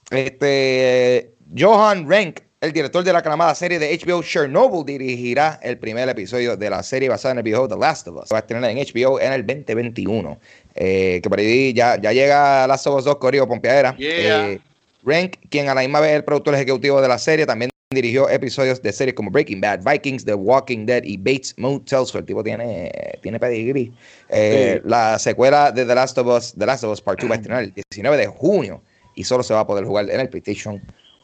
Este, 0.09 1.33
Johan 1.55 2.09
Renck, 2.09 2.41
el 2.61 2.73
director 2.73 3.03
de 3.03 3.13
la 3.13 3.19
aclamada 3.19 3.53
serie 3.53 3.77
de 3.77 3.95
HBO 3.97 4.23
Chernobyl, 4.23 4.83
dirigirá 4.85 5.59
el 5.61 5.77
primer 5.77 6.09
episodio 6.09 6.57
de 6.57 6.69
la 6.69 6.81
serie 6.81 7.09
basada 7.09 7.33
en 7.33 7.37
el 7.39 7.43
videojuego 7.43 7.75
The 7.75 7.79
Last 7.79 8.07
of 8.07 8.23
Us. 8.23 8.29
Va 8.33 8.37
a 8.37 8.39
estrenar 8.39 8.71
en 8.71 8.77
HBO 8.77 9.19
en 9.19 9.33
el 9.33 9.45
2021. 9.45 10.39
Eh, 10.73 11.19
que 11.21 11.29
por 11.29 11.37
ahí 11.37 11.71
ya, 11.73 12.01
ya 12.01 12.11
llega 12.11 12.65
Last 12.65 12.87
of 12.87 12.97
Us 12.97 13.05
2, 13.05 13.17
Corio 13.17 13.47
Pompeadera. 13.47 13.95
Yeah. 13.97 14.49
Eh, 14.49 14.61
Renck, 15.03 15.37
quien 15.49 15.69
a 15.69 15.75
la 15.75 15.81
misma 15.81 15.99
vez 15.99 16.11
es 16.11 16.15
el 16.15 16.23
productor 16.23 16.55
ejecutivo 16.55 17.01
de 17.01 17.07
la 17.07 17.19
serie, 17.19 17.45
también 17.45 17.69
dirigió 17.91 18.27
episodios 18.29 18.81
de 18.81 18.91
series 18.91 19.13
como 19.13 19.29
Breaking 19.29 19.61
Bad, 19.61 19.81
Vikings, 19.83 20.25
The 20.25 20.33
Walking 20.33 20.87
Dead 20.87 21.03
y 21.03 21.17
Bates 21.17 21.53
Motel. 21.57 22.05
El 22.15 22.25
tipo 22.25 22.43
tiene, 22.43 22.91
tiene 23.21 23.39
pedigrí. 23.39 23.93
Eh, 24.29 24.79
Sí. 24.81 24.89
La 24.89 25.19
secuela 25.19 25.71
de 25.71 25.85
The 25.85 25.93
Last 25.93 26.17
of 26.17 26.27
Us, 26.27 26.55
The 26.57 26.65
Last 26.65 26.83
of 26.83 26.93
Us 26.93 27.01
Part 27.01 27.19
2 27.19 27.29
va 27.29 27.35
a 27.35 27.37
estrenar 27.37 27.63
el 27.63 27.73
19 27.73 28.17
de 28.17 28.25
junio 28.25 28.81
y 29.13 29.23
solo 29.23 29.43
se 29.43 29.53
va 29.53 29.59
a 29.59 29.67
poder 29.67 29.85
jugar 29.85 30.09
en 30.09 30.19
el 30.19 30.29
PlayStation 30.29 30.81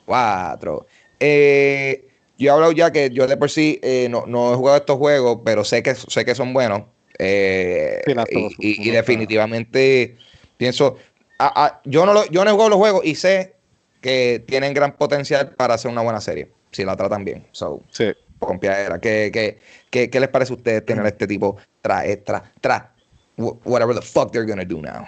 4. 0.10 0.88
Eh, 1.19 2.08
yo 2.38 2.50
he 2.50 2.54
hablado 2.54 2.72
ya 2.72 2.91
que 2.91 3.12
yo 3.12 3.28
de 3.28 3.38
por 3.38 3.52
sí 3.52 3.80
eh, 3.84 4.08
no, 4.10 4.26
no 4.26 4.52
he 4.52 4.56
jugado 4.56 4.78
estos 4.78 4.98
juegos, 4.98 5.41
pero 5.45 5.63
sé 5.63 5.84
que, 5.84 5.93
sé 5.93 6.26
que 6.26 6.34
son 6.34 6.52
buenos. 6.52 6.84
Eh, 7.19 8.02
y, 8.30 8.89
definitivamente 8.91 10.17
pienso, 10.58 10.98
yo, 11.86 12.06
no 12.08 12.13
lo, 12.13 12.26
yo 12.28 12.43
no 12.43 12.50
he 12.50 12.54
jugado 12.54 12.69
los 12.69 12.80
juegos 12.80 13.06
y 13.06 13.13
sé 13.15 13.54
que 14.02 14.43
tienen 14.48 14.74
gran 14.74 14.95
potencial 14.95 15.52
para 15.52 15.76
hacer 15.76 15.91
una 15.91 16.02
buena 16.02 16.22
serie, 16.22 16.50
si 16.72 16.84
la 16.86 16.95
tratan 16.95 17.24
bien. 17.24 17.45
So, 17.52 17.82
Sí. 17.91 18.06
Pompeadera, 18.39 19.00
¿qué, 19.00 19.30
qué, 19.34 19.60
qué, 19.91 20.10
qué 20.10 20.19
les 20.22 20.30
parece 20.30 20.54
a 20.54 20.56
ustedes 20.56 20.86
tener 20.86 21.06
este 21.06 21.28
tipo 21.28 21.58
tras, 21.82 22.06
tras, 22.24 22.43
tras, 22.62 22.84
wh- 22.84 22.98
whatever 23.39 23.93
the 23.93 24.02
fuck 24.02 24.32
they're 24.32 24.45
gonna 24.45 24.65
do 24.65 24.82
now? 24.82 25.08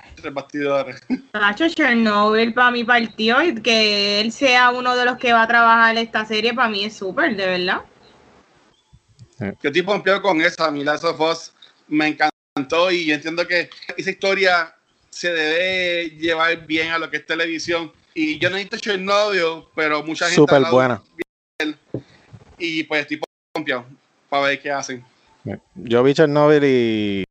Nacho 1.33 1.67
Chernobyl 1.69 2.53
para 2.53 2.71
mí 2.71 2.83
partió 2.83 3.41
y 3.41 3.55
que 3.55 4.21
él 4.21 4.31
sea 4.31 4.71
uno 4.71 4.95
de 4.95 5.05
los 5.05 5.17
que 5.17 5.33
va 5.33 5.43
a 5.43 5.47
trabajar 5.47 5.97
esta 5.97 6.25
serie 6.25 6.53
para 6.53 6.69
mí 6.69 6.85
es 6.85 6.93
súper, 6.95 7.35
de 7.35 7.45
verdad. 7.45 7.81
Yo 9.39 9.69
estoy 9.69 9.81
pompeado 9.81 10.21
con 10.21 10.39
esa. 10.41 10.67
A 10.67 10.71
mí 10.71 10.83
Last 10.83 11.03
of 11.03 11.19
Us 11.19 11.51
me 11.87 12.07
encantó 12.07 12.91
y 12.91 13.11
entiendo 13.11 13.45
que 13.47 13.69
esa 13.97 14.11
historia 14.11 14.75
se 15.09 15.33
debe 15.33 16.09
llevar 16.11 16.65
bien 16.65 16.91
a 16.91 16.99
lo 16.99 17.09
que 17.09 17.17
es 17.17 17.25
televisión. 17.25 17.91
Y 18.13 18.37
yo 18.39 18.49
no 18.49 18.57
he 18.57 18.59
visto 18.59 18.77
Chernobyl, 18.77 19.65
pero 19.75 20.03
mucha 20.03 20.25
gente 20.25 20.35
Súper 20.35 20.63
buena. 20.71 21.01
bien. 21.57 21.77
Y 22.59 22.83
pues 22.83 23.01
estoy 23.01 23.19
pompeado 23.51 23.85
para 24.29 24.47
ver 24.47 24.61
qué 24.61 24.71
hacen. 24.71 25.03
Yo 25.75 26.03
vi 26.03 26.13
Chernobyl 26.13 26.63
y, 26.63 27.23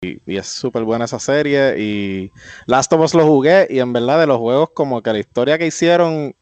y, 0.00 0.36
es 0.36 0.46
súper 0.46 0.84
buena 0.84 1.06
esa 1.06 1.18
serie. 1.18 1.78
Y 1.78 2.32
Last 2.66 2.92
of 2.92 3.00
Us 3.00 3.14
lo 3.14 3.26
jugué 3.26 3.66
y 3.70 3.80
en 3.80 3.92
verdad 3.92 4.20
de 4.20 4.26
los 4.26 4.38
juegos 4.38 4.70
como 4.74 5.02
que 5.02 5.12
la 5.12 5.18
historia 5.18 5.58
que 5.58 5.66
hicieron, 5.66 6.34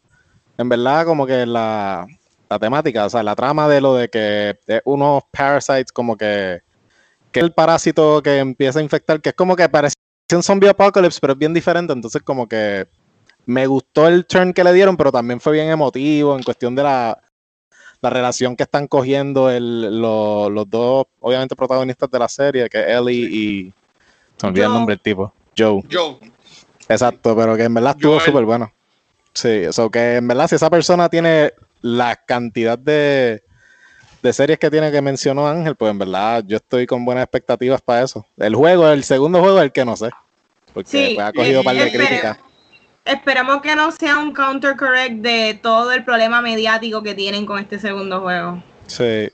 en 0.58 0.68
verdad 0.68 1.06
como 1.06 1.26
que 1.26 1.46
la, 1.46 2.06
la 2.48 2.58
temática, 2.58 3.06
o 3.06 3.10
sea, 3.10 3.22
la 3.22 3.36
trama 3.36 3.68
de 3.68 3.80
lo 3.80 3.94
de 3.94 4.08
que 4.08 4.58
unos 4.84 5.22
parasites 5.30 5.92
como 5.92 6.16
que, 6.16 6.60
que 7.32 7.40
el 7.40 7.52
parásito 7.52 8.22
que 8.22 8.38
empieza 8.38 8.80
a 8.80 8.82
infectar, 8.82 9.20
que 9.20 9.30
es 9.30 9.34
como 9.34 9.56
que 9.56 9.68
parece 9.68 9.96
un 10.32 10.42
zombie 10.42 10.68
apocalypse, 10.68 11.20
pero 11.20 11.32
es 11.34 11.38
bien 11.38 11.54
diferente. 11.54 11.92
Entonces 11.92 12.22
como 12.22 12.48
que 12.48 12.86
me 13.46 13.66
gustó 13.66 14.08
el 14.08 14.26
turn 14.26 14.52
que 14.52 14.64
le 14.64 14.72
dieron, 14.72 14.96
pero 14.96 15.12
también 15.12 15.40
fue 15.40 15.54
bien 15.54 15.68
emotivo 15.70 16.36
en 16.36 16.42
cuestión 16.42 16.74
de 16.74 16.82
la, 16.82 17.18
la 18.00 18.10
relación 18.10 18.56
que 18.56 18.62
están 18.64 18.86
cogiendo 18.86 19.50
el- 19.50 20.00
lo- 20.00 20.48
los 20.50 20.68
dos, 20.68 21.06
obviamente, 21.20 21.56
protagonistas 21.56 22.10
de 22.10 22.18
la 22.18 22.28
serie, 22.28 22.68
que 22.68 22.78
es 22.80 22.86
Ellie 22.88 23.28
y. 23.30 23.72
Se 24.38 24.46
me 24.46 24.50
olvida 24.50 24.64
el 24.64 24.70
Joe. 24.70 24.78
nombre 24.78 24.94
del 24.94 25.02
tipo. 25.02 25.32
Joe. 25.56 25.82
Yo, 25.88 26.18
Exacto, 26.88 27.34
pero 27.36 27.56
que 27.56 27.64
en 27.64 27.74
verdad 27.74 27.96
estuvo 27.96 28.20
súper 28.20 28.44
bueno. 28.44 28.72
Sí, 29.34 29.48
eso 29.48 29.90
que 29.90 30.16
en 30.16 30.28
verdad, 30.28 30.46
si 30.48 30.54
esa 30.54 30.70
persona 30.70 31.08
tiene 31.08 31.52
la 31.82 32.14
cantidad 32.16 32.78
de, 32.78 33.42
de 34.22 34.32
series 34.32 34.58
que 34.58 34.70
tiene 34.70 34.92
que 34.92 35.02
mencionó 35.02 35.48
Ángel, 35.48 35.74
pues 35.74 35.90
en 35.90 35.98
verdad 35.98 36.44
yo 36.46 36.56
estoy 36.58 36.86
con 36.86 37.04
buenas 37.04 37.24
expectativas 37.24 37.82
para 37.82 38.02
eso. 38.04 38.24
El 38.36 38.54
juego, 38.54 38.88
el 38.88 39.02
segundo 39.04 39.40
juego 39.40 39.58
es 39.58 39.64
el 39.64 39.72
que 39.72 39.84
no 39.84 39.96
sé. 39.96 40.10
Porque 40.72 40.90
Sí, 40.90 41.12
pues, 41.14 41.26
ha 41.26 41.32
cogido 41.32 41.60
un 41.60 41.64
par 41.64 41.76
de 41.76 41.90
críticas. 41.90 42.38
Esperemos 43.06 43.62
que 43.62 43.76
no 43.76 43.92
sea 43.92 44.18
un 44.18 44.32
counter 44.32 44.76
correct 44.76 45.22
de 45.22 45.58
todo 45.62 45.92
el 45.92 46.04
problema 46.04 46.42
mediático 46.42 47.04
que 47.04 47.14
tienen 47.14 47.46
con 47.46 47.60
este 47.60 47.78
segundo 47.78 48.20
juego. 48.20 48.62
Sí. 48.88 49.30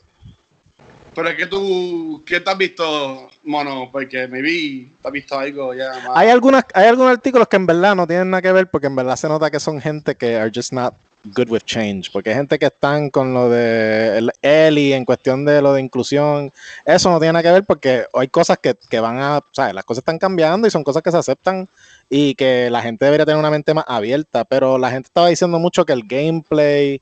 Pero 1.15 1.29
es 1.29 1.37
que 1.37 1.47
tú, 1.47 2.23
¿qué 2.27 2.41
te 2.41 2.51
has 2.51 2.59
visto, 2.59 3.31
mono? 3.45 3.89
Porque 3.91 4.29
me 4.29 4.43
vi, 4.43 4.93
te 5.01 5.09
has 5.09 5.13
visto 5.13 5.39
algo 5.39 5.75
ya 5.75 5.91
más. 6.07 6.11
Hay, 6.15 6.29
algunas, 6.29 6.65
hay 6.75 6.87
algunos 6.87 7.13
artículos 7.13 7.49
que 7.49 7.57
en 7.57 7.67
verdad 7.67 7.95
no 7.95 8.07
tienen 8.07 8.31
nada 8.31 8.43
que 8.43 8.53
ver 8.53 8.71
porque 8.71 8.89
en 8.89 8.97
verdad 8.97 9.17
se 9.17 9.29
nota 9.29 9.51
que 9.51 9.61
son 9.61 9.81
gente 9.81 10.15
que 10.15 10.37
are 10.37 10.51
just 10.55 10.73
not 10.73 10.95
good 11.35 11.49
with 11.51 11.63
change. 11.65 12.11
Porque 12.13 12.31
hay 12.31 12.37
gente 12.37 12.59
que 12.59 12.67
están 12.67 13.11
con 13.11 13.33
lo 13.35 13.49
de 13.49 14.19
el 14.19 14.33
Eli 14.43 14.93
en 14.93 15.05
cuestión 15.05 15.45
de 15.45 15.63
lo 15.63 15.75
de 15.75 15.81
inclusión. 15.81 16.53
Eso 16.85 17.11
no 17.11 17.19
tiene 17.19 17.35
nada 17.35 17.43
que 17.43 17.53
ver 17.53 17.65
porque 17.65 18.07
hay 18.13 18.29
cosas 18.29 18.59
que, 18.59 18.75
que 18.89 19.01
van 19.01 19.19
a. 19.19 19.39
O 19.39 19.45
sea, 19.53 19.73
las 19.73 19.85
cosas 19.85 20.01
están 20.03 20.19
cambiando 20.19 20.67
y 20.67 20.71
son 20.71 20.85
cosas 20.85 21.03
que 21.03 21.11
se 21.11 21.19
aceptan 21.19 21.69
y 22.15 22.35
que 22.35 22.69
la 22.69 22.83
gente 22.83 23.07
debería 23.07 23.25
tener 23.25 23.39
una 23.39 23.51
mente 23.51 23.73
más 23.73 23.87
abierta. 23.89 24.45
Pero 24.45 24.77
la 24.77 24.91
gente 24.91 25.07
estaba 25.07 25.29
diciendo 25.29 25.59
mucho 25.59 25.87
que 25.87 25.95
el 25.95 26.07
gameplay 26.07 27.01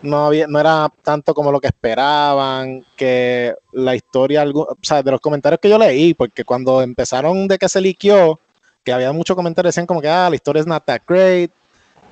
no, 0.00 0.26
había, 0.26 0.46
no 0.46 0.60
era 0.60 0.88
tanto 1.02 1.34
como 1.34 1.50
lo 1.50 1.60
que 1.60 1.66
esperaban, 1.66 2.84
que 2.96 3.52
la 3.72 3.96
historia, 3.96 4.44
o 4.48 4.76
sea, 4.80 5.02
de 5.02 5.10
los 5.10 5.20
comentarios 5.20 5.58
que 5.60 5.68
yo 5.68 5.76
leí, 5.76 6.14
porque 6.14 6.44
cuando 6.44 6.82
empezaron 6.82 7.48
de 7.48 7.58
que 7.58 7.68
se 7.68 7.80
liqueó, 7.80 8.38
que 8.84 8.92
había 8.92 9.12
muchos 9.12 9.34
comentarios 9.34 9.74
decían 9.74 9.86
como 9.86 10.00
que, 10.00 10.08
ah, 10.08 10.30
la 10.30 10.36
historia 10.36 10.60
es 10.60 10.68
not 10.68 10.84
that 10.84 11.02
great, 11.04 11.50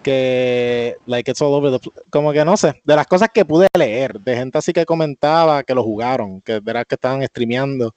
que, 0.03 0.97
like, 1.07 1.31
it's 1.31 1.41
all 1.41 1.55
over 1.55 1.71
the, 1.71 1.79
pl-", 1.79 1.93
como 2.11 2.33
que 2.33 2.45
no 2.45 2.57
sé, 2.57 2.83
de 2.83 2.97
las 2.97 3.07
cosas 3.07 3.29
que 3.33 3.45
pude 3.45 3.69
leer, 3.79 4.19
de 4.19 4.37
gente 4.37 4.59
así 4.59 4.73
que 4.73 4.85
comentaba 4.85 5.63
que 5.63 5.77
lo 5.77 5.85
jugaron, 5.85 6.41
que 6.41 6.59
verás 6.59 6.87
que 6.87 6.97
estaban 6.97 7.25
streameando, 7.25 7.95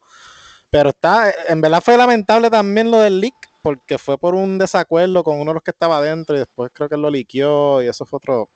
pero 0.70 0.90
está, 0.90 1.34
en 1.48 1.62
verdad 1.62 1.82
fue 1.84 1.98
lamentable 1.98 2.52
también 2.52 2.92
lo 2.92 3.00
del 3.00 3.22
leak, 3.22 3.55
porque 3.66 3.98
fue 3.98 4.16
por 4.20 4.36
un 4.36 4.60
desacuerdo 4.60 5.24
con 5.24 5.38
uno 5.40 5.50
de 5.50 5.54
los 5.56 5.64
que 5.64 5.72
estaba 5.72 5.98
adentro 5.98 6.36
y 6.36 6.40
después 6.40 6.70
creo 6.72 6.88
que 6.88 6.98
lo 6.98 7.10
liqueó 7.10 7.82
y 7.82 7.88
eso 7.88 8.06
fue 8.06 8.18
otro, 8.18 8.48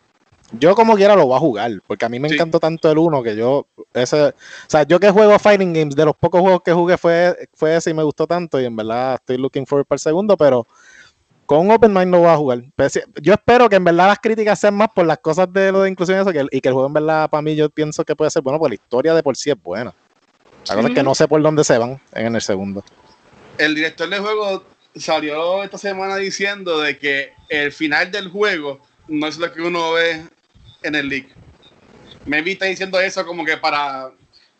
yo 0.52 0.76
como 0.76 0.96
quiera 0.96 1.16
lo 1.16 1.26
voy 1.26 1.36
a 1.36 1.40
jugar, 1.40 1.72
porque 1.88 2.06
a 2.06 2.10
mí 2.10 2.20
me 2.20 2.30
Sí. 2.30 2.36
encantó 2.36 2.60
tanto 2.60 2.92
el 2.92 3.00
uno 3.00 3.24
que 3.24 3.36
yo, 3.36 3.66
ese, 3.92 4.26
o 4.26 4.34
sea, 4.68 4.84
yo 4.84 5.00
que 5.00 5.10
juego 5.10 5.40
Fighting 5.40 5.74
Games, 5.74 5.96
de 5.96 6.06
los 6.06 6.16
pocos 6.16 6.42
juegos 6.42 6.62
que 6.64 6.74
jugué 6.74 6.96
fue, 6.96 7.36
fue 7.56 7.76
ese 7.76 7.90
y 7.90 7.96
me 7.96 8.04
gustó 8.04 8.28
tanto 8.28 8.62
y 8.62 8.66
en 8.66 8.76
verdad 8.76 9.16
estoy 9.16 9.38
looking 9.38 9.66
forward 9.66 9.88
para 9.88 9.96
el 9.96 10.00
segundo, 10.02 10.38
pero 10.38 10.68
con 11.48 11.72
Open 11.72 11.92
Mind 11.92 12.12
lo 12.12 12.20
voy 12.20 12.28
a 12.28 12.38
jugar. 12.38 12.62
Sí, 12.90 13.00
yo 13.20 13.34
espero 13.34 13.68
que 13.68 13.78
en 13.78 13.86
verdad 13.86 14.10
las 14.10 14.20
críticas 14.20 14.60
sean 14.60 14.76
más 14.76 14.90
por 14.94 15.08
las 15.08 15.18
cosas 15.18 15.52
de 15.52 15.72
lo 15.72 15.82
de 15.82 15.90
inclusión 15.90 16.20
y 16.20 16.22
eso, 16.22 16.32
que 16.32 16.46
y 16.56 16.62
que 16.62 16.70
el 16.70 16.74
juego 16.76 16.86
en 16.86 16.94
verdad 16.94 17.28
para 17.32 17.42
mí 17.42 17.56
yo 17.56 17.68
pienso 17.72 18.06
que 18.06 18.16
puede 18.16 18.30
ser 18.30 18.44
bueno, 18.44 18.60
porque 18.60 18.76
la 18.78 18.84
historia 18.84 19.16
de 19.16 19.24
por 19.24 19.36
sí 19.36 19.50
es 19.50 19.60
buena. 19.60 19.92
La 20.68 20.76
cosa 20.76 20.88
es 20.90 20.94
que 20.94 21.02
no 21.02 21.16
sé 21.16 21.28
por 21.28 21.42
dónde 21.42 21.64
se 21.64 21.80
van 21.80 22.00
en 22.14 22.36
el 22.36 22.42
segundo. 22.44 22.84
El 23.58 23.74
director 23.76 24.08
del 24.08 24.22
juego 24.22 24.64
salió 25.00 25.64
esta 25.64 25.78
semana 25.78 26.16
diciendo 26.18 26.80
de 26.82 26.98
que 26.98 27.34
el 27.50 27.72
final 27.72 28.12
del 28.12 28.30
juego 28.30 28.80
no 29.08 29.28
es 29.28 29.38
lo 29.38 29.52
que 29.54 29.62
uno 29.62 29.94
ve 29.94 30.24
en 30.84 30.96
el 30.96 31.10
leak. 31.10 31.28
Maybe 32.26 32.52
está 32.52 32.66
diciendo 32.66 33.00
eso 33.00 33.26
como 33.26 33.44
que 33.46 33.58
para 33.58 34.12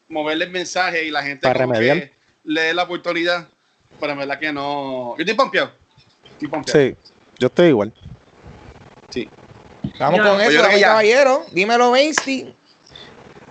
moverle 0.08 0.46
el 0.46 0.52
mensaje 0.52 1.06
y 1.06 1.12
la 1.12 1.22
gente 1.24 1.42
Para 1.48 1.60
remediar. 1.60 1.98
que 2.00 2.14
le 2.46 2.62
dé 2.62 2.74
la 2.74 2.84
oportunidad. 2.84 3.48
Pero 4.00 4.14
en 4.14 4.20
verdad 4.20 4.40
que 4.40 4.52
no. 4.54 5.16
Yo 5.18 5.22
estoy 5.24 5.36
pompeado. 5.36 5.72
Estoy 6.32 6.48
pompeado. 6.48 6.80
Sí, 6.80 6.96
yo 7.38 7.48
estoy 7.48 7.68
igual. 7.68 7.94
Vamos 10.00 10.20
Yo- 10.20 10.24
con 10.26 10.36
Pues 10.38 10.50
eso, 10.56 10.62
caballero. 10.86 11.46
Dímelo, 11.52 11.92
Mainstein. 11.92 12.54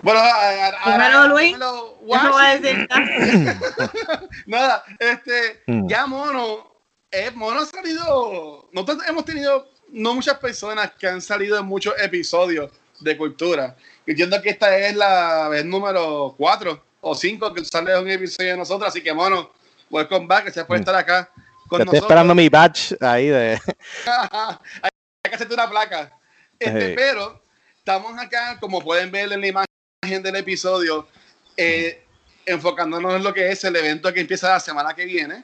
Bueno, 0.01 0.19
a- 0.19 0.23
a- 0.25 0.67
a- 0.67 0.91
Dímelo, 0.93 1.19
a- 1.19 1.27
Luis. 1.27 1.47
dímelo, 1.53 1.97
voy 2.01 2.17
a 2.45 2.57
decir. 2.57 2.87
Nada, 4.47 4.83
este, 4.97 5.61
Mm. 5.67 5.87
ya 5.89 6.05
Mono, 6.07 6.68
eh, 7.11 7.31
Mono 7.31 7.61
ha 7.61 7.65
salido, 7.65 8.69
nosotros 8.71 8.99
hemos 9.07 9.25
tenido 9.25 9.69
no 9.91 10.13
muchas 10.13 10.37
personas 10.37 10.91
que 10.97 11.07
han 11.07 11.21
salido 11.21 11.57
en 11.59 11.65
muchos 11.65 11.93
episodios 11.99 12.71
de 12.99 13.17
cultura. 13.17 13.75
Entiendo 14.05 14.41
que 14.41 14.49
esta 14.49 14.75
es 14.77 14.95
la 14.95 15.47
vez 15.49 15.65
número 15.65 16.35
4 16.37 16.83
o 17.01 17.15
5 17.15 17.53
que 17.53 17.65
sale 17.65 17.97
un 17.97 18.09
episodio 18.09 18.51
de 18.51 18.57
nosotros, 18.57 18.89
así 18.89 19.01
que 19.01 19.13
Mono, 19.13 19.51
welcome 19.89 20.27
back, 20.27 20.43
gracias 20.45 20.65
por 20.65 20.77
Mm. 20.77 20.79
estar 20.81 20.95
acá 20.95 21.31
con 21.67 21.77
Te 21.79 21.83
estoy 21.83 21.85
nosotros. 21.85 22.01
esperando 22.03 22.35
mi 22.35 22.49
badge 22.49 22.95
ahí 23.01 23.27
de... 23.27 23.59
Hay 24.05 24.89
que 25.29 25.35
hacerte 25.35 25.53
una 25.53 25.69
placa. 25.69 26.11
Este, 26.59 26.89
Sí. 26.89 26.93
Pero 26.95 27.41
estamos 27.77 28.17
acá, 28.19 28.57
como 28.59 28.81
pueden 28.81 29.11
ver 29.11 29.31
en 29.31 29.41
la 29.41 29.47
imagen 29.47 30.23
del 30.23 30.35
episodio, 30.35 31.07
eh, 31.55 32.03
enfocándonos 32.45 33.15
en 33.15 33.23
lo 33.23 33.33
que 33.33 33.49
es 33.51 33.63
el 33.63 33.75
evento 33.75 34.11
que 34.13 34.21
empieza 34.21 34.49
la 34.49 34.59
semana 34.59 34.93
que 34.93 35.05
viene. 35.05 35.43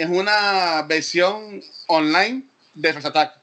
Es 0.00 0.08
una 0.08 0.82
versión 0.88 1.60
online 1.86 2.44
de 2.72 2.92
First 2.94 3.08
Attack. 3.08 3.34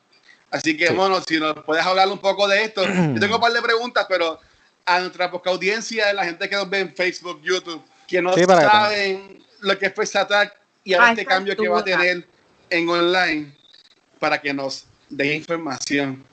Así 0.49 0.75
que, 0.75 0.87
Sí. 0.87 0.93
bueno, 0.95 1.21
si 1.21 1.39
nos 1.39 1.53
puedes 1.63 1.85
hablar 1.85 2.07
un 2.07 2.17
poco 2.17 2.47
de 2.47 2.63
esto. 2.63 2.83
Yo 3.13 3.19
tengo 3.19 3.35
un 3.35 3.41
par 3.41 3.53
de 3.53 3.61
preguntas, 3.61 4.07
pero 4.09 4.39
a 4.83 4.99
nuestra 4.99 5.29
poca 5.29 5.51
audiencia, 5.51 6.11
la 6.13 6.25
gente 6.25 6.49
que 6.49 6.55
nos 6.55 6.67
ve 6.67 6.79
en 6.79 6.95
Facebook, 6.95 7.41
YouTube, 7.43 7.83
que 8.07 8.23
no 8.23 8.33
Sí, 8.33 8.43
para 8.47 8.61
que 8.61 8.67
saben 8.67 9.43
lo 9.59 9.77
que 9.77 9.85
es 9.85 9.93
First 9.93 10.15
Attack 10.15 10.55
y 10.83 10.95
ahora 10.95 11.09
Ah, 11.09 11.11
este 11.11 11.25
cambio 11.27 11.55
que 11.55 11.69
va 11.69 11.79
a 11.79 11.83
tener 11.83 12.25
en 12.71 12.89
online 12.89 13.55
para 14.19 14.41
que 14.41 14.51
nos 14.51 14.87
dé 15.09 15.35
información. 15.35 16.25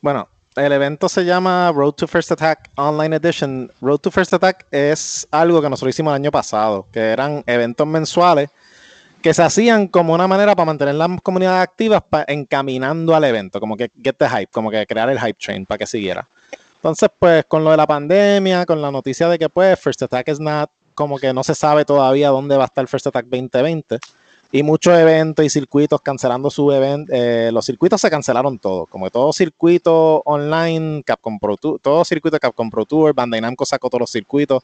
Bueno, 0.00 0.28
el 0.54 0.70
evento 0.70 1.08
se 1.08 1.24
llama 1.24 1.72
Road 1.74 1.94
to 1.94 2.06
First 2.06 2.30
Attack 2.30 2.70
Online 2.76 3.16
Edition. 3.16 3.72
Road 3.80 3.98
to 3.98 4.12
First 4.12 4.32
Attack 4.32 4.66
es 4.70 5.26
algo 5.32 5.60
que 5.60 5.68
nosotros 5.68 5.92
hicimos 5.92 6.12
el 6.12 6.22
año 6.22 6.30
pasado, 6.30 6.86
que 6.92 7.00
eran 7.00 7.42
eventos 7.48 7.84
mensuales 7.88 8.48
que 9.22 9.34
se 9.34 9.42
hacían 9.42 9.88
como 9.88 10.14
una 10.14 10.26
manera 10.26 10.54
para 10.54 10.66
mantener 10.66 10.94
las 10.94 11.20
comunidades 11.22 11.62
activas 11.62 12.02
encaminando 12.26 13.14
al 13.14 13.24
evento, 13.24 13.60
como 13.60 13.76
que 13.76 13.90
get 14.02 14.16
the 14.18 14.28
hype, 14.28 14.48
como 14.52 14.70
que 14.70 14.86
crear 14.86 15.08
el 15.10 15.18
hype 15.18 15.38
train 15.38 15.66
para 15.66 15.78
que 15.78 15.86
siguiera. 15.86 16.28
Entonces, 16.76 17.10
pues 17.18 17.44
con 17.46 17.62
lo 17.62 17.70
de 17.70 17.76
la 17.76 17.86
pandemia, 17.86 18.64
con 18.64 18.80
la 18.80 18.90
noticia 18.90 19.28
de 19.28 19.38
que 19.38 19.48
pues 19.48 19.78
First 19.78 20.02
Attack 20.02 20.28
es 20.28 20.40
not, 20.40 20.70
como 20.94 21.18
que 21.18 21.32
no 21.32 21.44
se 21.44 21.54
sabe 21.54 21.84
todavía 21.84 22.30
dónde 22.30 22.56
va 22.56 22.64
a 22.64 22.66
estar 22.66 22.86
First 22.86 23.08
Attack 23.08 23.26
2020, 23.26 23.98
y 24.52 24.62
muchos 24.62 24.98
eventos 24.98 25.44
y 25.44 25.50
circuitos 25.50 26.00
cancelando 26.00 26.50
su 26.50 26.72
evento. 26.72 27.12
los 27.52 27.64
circuitos 27.64 28.00
se 28.00 28.10
cancelaron 28.10 28.58
todos, 28.58 28.88
como 28.88 29.04
que 29.04 29.10
todo 29.10 29.32
circuito 29.32 30.22
online, 30.24 31.02
Capcom 31.04 31.38
Pro 31.38 31.56
Tour, 31.56 31.78
todo 31.80 32.04
circuito 32.04 32.36
de 32.36 32.40
Capcom 32.40 32.68
Pro 32.70 32.84
Tour, 32.84 33.14
Bandai 33.14 33.40
Namco 33.40 33.64
sacó 33.64 33.88
todos 33.88 34.00
los 34.00 34.10
circuitos. 34.10 34.62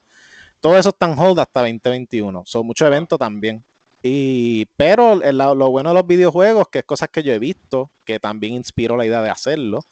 Todo 0.61 0.77
eso 0.77 0.89
está 0.89 1.07
en 1.07 1.19
hold 1.19 1.39
hasta 1.39 1.61
2021. 1.61 2.43
Son 2.47 2.67
muchos 2.67 2.87
eventos 2.87 3.19
también. 3.19 3.63
Y, 4.07 4.67
pero 4.77 5.17
lo, 5.17 5.55
lo 5.55 5.71
bueno 5.71 5.91
de 5.91 5.95
los 5.95 6.07
videojuegos, 6.07 6.69
que 6.71 6.81
es 6.81 6.85
cosas 6.85 7.09
que 7.11 7.23
yo 7.23 7.33
he 7.33 7.39
visto, 7.39 7.91
que 8.05 8.21
también 8.21 8.55
inspiró 8.55 8.97
la 8.97 9.05
idea 9.05 9.21
de 9.21 9.31
hacerlo, 9.31 9.85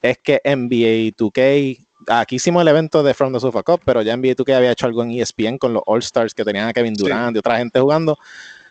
es 0.00 0.18
que 0.18 0.40
NBA 0.44 1.16
2K, 1.16 1.86
aquí 2.08 2.36
hicimos 2.36 2.62
el 2.62 2.68
evento 2.68 3.02
de 3.02 3.12
From 3.12 3.32
the 3.32 3.40
Sofa 3.40 3.62
Cup, 3.62 3.82
pero 3.84 4.02
ya 4.02 4.16
NBA 4.16 4.36
2K 4.36 4.54
había 4.54 4.72
hecho 4.72 4.86
algo 4.86 5.02
en 5.02 5.10
ESPN 5.10 5.58
con 5.58 5.74
los 5.74 5.82
All 5.86 5.98
Stars 6.00 6.34
que 6.34 6.44
tenían 6.44 6.68
a 6.68 6.72
Kevin 6.72 6.96
Sí. 6.96 7.02
Durant 7.02 7.36
y 7.36 7.38
otra 7.40 7.58
gente 7.58 7.78
jugando. 7.78 8.18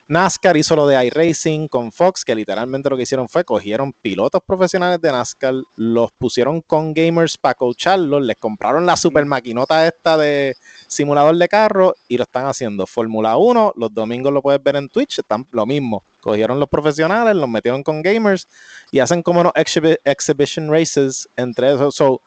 NASCAR 0.09 0.55
hizo 0.55 0.73
lo 0.75 0.87
de 0.87 1.05
iRacing 1.07 1.67
con 1.67 1.91
Fox, 1.91 2.23
que 2.23 2.33
literalmente 2.33 2.89
lo 2.89 2.95
que 2.95 3.03
hicieron 3.03 3.27
fue 3.27 3.43
cogieron 3.43 3.91
pilotos 3.91 4.41
profesionales 4.45 5.01
de 5.01 5.11
NASCAR, 5.11 5.53
los 5.75 6.11
pusieron 6.13 6.61
con 6.61 6.93
gamers 6.93 7.37
para 7.37 7.55
coacharlos, 7.55 8.23
les 8.23 8.37
compraron 8.37 8.85
la 8.85 8.95
super 8.95 9.25
maquinota 9.25 9.85
esta 9.85 10.15
de 10.15 10.55
simulador 10.87 11.35
de 11.35 11.49
carro 11.49 11.93
y 12.07 12.15
lo 12.17 12.23
están 12.23 12.45
haciendo. 12.45 12.87
Fórmula 12.87 13.35
1, 13.35 13.73
los 13.75 13.93
domingos 13.93 14.31
lo 14.31 14.41
puedes 14.41 14.63
ver 14.63 14.77
en 14.77 14.87
Twitch, 14.87 15.19
están 15.19 15.45
lo 15.51 15.65
mismo. 15.65 16.01
Cogieron 16.21 16.57
los 16.59 16.69
profesionales, 16.69 17.35
los 17.35 17.49
metieron 17.49 17.83
con 17.83 18.01
gamers 18.01 18.47
y 18.91 18.99
hacen 18.99 19.21
como 19.21 19.41
unos 19.41 19.53
exhibi- 19.53 19.99
exhibition 20.05 20.71
races 20.71 21.27
entre 21.35 21.73
esos. 21.73 21.95
So, 21.95 22.21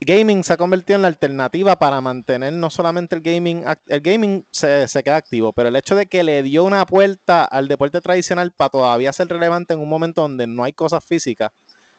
gaming 0.00 0.44
se 0.44 0.52
ha 0.52 0.56
convertido 0.56 0.96
en 0.96 1.02
la 1.02 1.08
alternativa 1.08 1.76
para 1.76 2.00
mantener 2.00 2.52
no 2.52 2.70
solamente 2.70 3.16
el 3.16 3.22
gaming, 3.22 3.64
el 3.86 4.00
gaming 4.00 4.44
se, 4.50 4.86
queda 5.02 5.16
activo, 5.16 5.52
pero 5.52 5.68
el 5.68 5.76
hecho 5.76 5.96
de 5.96 6.06
que 6.06 6.22
le 6.22 6.42
dio 6.42 6.64
una 6.64 6.84
puerta 6.84 7.44
al 7.44 7.68
deporte 7.68 8.00
tradicional 8.00 8.52
para 8.52 8.70
todavía 8.70 9.12
ser 9.12 9.28
relevante 9.28 9.74
en 9.74 9.80
un 9.80 9.88
momento 9.88 10.22
donde 10.22 10.46
no 10.46 10.64
hay 10.64 10.72
cosas 10.72 11.04
físicas, 11.04 11.50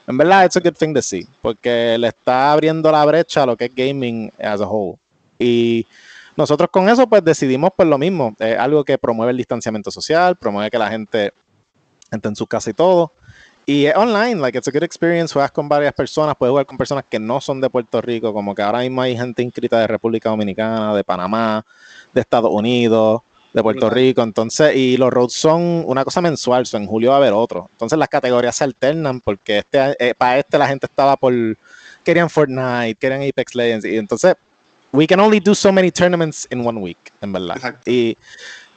en 0.06 0.18
verdad 0.18 0.46
it's 0.46 0.56
a 0.56 0.60
good 0.60 0.76
thing 0.76 0.94
to 0.94 1.02
see, 1.02 1.28
porque 1.42 1.98
le 1.98 2.10
está 2.10 2.52
abriendo 2.52 2.92
la 2.92 3.04
brecha 3.04 3.44
a 3.44 3.46
lo 3.46 3.58
que 3.58 3.66
es 3.66 3.76
gaming 3.76 4.32
as 4.40 4.62
a 4.62 4.68
whole. 4.68 4.98
Y 5.40 5.86
nosotros 6.36 6.70
con 6.72 6.88
eso 6.88 7.08
pues 7.08 7.24
decidimos 7.24 7.72
pues 7.76 7.90
lo 7.90 7.98
mismo, 7.98 8.36
eh, 8.40 8.56
algo 8.58 8.84
que 8.86 8.98
promueve 8.98 9.32
el 9.32 9.38
distanciamiento 9.38 9.92
social, 9.92 10.36
promueve 10.36 10.70
que 10.70 10.78
la 10.78 10.90
gente 10.90 11.34
esté 12.12 12.28
en 12.28 12.36
su 12.36 12.46
casa 12.48 12.70
y 12.70 12.74
todo. 12.74 13.12
Y 13.70 13.86
es 13.86 13.98
online, 13.98 14.36
like 14.36 14.58
it's 14.58 14.70
a 14.70 14.72
good 14.72 14.84
experience, 14.84 15.34
juegas 15.34 15.52
con 15.52 15.68
varias 15.68 15.92
personas, 15.92 16.38
puedes 16.38 16.52
jugar 16.52 16.66
con 16.66 16.78
personas 16.78 17.04
que 17.10 17.20
no 17.20 17.42
son 17.42 17.60
de 17.60 17.70
Puerto 17.70 18.00
Rico, 18.00 18.32
como 18.32 18.56
que 18.56 18.62
ahora 18.62 18.80
mismo 18.80 19.02
hay 19.02 19.18
gente 19.18 19.44
inscrita 19.44 19.78
de 19.82 19.88
República 19.88 20.30
Dominicana, 20.30 20.96
de 20.96 21.04
Panamá, 21.04 21.66
de 22.14 22.22
Estados 22.22 22.50
Unidos, 22.50 23.24
de 23.52 23.62
Puerto. 23.62 23.90
Rico, 23.90 24.24
entonces, 24.24 24.74
y 24.74 24.96
los 24.96 25.12
roads 25.12 25.34
son 25.34 25.84
una 25.86 26.06
cosa 26.06 26.22
mensual, 26.22 26.66
so 26.66 26.78
en 26.78 26.88
julio 26.88 27.10
va 27.10 27.16
a 27.16 27.20
haber 27.20 27.34
otro. 27.34 27.68
Entonces 27.74 28.00
las 28.00 28.08
categorías 28.08 28.56
se 28.56 28.64
alternan 28.64 29.20
porque 29.20 29.58
este, 29.58 29.98
eh, 30.00 30.14
para 30.18 30.40
este 30.40 30.58
la 30.58 30.70
gente 30.70 30.86
estaba 30.86 31.18
por, 31.18 31.34
querían 32.06 32.30
Fortnite, 32.30 32.96
querían 32.96 33.22
Apex 33.22 33.54
Legends, 33.54 33.86
y 33.86 33.98
entonces, 33.98 34.36
we 34.94 35.06
can 35.06 35.20
only 35.20 35.42
do 35.42 35.54
so 35.54 35.74
many 35.74 35.92
tournaments 35.92 36.48
in 36.52 36.66
one 36.66 36.80
week, 36.80 37.12
en 37.20 37.34
verdad. 37.34 37.58
Exacto. 37.58 37.92
Y, 37.92 38.18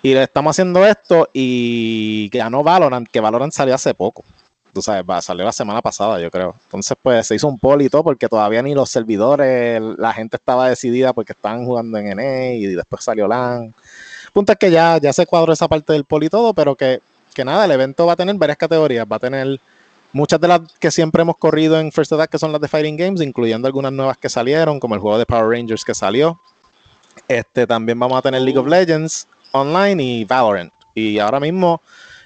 y 0.03 0.14
le 0.14 0.24
estamos 0.24 0.51
haciendo 0.51 0.84
esto 0.84 1.28
y 1.32 2.28
ganó 2.32 2.64
Valorant, 2.64 3.09
que 3.09 3.20
Valorant 3.20 3.53
salió 3.53 3.76
hace 3.76 3.95
poco. 3.95 4.24
Tú 4.73 4.83
sabes, 4.83 5.25
salió 5.25 5.45
la 5.45 5.53
semana 5.53 5.83
pasada, 5.83 6.21
yo 6.21 6.31
creo. 6.31 6.55
Entonces, 6.64 6.97
pues 7.03 7.27
se 7.27 7.35
hizo 7.35 7.49
un 7.49 7.59
poll 7.59 7.83
y 7.83 7.89
todo 7.89 8.05
porque 8.05 8.29
todavía 8.29 8.62
ni 8.62 8.75
los 8.75 8.91
servidores, 8.91 9.81
la 9.99 10.12
gente 10.12 10.37
estaba 10.37 10.68
decidida 10.68 11.12
porque 11.12 11.33
estaban 11.33 11.64
jugando 11.64 11.99
en 11.99 12.16
NA 12.16 12.53
y 12.55 12.66
después 12.66 13.05
salió 13.05 13.27
LAN. 13.29 13.75
Punto 14.33 14.53
es 14.53 14.59
que 14.59 14.71
ya, 14.71 14.99
ya 14.99 15.12
se 15.12 15.27
cuadró 15.27 15.53
esa 15.53 15.68
parte 15.68 15.93
del 15.93 16.05
poll 16.05 16.25
y 16.25 16.29
todo, 16.29 16.55
pero 16.55 16.77
que, 16.77 17.01
que 17.35 17.45
nada, 17.45 17.64
el 17.64 17.71
evento 17.73 18.07
va 18.07 18.12
a 18.12 18.16
tener 18.16 18.37
varias 18.37 18.59
categorías. 18.59 19.07
Va 19.11 19.16
a 19.16 19.21
tener 19.21 19.61
muchas 20.12 20.41
de 20.41 20.49
las 20.49 20.61
que 20.79 20.91
siempre 20.91 21.23
hemos 21.23 21.37
corrido 21.37 21.79
en 21.81 21.91
First 21.93 22.12
Attack, 22.12 22.31
que 22.31 22.39
son 22.39 22.53
las 22.53 22.61
de 22.61 22.68
Fighting 22.68 22.97
Games, 22.97 23.21
incluyendo 23.21 23.66
algunas 23.66 23.93
nuevas 23.93 24.16
que 24.18 24.29
salieron, 24.29 24.79
como 24.79 24.95
el 24.95 25.01
juego 25.01 25.18
de 25.18 25.27
Power 25.27 25.49
Rangers 25.49 25.85
que 25.85 25.95
salió. 25.95 26.41
Este, 27.29 27.66
también 27.66 27.99
vamos 27.99 28.18
a 28.18 28.23
tener 28.23 28.43
League 28.43 28.59
of 28.59 28.66
Legends 28.66 29.27
Online 29.53 30.03
y 30.03 30.25
Valorant. 30.25 30.73
Y 30.95 31.18
ahora 31.18 31.41
mismo 31.41 31.81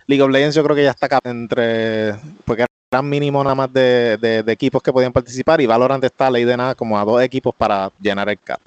League 0.06 0.22
of 0.22 0.30
Legends 0.30 0.56
yo 0.56 0.62
creo 0.64 0.76
que 0.76 0.84
ya 0.84 0.90
está 0.90 1.20
entre, 1.24 2.14
porque 2.44 2.66
eran 2.90 3.08
mínimo 3.08 3.42
nada 3.42 3.54
más 3.54 3.72
de, 3.72 4.16
de, 4.18 4.52
equipos 4.52 4.82
que 4.82 4.92
podían 4.92 5.12
participar 5.12 5.60
y 5.60 5.66
Valorant 5.66 6.04
está 6.04 6.30
ley 6.30 6.44
de 6.44 6.56
nada 6.56 6.74
como 6.74 6.98
a 6.98 7.04
dos 7.04 7.22
equipos 7.22 7.54
para 7.54 7.90
llenar 8.00 8.28
el 8.28 8.38
cap. 8.38 8.60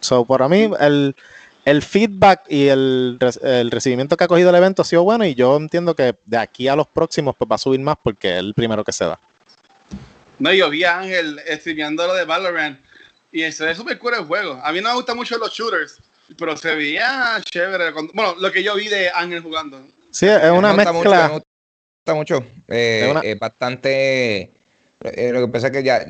So, 0.00 0.24
para 0.24 0.48
mí, 0.48 0.70
el, 0.80 1.14
el 1.64 1.82
feedback 1.82 2.42
y 2.48 2.68
el, 2.68 3.18
el, 3.42 3.70
recibimiento 3.70 4.16
que 4.16 4.24
ha 4.24 4.28
cogido 4.28 4.50
el 4.50 4.56
evento 4.56 4.82
ha 4.82 4.84
sido 4.84 5.02
bueno 5.02 5.24
y 5.24 5.34
yo 5.34 5.56
entiendo 5.56 5.94
que 5.94 6.14
de 6.24 6.38
aquí 6.38 6.68
a 6.68 6.76
los 6.76 6.86
próximos 6.86 7.34
pues 7.36 7.50
va 7.50 7.56
a 7.56 7.58
subir 7.58 7.80
más 7.80 7.96
porque 8.02 8.32
es 8.32 8.38
el 8.38 8.54
primero 8.54 8.84
que 8.84 8.92
se 8.92 9.04
da. 9.04 9.18
No, 10.38 10.52
yo 10.52 10.70
vi 10.70 10.84
a 10.84 11.00
Ángel 11.00 11.40
streameando 11.46 12.06
lo 12.06 12.14
de 12.14 12.24
Valorant 12.24 12.80
y 13.32 13.50
se 13.52 13.64
ve 13.64 13.74
súper 13.74 13.98
cool 13.98 14.14
el 14.14 14.24
juego. 14.24 14.60
A 14.62 14.72
mí 14.72 14.80
no 14.80 14.90
me 14.90 14.94
gustan 14.94 15.16
mucho 15.16 15.36
los 15.36 15.52
shooters, 15.52 16.00
pero 16.38 16.56
se 16.56 16.74
veía 16.74 17.40
chévere. 17.42 17.90
Bueno, 18.14 18.34
lo 18.38 18.50
que 18.50 18.62
yo 18.62 18.74
vi 18.74 18.88
de 18.88 19.10
Ángel 19.10 19.42
jugando. 19.42 19.84
Sí, 20.10 20.26
es 20.26 20.50
una 20.50 20.72
mezcla. 20.72 20.92
Mucho, 20.92 21.10
me 21.10 21.28
gusta 21.28 22.14
mucho. 22.14 22.44
Eh, 22.68 23.14
es, 23.22 23.38
bastante. 23.38 24.52
Eh, 25.00 25.30
lo 25.32 25.40
que 25.42 25.48
pasa 25.48 25.68
es 25.68 25.72
que 25.72 25.82
ya, 25.82 26.04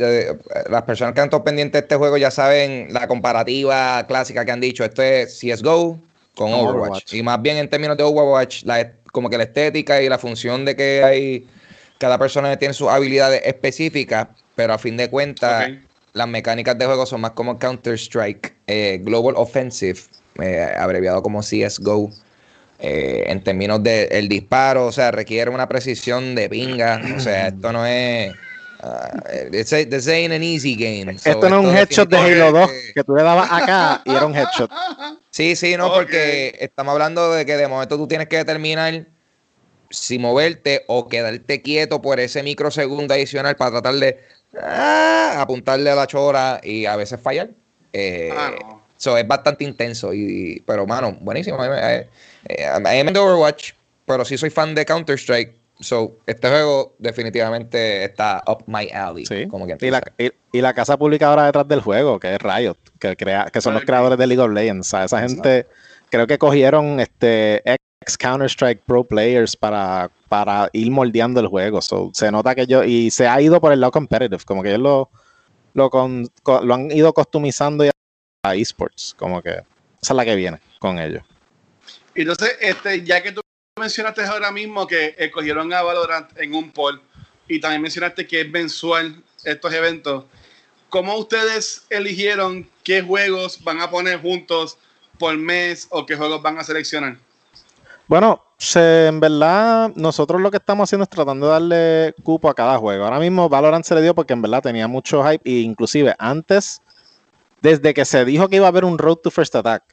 las 0.70 0.82
personas 0.82 1.14
que 1.14 1.20
han 1.20 1.26
estado 1.26 1.44
pendientes 1.44 1.72
de 1.74 1.78
este 1.80 1.96
juego 1.96 2.16
ya 2.16 2.30
saben 2.30 2.88
la 2.92 3.06
comparativa 3.06 4.06
clásica 4.06 4.44
que 4.44 4.52
han 4.52 4.60
dicho. 4.60 4.84
Esto 4.84 5.02
es 5.02 5.38
CSGO 5.38 5.98
con 6.34 6.52
Overwatch. 6.52 7.14
Y 7.14 7.22
más 7.22 7.42
bien 7.42 7.56
en 7.56 7.68
términos 7.68 7.96
de 7.96 8.04
Overwatch, 8.04 8.64
la, 8.64 8.92
como 9.12 9.28
que 9.28 9.36
la 9.36 9.44
estética 9.44 10.00
y 10.00 10.08
la 10.08 10.18
función 10.18 10.64
de 10.64 10.76
que 10.76 11.02
hay. 11.02 11.46
Cada 11.98 12.16
persona 12.16 12.56
tiene 12.56 12.74
sus 12.74 12.86
habilidades 12.86 13.42
específicas, 13.44 14.28
pero 14.54 14.72
a 14.72 14.78
fin 14.78 14.96
de 14.96 15.10
cuentas, 15.10 15.68
las 16.12 16.28
mecánicas 16.28 16.78
de 16.78 16.86
juego 16.86 17.04
son 17.06 17.22
más 17.22 17.32
como 17.32 17.58
Counter-Strike, 17.58 18.54
eh, 18.68 19.00
Global 19.02 19.34
Offensive, 19.36 19.98
abreviado 20.78 21.24
como 21.24 21.40
CSGO. 21.40 22.12
Eh, 22.80 23.24
en 23.26 23.42
términos 23.42 23.82
del 23.82 24.06
el 24.10 24.28
disparo, 24.28 24.86
o 24.86 24.92
sea, 24.92 25.10
requiere 25.10 25.50
una 25.50 25.68
precisión 25.68 26.34
de 26.34 26.48
pinga. 26.48 27.00
O 27.16 27.20
sea, 27.20 27.48
esto 27.48 27.72
no 27.72 27.84
es. 27.84 28.32
Uh, 28.80 29.50
this, 29.50 30.06
ain't 30.06 30.32
an 30.32 30.44
easy 30.44 30.76
game. 30.76 31.10
esto 31.10 31.50
no 31.50 31.60
es 31.60 31.66
un 31.66 31.76
headshot 31.76 32.08
de 32.08 32.16
Halo 32.16 32.52
2 32.52 32.70
que 32.94 33.02
tú 33.02 33.16
le 33.16 33.24
dabas 33.24 33.50
acá 33.50 34.02
y 34.04 34.12
era 34.12 34.24
un 34.24 34.36
headshot. 34.36 34.70
Sí, 35.30 35.56
sí, 35.56 35.76
no, 35.76 35.92
porque 35.92 36.56
estamos 36.60 36.92
hablando 36.92 37.32
de 37.32 37.44
que 37.44 37.56
de 37.56 37.66
momento 37.66 37.96
tú 37.96 38.06
tienes 38.06 38.28
que 38.28 38.36
determinar 38.36 39.06
si 39.90 40.20
moverte 40.20 40.84
o 40.86 41.08
quedarte 41.08 41.60
quieto 41.60 42.00
por 42.00 42.20
ese 42.20 42.44
microsegundo 42.44 43.14
adicional 43.14 43.56
para 43.56 43.72
tratar 43.72 43.94
de 43.94 44.20
ah, 44.62 45.38
apuntarle 45.38 45.90
a 45.90 45.96
la 45.96 46.06
chora 46.06 46.60
y 46.62 46.86
a 46.86 46.94
veces 46.94 47.20
fallar. 47.20 47.50
Eh, 47.92 48.30
ah, 48.32 48.52
es 49.18 49.28
bastante 49.28 49.64
intenso, 49.64 50.12
y, 50.12 50.62
pero 50.66 50.86
mano, 50.86 51.16
buenísimo. 51.20 51.58
Eh, 51.64 52.08
I 52.48 53.00
am 53.00 53.08
Overwatch, 53.08 53.72
pero 54.06 54.24
sí 54.24 54.38
soy 54.38 54.50
fan 54.50 54.74
de 54.74 54.84
Counter-Strike. 54.84 55.54
So, 55.80 56.16
este 56.26 56.48
juego 56.48 56.94
definitivamente 56.98 58.04
está 58.04 58.42
up 58.48 58.64
my 58.66 58.88
alley. 58.92 59.24
Como 59.48 59.66
que 59.66 59.76
y, 59.80 59.90
la, 59.90 60.02
y, 60.18 60.60
la, 60.60 60.74
casa 60.74 60.96
publicadora 60.96 61.46
detrás 61.46 61.68
del 61.68 61.80
juego, 61.80 62.18
que 62.18 62.34
es 62.34 62.42
Riot, 62.42 62.76
que, 62.98 63.16
crea, 63.16 63.48
que 63.52 63.60
son 63.60 63.74
los 63.74 63.84
creadores 63.84 64.18
de 64.18 64.26
League 64.26 64.42
of 64.42 64.50
Legends. 64.50 64.92
esa 64.92 65.20
gente 65.20 65.66
creo 66.10 66.26
que 66.26 66.36
cogieron 66.36 66.98
este 66.98 67.62
ex 67.64 68.18
Counter-Strike 68.18 68.82
Pro 68.86 69.04
Players 69.04 69.56
para, 69.56 70.10
para 70.28 70.68
ir 70.72 70.90
moldeando 70.90 71.38
el 71.38 71.46
juego. 71.46 71.80
So, 71.80 72.10
se 72.12 72.32
nota 72.32 72.56
que 72.56 72.66
yo, 72.66 72.82
y 72.82 73.12
se 73.12 73.28
ha 73.28 73.40
ido 73.40 73.60
por 73.60 73.72
el 73.72 73.80
lado 73.80 73.92
competitive, 73.92 74.42
como 74.44 74.64
que 74.64 74.70
ellos 74.70 74.80
lo, 74.80 75.10
lo, 75.74 76.62
lo 76.62 76.74
han 76.74 76.90
ido 76.90 77.12
customizando 77.12 77.84
ya 77.84 77.92
a 78.42 78.56
esports, 78.56 79.14
como 79.16 79.42
que 79.42 79.50
esa 79.50 80.12
es 80.12 80.16
la 80.16 80.24
que 80.24 80.34
viene 80.34 80.58
con 80.80 80.98
ellos. 80.98 81.22
Entonces, 82.22 82.56
este, 82.60 83.04
ya 83.04 83.22
que 83.22 83.30
tú 83.30 83.40
mencionaste 83.78 84.24
ahora 84.24 84.50
mismo 84.50 84.86
que 84.88 85.14
escogieron 85.18 85.72
a 85.72 85.82
Valorant 85.82 86.36
en 86.36 86.52
un 86.52 86.72
poll 86.72 87.00
y 87.46 87.60
también 87.60 87.80
mencionaste 87.80 88.26
que 88.26 88.40
es 88.40 88.50
mensual 88.50 89.22
estos 89.44 89.72
eventos, 89.72 90.24
¿cómo 90.88 91.16
ustedes 91.16 91.86
eligieron 91.90 92.68
qué 92.82 93.02
juegos 93.02 93.62
van 93.62 93.80
a 93.80 93.88
poner 93.88 94.20
juntos 94.20 94.78
por 95.16 95.36
mes 95.36 95.86
o 95.90 96.06
qué 96.06 96.16
juegos 96.16 96.42
van 96.42 96.58
a 96.58 96.64
seleccionar? 96.64 97.18
Bueno, 98.08 98.42
en 98.74 99.20
verdad 99.20 99.92
nosotros 99.94 100.40
lo 100.40 100.50
que 100.50 100.56
estamos 100.56 100.88
haciendo 100.88 101.04
es 101.04 101.10
tratando 101.10 101.46
de 101.46 101.52
darle 101.52 102.14
cupo 102.24 102.50
a 102.50 102.54
cada 102.54 102.78
juego. 102.78 103.04
Ahora 103.04 103.20
mismo 103.20 103.48
Valorant 103.48 103.84
se 103.84 103.94
le 103.94 104.02
dio 104.02 104.16
porque 104.16 104.32
en 104.32 104.42
verdad 104.42 104.62
tenía 104.62 104.88
mucho 104.88 105.22
hype 105.22 105.48
e 105.48 105.60
inclusive 105.60 106.16
antes, 106.18 106.82
desde 107.60 107.94
que 107.94 108.04
se 108.04 108.24
dijo 108.24 108.48
que 108.48 108.56
iba 108.56 108.66
a 108.66 108.70
haber 108.70 108.84
un 108.84 108.98
Road 108.98 109.18
to 109.18 109.30
First 109.30 109.54
Attack, 109.54 109.84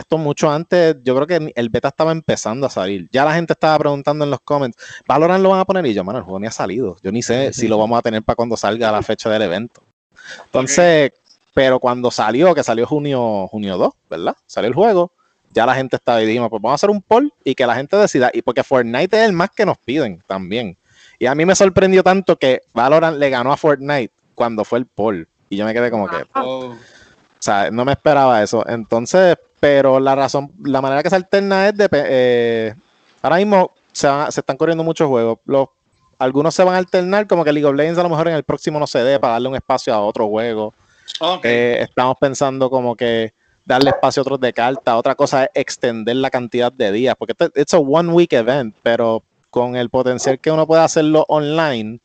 esto 0.00 0.18
mucho 0.18 0.50
antes, 0.50 0.96
yo 1.02 1.14
creo 1.14 1.26
que 1.26 1.52
el 1.54 1.68
beta 1.68 1.88
estaba 1.88 2.12
empezando 2.12 2.66
a 2.66 2.70
salir. 2.70 3.08
Ya 3.12 3.24
la 3.24 3.34
gente 3.34 3.52
estaba 3.52 3.78
preguntando 3.78 4.24
en 4.24 4.30
los 4.30 4.40
comments, 4.40 4.76
¿Valorant 5.06 5.42
lo 5.42 5.50
van 5.50 5.60
a 5.60 5.64
poner? 5.64 5.86
Y 5.86 5.94
yo, 5.94 6.04
mano, 6.04 6.18
el 6.18 6.24
juego 6.24 6.40
ni 6.40 6.46
ha 6.46 6.50
salido. 6.50 6.96
Yo 7.02 7.12
ni 7.12 7.22
sé 7.22 7.52
si 7.52 7.68
lo 7.68 7.78
vamos 7.78 7.98
a 7.98 8.02
tener 8.02 8.22
para 8.22 8.36
cuando 8.36 8.56
salga 8.56 8.90
la 8.92 9.02
fecha 9.02 9.30
del 9.30 9.42
evento. 9.42 9.82
Entonces, 10.46 11.12
pero 11.52 11.78
cuando 11.78 12.10
salió, 12.10 12.54
que 12.54 12.64
salió 12.64 12.86
junio, 12.86 13.46
junio 13.48 13.78
2, 13.78 13.92
¿verdad? 14.10 14.36
Salió 14.46 14.68
el 14.68 14.74
juego, 14.74 15.12
ya 15.52 15.66
la 15.66 15.74
gente 15.74 15.96
estaba 15.96 16.20
y 16.22 16.26
dijimos, 16.26 16.50
pues 16.50 16.60
vamos 16.60 16.74
a 16.74 16.76
hacer 16.76 16.90
un 16.90 17.00
poll 17.00 17.32
y 17.44 17.54
que 17.54 17.66
la 17.66 17.76
gente 17.76 17.96
decida. 17.96 18.30
Y 18.34 18.42
porque 18.42 18.64
Fortnite 18.64 19.16
es 19.16 19.28
el 19.28 19.32
más 19.32 19.50
que 19.50 19.64
nos 19.64 19.78
piden 19.78 20.22
también. 20.26 20.76
Y 21.18 21.26
a 21.26 21.34
mí 21.34 21.46
me 21.46 21.54
sorprendió 21.54 22.02
tanto 22.02 22.36
que 22.36 22.62
Valorant 22.72 23.18
le 23.18 23.30
ganó 23.30 23.52
a 23.52 23.56
Fortnite 23.56 24.12
cuando 24.34 24.64
fue 24.64 24.80
el 24.80 24.86
poll. 24.86 25.28
Y 25.48 25.56
yo 25.56 25.64
me 25.64 25.72
quedé 25.72 25.90
como 25.90 26.08
que... 26.08 26.16
Oh. 26.34 26.74
O 26.74 27.46
sea, 27.46 27.70
no 27.70 27.84
me 27.84 27.92
esperaba 27.92 28.42
eso. 28.42 28.64
Entonces, 28.66 29.36
pero 29.64 29.98
la 29.98 30.14
razón, 30.14 30.52
la 30.62 30.82
manera 30.82 31.02
que 31.02 31.08
se 31.08 31.16
alterna 31.16 31.66
es 31.66 31.74
de. 31.74 31.88
Eh, 31.90 32.74
ahora 33.22 33.36
mismo 33.36 33.70
se, 33.92 34.06
están 34.28 34.58
corriendo 34.58 34.84
muchos 34.84 35.08
juegos. 35.08 35.38
Los, 35.46 35.68
algunos 36.18 36.54
se 36.54 36.62
van 36.64 36.74
a 36.74 36.76
alternar, 36.76 37.26
como 37.26 37.44
que 37.44 37.52
League 37.54 37.64
of 37.64 37.74
Legends 37.74 37.98
a 37.98 38.02
lo 38.02 38.10
mejor 38.10 38.28
en 38.28 38.34
el 38.34 38.44
próximo 38.44 38.78
no 38.78 38.86
se 38.86 38.98
dé 38.98 39.18
para 39.18 39.32
darle 39.32 39.48
un 39.48 39.54
espacio 39.54 39.94
a 39.94 40.02
otro 40.02 40.28
juego. 40.28 40.74
Eh, 41.42 41.78
estamos 41.80 42.16
pensando 42.20 42.68
como 42.68 42.94
que 42.94 43.32
darle 43.64 43.88
espacio 43.88 44.20
a 44.20 44.24
otros 44.24 44.40
de 44.40 44.52
carta. 44.52 44.98
Otra 44.98 45.14
cosa 45.14 45.44
es 45.44 45.50
extender 45.54 46.16
la 46.16 46.28
cantidad 46.28 46.70
de 46.70 46.92
días, 46.92 47.14
porque 47.18 47.32
es 47.54 47.72
un 47.72 47.88
one 47.90 48.12
week 48.12 48.34
event, 48.34 48.76
pero 48.82 49.22
con 49.48 49.76
el 49.76 49.88
potencial 49.88 50.38
que 50.40 50.50
uno 50.50 50.66
puede 50.66 50.82
hacerlo 50.82 51.24
online, 51.28 52.00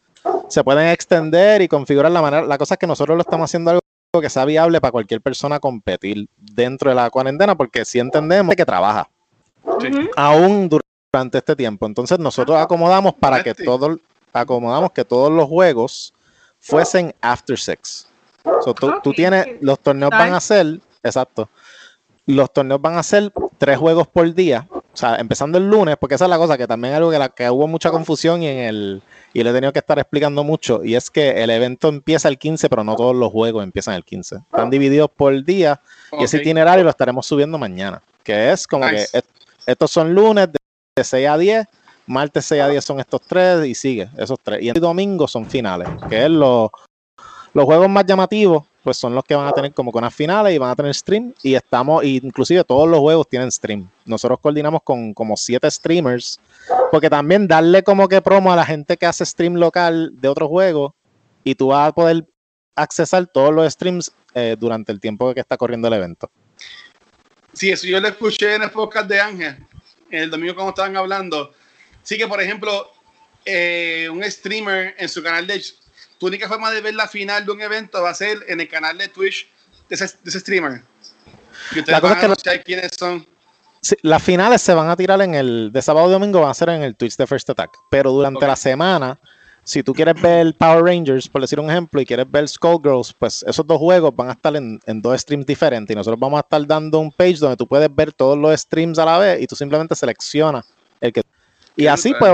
se 0.48 0.64
pueden 0.64 0.88
extender 0.88 1.62
y 1.62 1.68
configurar 1.68 2.10
la 2.10 2.22
manera. 2.22 2.44
La 2.44 2.58
cosa 2.58 2.76
es 2.76 2.78
que 2.78 2.88
nosotros 2.88 3.18
lo 3.18 3.22
estamos 3.22 3.50
haciendo 3.52 3.72
algo 3.72 3.82
que 4.20 4.30
sea 4.30 4.44
viable 4.46 4.82
para 4.82 4.92
cualquier 4.92 5.22
persona 5.22 5.60
competir 5.60 6.28
dentro 6.36 6.90
de 6.90 6.96
la 6.96 7.12
cuarentena, 7.12 7.56
porque 7.56 7.86
si 7.86 8.00
entendemos 8.00 8.56
que 8.56 8.66
trabaja. 8.66 9.08
Aún 10.16 10.68
durante 10.68 11.38
este 11.38 11.56
tiempo. 11.56 11.86
Entonces 11.86 12.18
nosotros 12.18 12.58
acomodamos 12.58 13.14
para 13.14 13.44
que 13.44 13.54
todos 13.54 14.00
acomodamos 14.34 14.92
que 14.92 15.06
todos 15.06 15.32
los 15.32 15.48
juegos 15.48 16.14
fuesen 16.60 17.14
after 17.22 17.58
six. 17.58 18.08
tú, 19.04 19.14
tienes, 19.14 19.46
los 19.62 19.80
torneos 19.80 20.10
van 20.10 20.34
a 20.34 20.40
ser, 20.40 20.80
exacto, 21.04 21.48
los 22.26 22.52
torneos 22.52 22.82
van 22.82 22.98
a 22.98 23.04
ser 23.04 23.32
tres 23.60 23.78
juegos 23.78 24.08
por 24.08 24.34
día, 24.34 24.68
sea, 25.00 25.16
empezando 25.16 25.58
el 25.58 25.70
lunes, 25.70 25.96
porque 26.00 26.16
esa 26.16 26.26
es 26.26 26.30
la 26.30 26.38
cosa 26.38 26.58
que 26.58 26.68
también 26.68 26.94
es 26.94 26.98
algo 26.98 27.12
que, 27.12 27.20
la, 27.20 27.30
que 27.30 27.50
hubo 27.50 27.68
mucha 27.68 27.90
confusión 27.92 28.44
y 28.44 28.48
en 28.48 28.58
el 28.60 29.02
y 29.34 29.44
le 29.44 29.52
he 29.52 29.54
tenido 29.54 29.72
que 29.72 29.80
estar 29.80 30.00
explicando 30.00 30.44
mucho, 30.44 30.84
y 30.84 30.96
es 30.96 31.10
que 31.10 31.44
el 31.44 31.50
evento 31.50 31.88
empieza 31.88 32.28
el 32.28 32.38
15, 32.38 32.68
pero 32.70 32.84
no 32.84 32.96
todos 32.96 33.16
los 33.16 33.32
juegos 33.32 33.64
empiezan 33.64 33.94
el 33.94 34.04
15. 34.04 34.38
Están 34.38 34.70
divididos 34.70 35.10
por 35.16 35.44
día, 35.44 35.80
y 36.20 36.24
ese 36.24 36.38
itinerario 36.38 36.84
lo 36.84 36.90
estaremos 36.90 37.26
subiendo 37.26 37.58
mañana, 37.58 38.02
que 38.24 38.52
es 38.52 38.66
como 38.66 38.88
que 38.88 39.06
estos 39.66 39.92
son 39.92 40.14
lunes 40.14 40.50
de, 40.52 41.04
6 41.04 41.28
a 41.30 41.38
10, 41.38 41.68
martes 42.08 42.46
6 42.46 42.62
a 42.62 42.68
10 42.68 42.84
son 42.84 43.00
estos 43.00 43.22
tres, 43.22 43.66
y 43.66 43.76
sigue, 43.76 44.10
esos 44.18 44.40
tres. 44.42 44.62
Y 44.62 44.70
el 44.70 44.80
domingo 44.80 45.28
son 45.28 45.46
finales, 45.46 45.88
que 46.10 46.26
es 46.26 46.30
los 46.32 46.72
juegos 47.54 47.88
más 47.88 48.06
llamativos, 48.06 48.64
pues 48.84 48.98
son 48.98 49.14
los 49.14 49.24
que 49.24 49.36
van 49.36 49.48
a 49.48 49.52
tener 49.52 49.74
como 49.74 49.92
con 49.92 50.04
las 50.04 50.14
finales 50.14 50.54
y 50.54 50.58
van 50.58 50.72
a 50.72 50.76
tener 50.76 50.94
stream. 50.94 51.34
Y 51.44 51.56
estamos, 51.56 52.04
inclusive 52.04 52.64
todos 52.64 52.88
los 52.88 53.00
juegos 53.00 53.28
tienen 53.28 53.52
stream. 53.52 53.90
Nosotros 54.06 54.40
coordinamos 54.42 54.82
con 54.84 55.14
como 55.14 55.36
siete 55.38 55.70
streamers 55.70 56.40
porque 56.92 57.10
también 57.10 57.48
darle 57.48 57.84
como 57.84 58.08
que 58.08 58.22
promo 58.22 58.52
a 58.52 58.56
la 58.56 58.66
gente 58.66 58.98
que 58.98 59.06
hace 59.06 59.26
stream 59.26 59.56
local 59.56 60.12
de 60.14 60.28
otro 60.28 60.48
juego 60.48 60.96
y 61.44 61.56
tú 61.56 61.68
vas 61.68 61.90
a 61.90 61.92
poder 61.92 62.26
accesar 62.76 63.28
todos 63.28 63.54
los 63.54 63.72
streams 63.72 64.12
eh, 64.34 64.56
durante 64.58 64.92
el 64.92 65.00
tiempo 65.00 65.34
que 65.34 65.40
está 65.40 65.58
corriendo 65.58 65.88
el 65.88 65.96
evento. 65.96 66.32
Sí, 67.54 67.72
eso 67.72 67.88
yo 67.88 68.00
lo 68.00 68.08
escuché 68.08 68.56
en 68.56 68.64
el 68.64 68.72
podcast 68.72 69.10
de 69.10 69.20
Ángel, 69.20 69.58
el 70.12 70.30
domingo 70.30 70.56
cuando 70.56 70.70
estaban 70.70 70.96
hablando. 70.96 71.54
Sí 72.04 72.18
que, 72.18 72.28
por 72.28 72.42
ejemplo, 72.42 72.92
eh, 73.46 74.08
un 74.12 74.24
streamer 74.24 74.96
en 74.98 75.10
su 75.10 75.24
canal 75.24 75.48
de 75.48 75.62
tu 76.20 76.28
única 76.28 76.48
forma 76.48 76.70
de 76.72 76.82
ver 76.82 76.94
la 76.96 77.08
final 77.08 77.46
de 77.46 77.52
un 77.52 77.62
evento 77.62 78.02
va 78.04 78.12
a 78.12 78.14
ser 78.14 78.38
en 78.48 78.60
el 78.62 78.68
canal 78.70 78.98
de 78.98 79.08
Twitch 79.08 79.48
de 79.90 79.96
ese, 79.96 80.06
de 80.06 80.30
ese 80.30 80.40
streamer. 80.42 80.84
Y 81.76 81.80
ustedes 81.80 81.88
La 81.88 82.02
cosa 82.02 82.14
van 82.14 82.14
a 82.14 82.14
es 82.14 82.22
que 82.22 82.28
lo- 82.28 82.34
anunciar 82.34 82.64
quiénes 82.64 82.92
son. 82.98 83.26
Sí, 83.82 83.96
las 84.02 84.22
finales 84.22 84.62
se 84.62 84.74
van 84.74 84.90
a 84.90 84.96
tirar 84.98 85.22
en 85.22 85.34
el 85.36 85.72
de 85.72 85.82
sábado 85.82 86.10
y 86.10 86.12
domingo 86.12 86.42
van 86.42 86.50
a 86.52 86.54
ser 86.54 86.70
en 86.70 86.82
el 86.84 86.96
Twitch 86.96 87.16
de 87.16 87.26
First 87.26 87.50
Attack, 87.50 87.72
pero 87.90 88.12
durante 88.12 88.46
la 88.46 88.58
semana, 88.58 89.18
si 89.64 89.84
tú 89.84 89.94
quieres 89.94 90.22
ver 90.22 90.54
Power 90.58 90.84
Rangers, 90.84 91.30
por 91.30 91.40
decir 91.42 91.62
un 91.62 91.70
ejemplo, 91.70 92.02
y 92.02 92.06
quieres 92.06 92.30
ver 92.30 92.46
Skullgirls, 92.50 93.14
pues 93.14 93.44
esos 93.48 93.66
dos 93.66 93.78
juegos 93.78 94.14
van 94.14 94.30
a 94.30 94.34
estar 94.34 94.54
en, 94.58 94.82
en 94.86 95.02
dos 95.02 95.22
streams 95.22 95.46
diferentes 95.46 95.94
y 95.94 95.96
nosotros 95.98 96.20
vamos 96.20 96.40
a 96.40 96.42
estar 96.42 96.68
dando 96.68 97.00
un 97.00 97.10
page 97.12 97.38
donde 97.38 97.56
tú 97.56 97.66
puedes 97.66 97.94
ver 97.96 98.12
todos 98.12 98.38
los 98.38 98.60
streams 98.60 99.00
a 99.00 99.06
la 99.06 99.18
vez 99.18 99.42
y 99.42 99.48
tú 99.48 99.56
simplemente 99.56 99.96
seleccionas 99.96 100.66
el 101.00 101.14
que 101.14 101.22
y 101.80 101.88
así, 101.88 102.14
pues, 102.20 102.32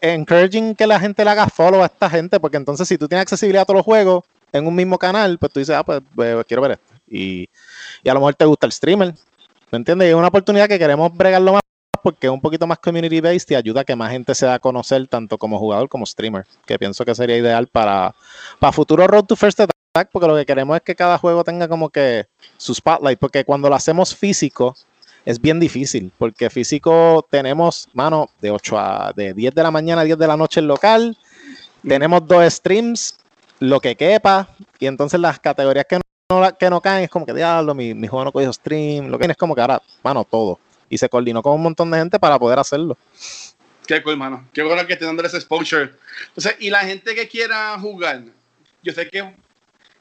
encouraging 0.00 0.74
que 0.74 0.86
la 0.86 0.98
gente 0.98 1.22
le 1.22 1.30
haga 1.30 1.46
follow 1.48 1.82
a 1.82 1.86
esta 1.86 2.08
gente, 2.08 2.40
porque 2.40 2.56
entonces 2.56 2.88
si 2.88 2.96
tú 2.96 3.06
tienes 3.06 3.22
accesibilidad 3.22 3.62
a 3.62 3.66
todos 3.66 3.78
los 3.78 3.84
juegos 3.84 4.24
en 4.52 4.66
un 4.66 4.74
mismo 4.74 4.98
canal, 4.98 5.38
pues 5.38 5.52
tú 5.52 5.60
dices, 5.60 5.76
ah, 5.76 5.84
pues, 5.84 6.00
pues, 6.14 6.46
quiero 6.46 6.62
ver 6.62 6.72
esto. 6.72 6.94
Y, 7.06 7.46
y 8.02 8.08
a 8.08 8.14
lo 8.14 8.20
mejor 8.20 8.34
te 8.34 8.46
gusta 8.46 8.64
el 8.66 8.72
streamer, 8.72 9.14
¿me 9.70 9.76
entiendes? 9.76 10.06
Y 10.06 10.10
es 10.10 10.16
una 10.16 10.28
oportunidad 10.28 10.66
que 10.66 10.78
queremos 10.78 11.14
bregarlo 11.14 11.52
más 11.52 11.62
porque 12.02 12.28
es 12.28 12.32
un 12.32 12.40
poquito 12.40 12.66
más 12.66 12.78
community 12.78 13.20
based 13.20 13.50
y 13.50 13.54
ayuda 13.54 13.82
a 13.82 13.84
que 13.84 13.96
más 13.96 14.12
gente 14.12 14.34
se 14.34 14.46
da 14.46 14.54
a 14.54 14.58
conocer 14.60 15.08
tanto 15.08 15.36
como 15.36 15.58
jugador 15.58 15.88
como 15.88 16.06
streamer, 16.06 16.46
que 16.64 16.78
pienso 16.78 17.04
que 17.04 17.14
sería 17.14 17.36
ideal 17.36 17.66
para, 17.66 18.14
para 18.60 18.72
futuro 18.72 19.06
Road 19.06 19.24
to 19.24 19.36
First 19.36 19.60
Attack, 19.60 20.08
porque 20.10 20.28
lo 20.28 20.36
que 20.36 20.46
queremos 20.46 20.76
es 20.76 20.82
que 20.82 20.94
cada 20.94 21.18
juego 21.18 21.44
tenga 21.44 21.68
como 21.68 21.90
que 21.90 22.26
su 22.56 22.74
spotlight, 22.74 23.18
porque 23.18 23.44
cuando 23.44 23.68
lo 23.68 23.74
hacemos 23.74 24.14
físico 24.14 24.74
es 25.26 25.40
bien 25.40 25.60
difícil, 25.60 26.12
porque 26.16 26.48
físico 26.48 27.26
tenemos, 27.28 27.88
mano, 27.92 28.30
de 28.40 28.50
8 28.52 28.78
a 28.78 29.12
de 29.14 29.34
10 29.34 29.52
de 29.54 29.62
la 29.62 29.70
mañana 29.72 30.00
a 30.02 30.04
10 30.04 30.16
de 30.16 30.26
la 30.26 30.36
noche 30.36 30.60
en 30.60 30.68
local, 30.68 31.18
tenemos 31.86 32.26
dos 32.26 32.50
streams, 32.54 33.18
lo 33.58 33.80
que 33.80 33.96
quepa, 33.96 34.48
y 34.78 34.86
entonces 34.86 35.18
las 35.18 35.38
categorías 35.40 35.84
que 35.88 35.98
no, 36.30 36.56
que 36.56 36.70
no 36.70 36.80
caen 36.80 37.04
es 37.04 37.10
como 37.10 37.26
que 37.26 37.34
diablo, 37.34 37.74
mi, 37.74 37.92
mi 37.92 38.06
juego 38.06 38.24
no 38.24 38.32
cogió 38.32 38.52
stream, 38.52 39.08
lo 39.08 39.18
que 39.18 39.26
es 39.26 39.36
como 39.36 39.54
que 39.54 39.60
ahora, 39.60 39.82
mano, 40.02 40.24
todo. 40.24 40.58
Y 40.88 40.96
se 40.96 41.08
coordinó 41.08 41.42
con 41.42 41.54
un 41.54 41.62
montón 41.62 41.90
de 41.90 41.98
gente 41.98 42.18
para 42.20 42.38
poder 42.38 42.60
hacerlo. 42.60 42.96
Qué 43.86 44.02
cool, 44.02 44.16
mano. 44.16 44.46
Qué 44.52 44.62
bueno 44.62 44.86
que 44.86 44.92
estén 44.92 45.08
dando 45.08 45.24
ese 45.24 45.36
exposure. 45.36 45.90
Entonces, 46.28 46.56
y 46.60 46.70
la 46.70 46.80
gente 46.80 47.14
que 47.14 47.28
quiera 47.28 47.76
jugar, 47.80 48.22
yo 48.82 48.92
sé 48.92 49.08
que 49.08 49.32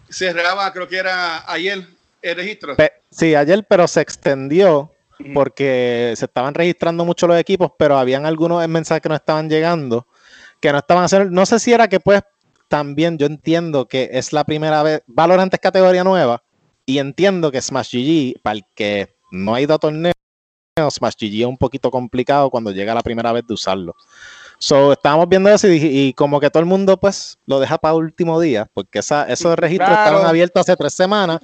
cerraba, 0.09 0.71
creo 0.71 0.87
que 0.87 0.97
era 0.97 1.49
ayer, 1.51 1.87
el 2.21 2.35
registro. 2.35 2.75
Pe- 2.75 2.93
sí, 3.09 3.33
ayer, 3.35 3.63
pero 3.67 3.87
se 3.87 4.01
extendió. 4.01 4.91
Porque 5.33 6.13
se 6.15 6.25
estaban 6.25 6.53
registrando 6.53 7.05
mucho 7.05 7.27
los 7.27 7.39
equipos, 7.39 7.71
pero 7.77 7.97
habían 7.97 8.25
algunos 8.25 8.67
mensajes 8.67 9.01
que 9.01 9.09
no 9.09 9.15
estaban 9.15 9.49
llegando, 9.49 10.07
que 10.61 10.71
no 10.71 10.79
estaban 10.79 11.03
haciendo, 11.03 11.31
no 11.31 11.45
sé 11.45 11.59
si 11.59 11.73
era 11.73 11.87
que 11.87 11.99
pues 11.99 12.21
también 12.67 13.17
yo 13.17 13.25
entiendo 13.25 13.87
que 13.87 14.09
es 14.11 14.33
la 14.33 14.43
primera 14.43 14.83
vez, 14.83 15.03
Valorant 15.07 15.53
es 15.53 15.59
categoría 15.59 16.03
nueva, 16.03 16.43
y 16.85 16.99
entiendo 16.99 17.51
que 17.51 17.61
Smash 17.61 17.95
GG, 17.95 18.41
para 18.41 18.57
el 18.57 18.63
que 18.75 19.15
no 19.31 19.55
ha 19.55 19.61
ido 19.61 19.73
a 19.73 19.79
torneos, 19.79 20.13
Smash 20.91 21.15
GG 21.19 21.41
es 21.41 21.45
un 21.45 21.57
poquito 21.57 21.89
complicado 21.89 22.49
cuando 22.49 22.71
llega 22.71 22.93
la 22.93 23.01
primera 23.01 23.31
vez 23.31 23.45
de 23.47 23.53
usarlo. 23.53 23.95
So, 24.57 24.93
estábamos 24.93 25.27
viendo 25.29 25.49
eso 25.49 25.67
y, 25.67 25.71
dije- 25.71 25.89
y 25.91 26.13
como 26.13 26.39
que 26.39 26.49
todo 26.49 26.61
el 26.61 26.65
mundo 26.65 26.97
pues 26.97 27.37
lo 27.45 27.59
deja 27.59 27.77
para 27.77 27.93
último 27.93 28.39
día, 28.39 28.67
porque 28.73 28.99
esa, 28.99 29.23
esos 29.31 29.55
registros 29.57 29.89
Claro. 29.89 30.05
estaban 30.05 30.27
abiertos 30.27 30.61
hace 30.61 30.75
tres 30.75 30.93
semanas. 30.93 31.39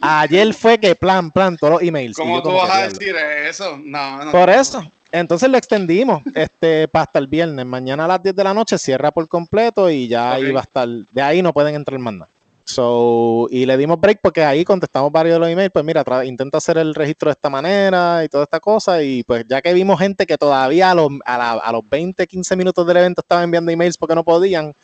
Ayer 0.00 0.52
fue 0.52 0.78
que 0.78 0.94
plan, 0.94 1.30
plan, 1.30 1.56
todos 1.56 1.74
los 1.74 1.82
emails. 1.82 2.16
¿Cómo 2.16 2.42
tú 2.42 2.50
vas 2.52 2.70
a 2.70 2.88
decir 2.88 3.14
eso? 3.48 3.78
No, 3.82 4.24
no. 4.24 4.32
Por 4.32 4.48
no. 4.48 4.52
eso. 4.54 4.92
Entonces 5.12 5.48
lo 5.48 5.56
extendimos 5.56 6.20
este, 6.34 6.88
para 6.88 7.04
hasta 7.04 7.18
el 7.20 7.28
viernes. 7.28 7.64
Mañana 7.64 8.04
a 8.04 8.08
las 8.08 8.22
10 8.22 8.34
de 8.34 8.44
la 8.44 8.52
noche 8.52 8.76
cierra 8.76 9.10
por 9.12 9.26
completo 9.28 9.88
y 9.88 10.08
ya 10.08 10.32
ahí 10.32 10.50
Ok. 10.50 10.56
va 10.56 10.60
a 10.60 10.62
estar. 10.64 10.88
De 11.12 11.22
ahí 11.22 11.40
no 11.42 11.52
pueden 11.52 11.74
entrar 11.76 11.98
más 12.00 12.14
nada. 12.14 12.28
So, 12.68 13.46
y 13.50 13.64
le 13.64 13.76
dimos 13.76 14.00
break 14.00 14.18
porque 14.20 14.42
ahí 14.44 14.64
contestamos 14.64 15.12
varios 15.12 15.36
de 15.36 15.38
los 15.38 15.48
emails. 15.48 15.70
Pues 15.72 15.84
mira, 15.84 16.02
intenta 16.24 16.58
hacer 16.58 16.76
el 16.78 16.96
registro 16.96 17.28
de 17.28 17.32
esta 17.34 17.48
manera 17.48 18.24
y 18.24 18.28
toda 18.28 18.42
esta 18.42 18.58
cosa. 18.58 19.00
Y 19.04 19.22
pues 19.22 19.44
ya 19.48 19.62
que 19.62 19.72
vimos 19.72 20.00
gente 20.00 20.26
que 20.26 20.36
todavía 20.36 20.90
a 20.90 20.94
los, 20.96 21.10
a, 21.24 21.38
la- 21.38 21.52
a 21.52 21.70
los 21.72 21.88
20, 21.88 22.26
15 22.26 22.56
minutos 22.56 22.84
del 22.84 22.96
evento 22.96 23.20
estaban 23.20 23.44
enviando 23.44 23.70
emails 23.70 23.96
porque 23.96 24.16
no 24.16 24.24
podían, 24.24 24.74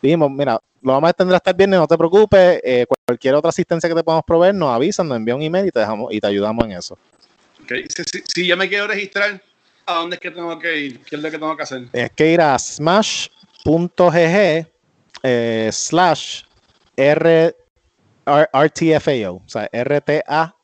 dijimos, 0.00 0.30
mira, 0.30 0.60
lo 0.82 0.92
vamos 0.92 1.08
a 1.08 1.10
extender 1.10 1.34
hasta 1.34 1.50
el 1.50 1.56
viernes, 1.56 1.80
no 1.80 1.88
te 1.88 1.98
preocupes. 1.98 2.60
eh, 2.62 2.86
cualquier 3.06 3.34
otra 3.34 3.48
asistencia 3.50 3.88
que 3.88 3.94
te 3.96 4.04
podamos 4.04 4.24
proveer, 4.24 4.54
nos 4.54 4.72
avisan, 4.72 5.08
nos 5.08 5.16
envía 5.16 5.34
un 5.34 5.42
email 5.42 5.66
y 5.66 5.72
te 5.72 5.80
dejamos 5.80 6.12
y 6.14 6.20
te 6.20 6.26
ayudamos 6.28 6.64
en 6.64 6.72
eso. 6.72 6.96
Ok, 7.64 7.72
Si, 7.88 8.04
si- 8.04 8.22
si 8.34 8.46
yo 8.46 8.56
me 8.56 8.68
quiero 8.68 8.86
registrar, 8.86 9.42
¿a 9.86 9.94
dónde 9.94 10.14
es 10.14 10.20
que 10.20 10.30
tengo 10.30 10.56
que 10.60 10.78
ir? 10.78 11.00
¿Qué 11.00 11.16
es 11.16 11.22
lo 11.22 11.28
que 11.28 11.38
tengo 11.38 11.56
que 11.56 11.62
hacer? 11.64 11.88
es 11.92 12.10
que 12.12 12.30
ir 12.32 12.40
a 12.40 12.56
smash.gg 12.58 14.30
eh, 15.24 15.68
slash 15.72 16.42
R, 16.96 17.56
R- 18.26 18.48
RTFAO, 18.52 19.34
o 19.36 19.42
sea, 19.48 19.68
RTA, 19.72 20.54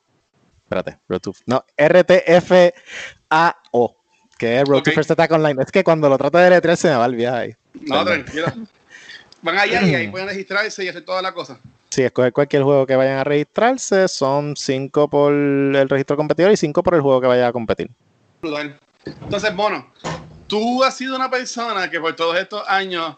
espérate, 0.65 0.99
Road 1.09 1.21
to- 1.21 1.33
no, 1.47 1.65
RTFAO, 1.77 2.73
que 4.39 4.61
es 4.61 4.69
Road 4.69 4.83
to 4.83 4.91
Ok. 4.91 4.95
First 4.95 5.11
Attack 5.11 5.33
Online. 5.33 5.63
Es 5.63 5.73
que 5.73 5.83
cuando 5.85 6.09
lo 6.09 6.17
trato 6.19 6.39
de 6.39 6.51
letrear 6.51 6.77
se 6.77 6.89
me 6.89 6.97
va 6.97 7.07
el 7.07 7.15
viaje 7.17 7.37
ahí. 7.39 7.55
No, 7.75 8.05
Perdón. 8.05 8.25
tranquilo. 8.25 8.47
Van 9.43 9.59
allá 9.59 9.83
y 9.83 9.95
ahí 9.95 10.09
pueden 10.09 10.29
registrarse 10.29 10.85
y 10.85 10.89
hacer 10.89 11.05
toda 11.05 11.23
la 11.23 11.33
cosa. 11.33 11.59
Sí, 11.91 12.03
escoger 12.03 12.33
cualquier 12.33 12.63
juego 12.65 12.87
que 12.87 12.97
vayan 12.97 13.19
a 13.19 13.25
registrarse, 13.25 14.09
son 14.09 14.57
5 14.57 15.09
por 15.09 15.33
el 15.33 15.89
registro 15.89 16.17
competidor 16.17 16.53
y 16.53 16.57
5 16.57 16.83
por 16.83 16.95
el 16.95 17.01
juego 17.01 17.21
que 17.21 17.29
vaya 17.29 17.49
a 17.49 17.53
competir. 17.53 17.89
Entonces, 18.43 19.55
Mono, 19.55 19.91
tú 20.47 20.85
has 20.85 20.97
sido 20.97 21.17
una 21.17 21.31
persona 21.31 21.91
que 21.91 21.99
por 22.01 22.15
todos 22.15 22.37
estos 22.39 22.63
años 22.69 23.17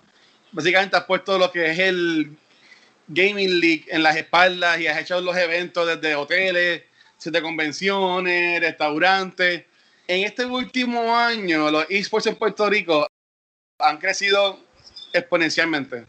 básicamente 0.52 0.96
has 0.96 1.04
puesto 1.04 1.38
lo 1.38 1.50
que 1.50 1.70
es 1.70 1.78
el 1.78 2.36
Gaming 3.12 3.58
League 3.60 3.86
en 3.88 4.04
las 4.04 4.16
espaldas 4.16 4.78
y 4.78 4.86
has 4.86 4.98
hecho 4.98 5.20
los 5.20 5.36
eventos 5.36 5.86
desde 5.86 6.14
hoteles, 6.14 6.82
de 7.24 7.42
convenciones, 7.42 8.60
restaurantes. 8.60 9.64
En 10.06 10.24
este 10.24 10.46
último 10.46 11.16
año, 11.16 11.70
los 11.70 11.86
esports 11.90 12.28
en 12.28 12.36
Puerto 12.36 12.70
Rico 12.70 13.06
han 13.78 13.98
crecido 13.98 14.60
exponencialmente. 15.12 16.06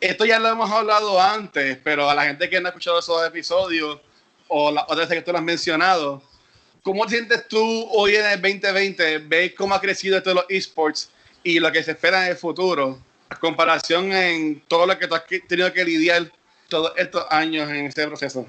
Esto 0.00 0.24
ya 0.24 0.38
lo 0.38 0.48
hemos 0.48 0.70
hablado 0.70 1.20
antes, 1.20 1.78
pero 1.84 2.08
a 2.08 2.14
la 2.14 2.24
gente 2.24 2.48
que 2.48 2.60
no 2.60 2.68
ha 2.68 2.70
escuchado 2.70 2.98
esos 2.98 3.26
episodios 3.26 4.00
o 4.48 4.70
las 4.70 4.84
otras 4.84 5.08
veces 5.08 5.16
que 5.16 5.22
tú 5.22 5.32
lo 5.32 5.38
has 5.38 5.44
mencionado, 5.44 6.22
¿cómo 6.82 7.04
te 7.04 7.16
sientes 7.16 7.46
tú 7.48 7.86
hoy 7.90 8.16
en 8.16 8.26
el 8.26 8.40
2020? 8.40 9.18
¿Ves 9.18 9.52
cómo 9.54 9.74
ha 9.74 9.80
crecido 9.80 10.16
esto 10.16 10.30
de 10.30 10.36
los 10.36 10.46
esports 10.48 11.10
y 11.44 11.60
lo 11.60 11.70
que 11.70 11.82
se 11.82 11.92
espera 11.92 12.24
en 12.24 12.32
el 12.32 12.36
futuro? 12.36 12.98
Comparación 13.38 14.12
en 14.12 14.62
todo 14.68 14.86
lo 14.86 14.98
que 14.98 15.06
tú 15.06 15.14
has 15.14 15.24
tenido 15.48 15.72
que 15.72 15.84
lidiar 15.84 16.30
todos 16.68 16.92
estos 16.96 17.24
años 17.30 17.70
en 17.70 17.86
este 17.86 18.06
proceso. 18.06 18.46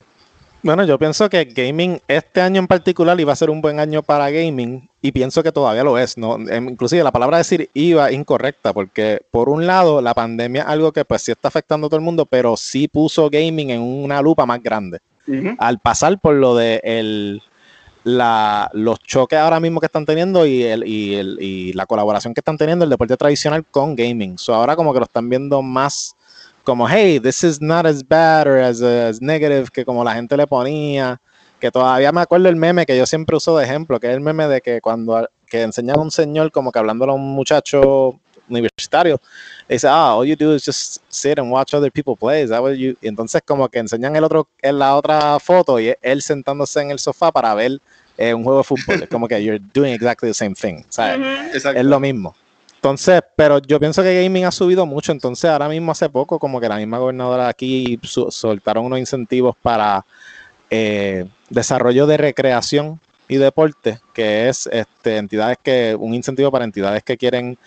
Bueno, 0.64 0.86
yo 0.86 0.98
pienso 0.98 1.30
que 1.30 1.44
gaming 1.44 2.00
este 2.08 2.40
año 2.40 2.60
en 2.60 2.68
particular 2.68 3.20
iba 3.20 3.34
a 3.34 3.36
ser 3.36 3.50
un 3.50 3.60
buen 3.60 3.82
año 3.82 4.02
para 4.02 4.32
gaming 4.32 4.90
y 5.02 5.12
pienso 5.12 5.44
que 5.44 5.52
todavía 5.52 5.84
lo 5.84 5.98
es, 5.98 6.18
¿no? 6.18 6.36
Em, 6.48 6.70
Inclusive 6.70 7.04
la 7.04 7.12
palabra 7.12 7.38
decir 7.38 7.70
iba 7.74 8.14
incorrecta 8.14 8.72
porque 8.72 9.22
por 9.30 9.50
un 9.50 9.68
lado 9.68 10.02
la 10.02 10.14
pandemia 10.14 10.62
es 10.62 10.68
algo 10.70 10.94
que 10.94 11.04
pues 11.04 11.22
sí 11.24 11.34
está 11.34 11.50
afectando 11.50 11.88
a 11.88 11.90
todo 11.90 11.98
el 11.98 12.06
mundo, 12.06 12.26
pero 12.26 12.56
sí 12.56 12.88
puso 12.88 13.30
gaming 13.30 13.72
en 13.72 13.82
una 13.82 14.22
lupa 14.22 14.46
más 14.46 14.64
grande. 14.64 15.00
Al 15.58 15.80
pasar 15.80 16.20
por 16.20 16.36
lo 16.36 16.56
de 16.56 16.80
el, 16.84 17.42
la, 18.04 18.70
los 18.74 19.00
choques 19.00 19.40
ahora 19.40 19.60
mismo 19.60 19.80
que 19.80 19.86
están 19.86 20.06
teniendo 20.06 20.46
y, 20.46 20.64
el, 20.64 20.88
y, 20.88 21.16
el, 21.16 21.38
y 21.42 21.74
la 21.74 21.86
colaboración 21.86 22.34
que 22.34 22.42
están 22.42 22.58
teniendo 22.58 22.84
el 22.84 22.90
deporte 22.90 23.18
tradicional 23.18 23.66
con 23.66 23.96
gaming. 23.96 24.38
So 24.38 24.54
ahora 24.54 24.76
como 24.76 24.94
que 24.94 25.00
lo 25.00 25.06
están 25.06 25.30
viendo 25.30 25.62
más 25.62 26.16
como, 26.64 26.88
hey, 26.88 27.20
this 27.20 27.44
is 27.44 27.62
not 27.62 27.86
as 27.86 28.08
bad 28.08 28.48
or 28.48 28.58
as, 28.60 28.82
as 28.82 29.22
negative 29.22 29.70
que 29.72 29.84
como 29.84 30.04
la 30.04 30.14
gente 30.14 30.38
le 30.38 30.48
ponía. 30.48 31.20
Que 31.60 31.72
todavía 31.72 32.12
me 32.12 32.22
acuerdo 32.22 32.50
el 32.50 32.58
meme 32.58 32.86
que 32.86 32.98
yo 32.98 33.06
siempre 33.06 33.38
uso 33.38 33.58
de 33.58 33.64
ejemplo, 33.64 34.00
que 34.00 34.08
es 34.08 34.14
el 34.14 34.22
meme 34.22 34.48
de 34.48 34.62
que 34.62 34.82
cuando 34.82 35.30
que 35.48 35.62
enseñan 35.62 35.98
a 35.98 36.02
un 36.02 36.12
señor 36.12 36.52
como 36.52 36.72
que 36.72 36.80
hablándole 36.80 37.12
a 37.12 37.16
un 37.16 37.36
muchacho 37.36 38.20
universitario, 38.50 39.20
le 39.68 39.76
dice, 39.76 39.88
ah, 39.88 40.16
all 40.16 40.26
you 40.28 40.36
do 40.36 40.56
is 40.56 40.66
just 40.66 40.98
sit 41.10 41.40
and 41.40 41.52
watch 41.52 41.74
other 41.74 41.92
people 41.92 42.16
play. 42.16 42.44
Is 42.44 42.50
that 42.50 42.62
what 42.62 42.74
you-" 42.74 42.98
Y 43.02 43.08
entonces 43.08 43.42
como 43.46 43.68
que 43.70 43.80
enseñan 43.80 44.16
el 44.16 44.24
otro, 44.24 44.48
en 44.62 44.80
la 44.80 44.96
otra 44.96 45.40
foto 45.40 45.80
y 45.80 45.94
él 46.02 46.22
sentándose 46.22 46.82
en 46.82 46.92
el 46.92 47.00
sofá 47.00 47.32
para 47.32 47.54
ver 47.54 47.80
eh, 48.18 48.34
un 48.34 48.44
juego 48.44 48.60
de 48.60 48.64
fútbol. 48.64 49.04
Es 49.04 49.10
como 49.10 49.28
que 49.28 49.44
you're 49.44 49.64
doing 49.74 49.94
exactly 49.94 50.30
the 50.30 50.34
same 50.34 50.54
thing. 50.54 50.84
¿sabes? 50.90 51.20
Es 51.54 51.86
lo 51.86 52.00
mismo. 52.00 52.36
Entonces, 52.76 53.22
pero 53.38 53.60
yo 53.60 53.80
pienso 53.80 54.04
que 54.04 54.24
gaming 54.24 54.44
ha 54.44 54.52
subido 54.52 54.86
mucho. 54.86 55.14
Entonces, 55.14 55.50
ahora 55.50 55.70
mismo 55.70 55.94
hace 55.94 56.10
poco, 56.10 56.38
como 56.38 56.60
que 56.60 56.68
la 56.68 56.76
misma 56.76 56.98
gobernadora 56.98 57.48
aquí 57.48 57.98
su- 58.04 58.30
soltaron 58.30 58.86
unos 58.86 59.00
incentivos 59.00 59.56
para 59.62 60.06
eh, 60.70 61.26
desarrollo 61.50 62.06
de 62.06 62.18
recreación 62.18 63.00
y 63.30 63.38
deporte, 63.38 64.00
que 64.14 64.50
es 64.50 64.68
este, 64.68 65.16
entidades 65.16 65.58
que, 65.64 65.96
un 65.98 66.14
incentivo 66.14 66.52
para 66.52 66.66
entidades 66.66 67.04
que 67.04 67.18
quieren, 67.18 67.58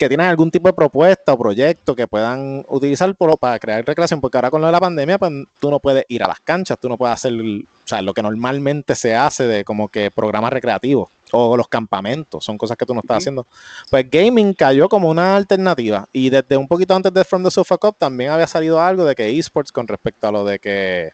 que 0.00 0.08
tienen 0.08 0.26
algún 0.28 0.50
tipo 0.50 0.66
de 0.66 0.72
propuesta 0.72 1.34
o 1.34 1.38
proyecto 1.38 1.94
que 1.94 2.08
puedan 2.08 2.64
utilizar 2.68 3.14
por- 3.14 3.36
para 3.38 3.58
crear 3.58 3.84
recreación, 3.86 4.18
porque 4.20 4.38
ahora 4.38 4.50
con 4.50 4.62
lo 4.62 4.66
de 4.66 4.72
la 4.72 4.80
pandemia, 4.80 5.18
pues 5.18 5.30
tú 5.60 5.70
no 5.70 5.78
puedes 5.78 6.06
ir 6.08 6.22
a 6.24 6.28
las 6.28 6.40
canchas, 6.40 6.78
tú 6.80 6.88
no 6.88 6.96
puedes 6.96 7.12
hacer 7.14 7.34
o 7.34 7.62
sea, 7.84 8.00
lo 8.00 8.14
que 8.14 8.22
normalmente 8.22 8.94
se 8.94 9.14
hace 9.14 9.46
de 9.46 9.62
como 9.62 9.88
que 9.88 10.10
programas 10.10 10.52
recreativos. 10.52 11.10
o 11.32 11.56
los 11.56 11.68
campamentos, 11.68 12.44
son 12.44 12.58
cosas 12.58 12.76
que 12.76 12.84
tú 12.86 12.92
no 12.94 13.00
estás 13.02 13.18
haciendo. 13.18 13.46
Pues 13.90 14.04
gaming 14.10 14.52
cayó 14.54 14.88
como 14.88 15.08
una 15.10 15.36
alternativa 15.36 16.08
y 16.12 16.28
desde 16.30 16.56
un 16.56 16.66
poquito 16.66 16.92
antes 16.96 17.12
de 17.12 17.22
From 17.24 17.44
the 17.44 17.50
Sofa 17.52 17.76
Cup 17.76 17.94
también 17.98 18.30
había 18.32 18.46
salido 18.48 18.80
algo 18.80 19.04
de 19.04 19.14
que 19.14 19.38
esports 19.38 19.70
con 19.70 19.86
respecto 19.86 20.26
a 20.26 20.32
lo 20.32 20.44
de 20.44 20.58
que... 20.58 21.12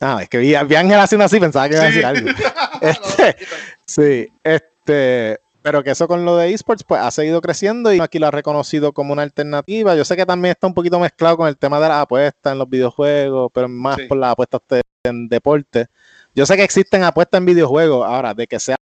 Ah, 0.00 0.20
es 0.22 0.28
que 0.28 0.38
vi, 0.38 0.54
vi 0.66 0.74
a 0.76 0.80
Ángel 0.80 1.00
haciendo 1.00 1.24
así, 1.24 1.40
pensaba 1.40 1.68
que 1.68 1.74
iba 1.74 1.82
a 1.84 1.86
decir 1.86 2.04
algo. 2.06 2.28
Este, 2.80 3.36
sí, 3.84 4.28
este, 4.44 5.40
pero 5.68 5.84
que 5.84 5.90
eso 5.90 6.08
con 6.08 6.24
lo 6.24 6.36
de 6.38 6.54
esports 6.54 6.82
pues 6.82 6.98
ha 7.00 7.10
seguido 7.10 7.42
creciendo 7.42 7.92
y 7.92 8.00
aquí 8.00 8.18
lo 8.18 8.26
ha 8.26 8.30
reconocido 8.30 8.92
como 8.94 9.12
una 9.12 9.20
alternativa. 9.22 9.94
Yo 9.94 10.02
sé 10.02 10.16
que 10.16 10.24
también 10.24 10.52
está 10.52 10.66
un 10.66 10.72
poquito 10.72 10.98
mezclado 10.98 11.36
con 11.36 11.46
el 11.46 11.58
tema 11.58 11.78
de 11.78 11.88
las 11.88 12.02
apuestas 12.02 12.52
en 12.54 12.58
los 12.58 12.68
videojuegos, 12.70 13.50
pero 13.52 13.68
más 13.68 13.96
Sí. 13.96 14.04
por 14.06 14.16
las 14.16 14.32
apuestas 14.32 14.62
de- 14.70 14.82
en 15.04 15.28
deporte. 15.28 15.88
Yo 16.34 16.46
sé 16.46 16.56
que 16.56 16.64
existen 16.64 17.02
apuestas 17.04 17.38
en 17.38 17.44
videojuegos, 17.44 18.06
ahora 18.06 18.32
de 18.32 18.46
que 18.46 18.58
sea 18.58 18.76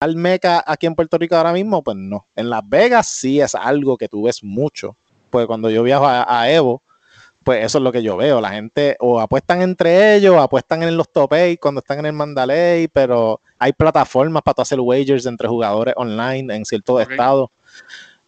al 0.00 0.16
meca 0.16 0.64
aquí 0.66 0.86
en 0.86 0.94
Puerto 0.94 1.18
Rico 1.18 1.36
ahora 1.36 1.52
mismo, 1.52 1.82
pues 1.82 1.96
no. 1.98 2.26
En 2.34 2.48
Las 2.48 2.66
Vegas 2.66 3.06
sí 3.08 3.38
es 3.40 3.54
algo 3.54 3.98
que 3.98 4.08
tú 4.08 4.22
ves 4.24 4.42
mucho, 4.42 4.96
pues 5.28 5.46
cuando 5.46 5.68
yo 5.68 5.82
viajo 5.82 6.06
a, 6.06 6.40
a 6.40 6.50
Evo, 6.50 6.82
pues 7.44 7.64
eso 7.64 7.78
es 7.78 7.84
lo 7.84 7.92
que 7.92 8.02
yo 8.02 8.16
veo. 8.16 8.40
La 8.40 8.50
gente 8.50 8.96
o 9.00 9.20
apuestan 9.20 9.62
entre 9.62 10.16
ellos, 10.16 10.34
o 10.36 10.40
apuestan 10.40 10.82
en 10.82 10.96
los 10.96 11.10
top 11.10 11.32
8 11.32 11.58
cuando 11.60 11.80
están 11.80 11.98
en 12.00 12.06
el 12.06 12.12
Mandalay, 12.12 12.88
pero 12.88 13.40
hay 13.58 13.72
plataformas 13.72 14.42
para 14.42 14.54
tú 14.54 14.62
hacer 14.62 14.80
wagers 14.80 15.26
entre 15.26 15.48
jugadores 15.48 15.94
online 15.96 16.54
en 16.54 16.64
ciertos 16.64 17.02
Ok. 17.02 17.10
estados. 17.10 17.48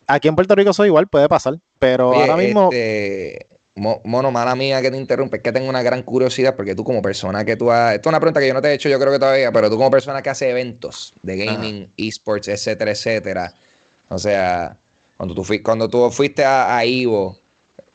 Aquí 0.06 0.28
en 0.28 0.34
Puerto 0.34 0.54
Rico 0.54 0.70
eso 0.70 0.84
igual 0.84 1.08
puede 1.08 1.28
pasar, 1.28 1.54
pero 1.78 2.10
Oye, 2.10 2.20
ahora 2.22 2.36
mismo 2.36 2.68
este, 2.70 3.46
Mo- 3.74 4.00
Mono, 4.04 4.30
mala 4.30 4.54
mía 4.54 4.80
que 4.82 4.90
te 4.90 4.96
interrumpe, 4.98 5.38
es 5.38 5.42
que 5.42 5.50
tengo 5.50 5.68
una 5.68 5.82
gran 5.82 6.02
curiosidad 6.02 6.54
porque 6.54 6.74
tú 6.74 6.84
como 6.84 7.00
persona 7.02 7.44
que 7.44 7.56
tú 7.56 7.70
has... 7.70 7.94
Esto 7.94 8.08
es 8.08 8.12
una 8.12 8.20
pregunta 8.20 8.38
que 8.40 8.46
yo 8.48 8.54
no 8.54 8.62
te 8.62 8.68
he 8.68 8.74
hecho 8.74 8.88
yo 8.88 9.00
creo 9.00 9.12
que 9.12 9.18
todavía, 9.18 9.50
pero 9.50 9.68
tú 9.70 9.76
como 9.76 9.90
persona 9.90 10.22
que 10.22 10.30
hace 10.30 10.50
eventos 10.50 11.12
de 11.22 11.36
gaming, 11.36 11.92
esports, 11.96 12.48
etcétera, 12.48 12.90
etcétera. 12.92 13.54
O 14.10 14.18
sea, 14.18 14.76
cuando 15.16 15.34
tú, 15.34 15.42
fui- 15.42 15.62
cuando 15.62 15.88
tú 15.88 16.10
fuiste 16.10 16.44
a, 16.44 16.76
a 16.76 16.84
Ivo, 16.84 17.38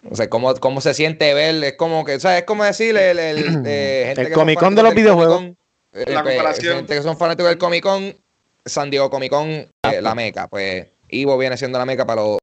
o 0.10 0.16
sea, 0.16 0.30
¿cómo, 0.30 0.54
cómo 0.56 0.82
se 0.82 0.94
siente 0.94 1.34
ver? 1.34 1.64
Es 1.64 1.74
como 1.74 2.06
que, 2.06 2.20
¿sabes? 2.20 2.40
Es 2.40 2.44
como 2.46 2.64
decirle 2.64 3.12
el, 3.12 3.20
el, 3.20 3.64
eh, 3.66 4.04
gente 4.08 4.22
El 4.22 4.28
que 4.28 4.34
Comic 4.34 4.60
Con 4.60 4.76
de 4.76 4.84
los 4.84 4.94
videojuegos. 4.94 5.38
Con, 5.38 5.58
eh, 5.94 6.06
La 6.08 6.24
pues, 6.24 6.36
comparación. 6.36 6.76
gente 6.78 6.96
que 6.96 7.02
son 7.02 7.18
fanáticos 7.18 7.50
del 7.50 7.58
Comic 7.58 7.84
Con, 7.84 8.16
San 8.66 8.90
Diego 8.90 9.10
Comic 9.10 9.32
Con, 9.32 9.50
eh, 9.50 9.70
Exacto. 9.84 10.02
la 10.02 10.16
meca. 10.16 10.48
Pues 10.48 10.88
Ivo 11.10 11.38
viene 11.38 11.58
siendo 11.58 11.80
la 11.80 11.86
meca 11.86 12.06
para 12.06 12.22
los 12.22 12.38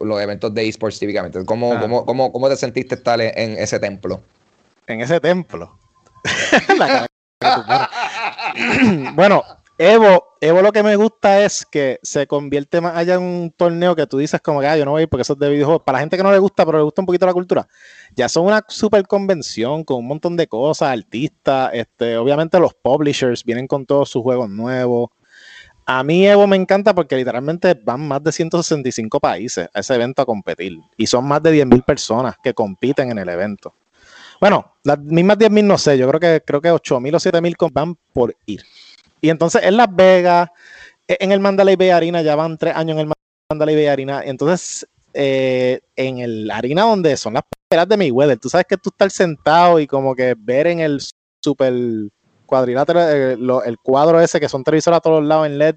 los 0.00 0.20
eventos 0.22 0.54
de 0.54 0.68
esports 0.68 0.98
típicamente. 1.00 1.44
¿Cómo, 1.44 1.74
Ah. 1.74 1.80
cómo, 1.80 2.06
cómo, 2.06 2.32
cómo 2.32 2.48
te 2.48 2.56
sentiste 2.56 2.94
estar 2.94 3.20
en, 3.20 3.32
en 3.36 3.58
ese 3.58 3.78
templo? 3.80 4.22
en 4.86 5.00
ese 5.00 5.18
templo. 5.20 5.76
La 6.78 6.86
cara 6.86 7.06
que 7.40 7.48
tú 7.48 7.66
pones. 7.66 9.12
bueno, 9.14 9.42
Evo, 9.76 10.36
Evo 10.40 10.62
lo 10.62 10.70
que 10.70 10.84
me 10.84 10.94
gusta 10.94 11.44
es 11.44 11.66
que 11.66 11.98
se 12.02 12.28
convierte 12.28 12.80
más 12.80 12.96
allá 12.96 13.14
en 13.14 13.22
un 13.22 13.50
torneo 13.50 13.96
que 13.96 14.06
tú 14.06 14.18
dices 14.18 14.40
como 14.40 14.60
que 14.60 14.68
ah, 14.68 14.76
yo 14.76 14.84
no 14.84 14.92
voy 14.92 15.06
porque 15.08 15.22
eso 15.22 15.32
es 15.32 15.38
de 15.40 15.50
videojuegos. 15.50 15.82
Para 15.84 15.96
la 15.96 16.00
gente 16.00 16.16
que 16.16 16.22
no 16.22 16.30
le 16.30 16.38
gusta, 16.38 16.64
pero 16.64 16.78
le 16.78 16.84
gusta 16.84 17.02
un 17.02 17.06
poquito 17.06 17.26
la 17.26 17.32
cultura, 17.32 17.66
ya 18.14 18.28
son 18.28 18.46
una 18.46 18.62
super 18.68 19.04
convención 19.06 19.82
con 19.82 19.96
un 19.98 20.06
montón 20.06 20.36
de 20.36 20.46
cosas, 20.46 20.90
artistas, 20.90 21.70
este, 21.72 22.16
obviamente 22.16 22.60
los 22.60 22.72
publishers 22.74 23.42
vienen 23.42 23.66
con 23.66 23.84
todos 23.84 24.08
sus 24.10 24.22
juegos 24.22 24.48
nuevos. 24.48 25.10
A 25.86 26.04
mí 26.04 26.26
Evo 26.26 26.46
me 26.46 26.56
encanta 26.56 26.94
porque 26.94 27.16
literalmente 27.16 27.74
van 27.74 28.06
más 28.06 28.22
de 28.22 28.32
165 28.32 29.18
países 29.20 29.68
a 29.74 29.80
ese 29.80 29.94
evento 29.96 30.22
a 30.22 30.26
competir 30.26 30.78
y 30.96 31.06
son 31.06 31.26
más 31.26 31.42
de 31.42 31.50
10.000 31.52 31.82
personas 31.82 32.36
que 32.42 32.54
compiten 32.54 33.10
en 33.10 33.18
el 33.18 33.28
evento. 33.28 33.74
Bueno, 34.40 34.74
las 34.84 34.98
mismas 34.98 35.36
10.000 35.38 35.66
no 35.66 35.78
sé, 35.78 35.98
yo 35.98 36.08
creo 36.08 36.20
que 36.20 36.42
creo 36.46 36.60
que 36.60 36.70
8.000 36.70 37.14
o 37.16 37.18
7.000 37.20 37.56
con- 37.56 37.72
van 37.72 37.96
por 38.12 38.36
ir. 38.46 38.62
Y 39.24 39.30
entonces 39.30 39.62
en 39.64 39.78
Las 39.78 39.86
Vegas, 39.90 40.50
e- 41.08 41.16
en 41.18 41.32
el 41.32 41.40
Mandalay 41.40 41.76
Bay 41.76 41.88
Arena, 41.88 42.20
ya 42.20 42.36
van 42.36 42.58
tres 42.58 42.76
años 42.76 42.98
en 42.98 43.06
el 43.08 43.12
Mandalay 43.50 43.74
Bay 43.74 43.86
Arena, 43.86 44.20
entonces 44.22 44.86
eh, 45.14 45.80
en 45.96 46.18
el 46.18 46.50
arena 46.50 46.82
donde 46.82 47.16
son 47.16 47.32
las 47.32 47.44
peleas 47.68 47.88
de 47.88 47.96
Mayweather, 47.96 48.36
tú 48.38 48.50
sabes 48.50 48.66
que 48.68 48.76
tú 48.76 48.90
estás 48.90 49.14
sentado 49.14 49.80
y 49.80 49.86
como 49.86 50.14
que 50.14 50.34
ver 50.36 50.66
en 50.66 50.80
el 50.80 51.00
super 51.42 51.72
cuadrilátero, 52.44 53.00
eh, 53.00 53.36
lo- 53.38 53.64
el 53.64 53.78
cuadro 53.78 54.20
ese 54.20 54.38
que 54.40 54.48
son 54.50 54.62
televisores 54.62 54.98
a 54.98 55.00
todos 55.00 55.24
lados 55.24 55.46
en 55.46 55.56
LED, 55.56 55.76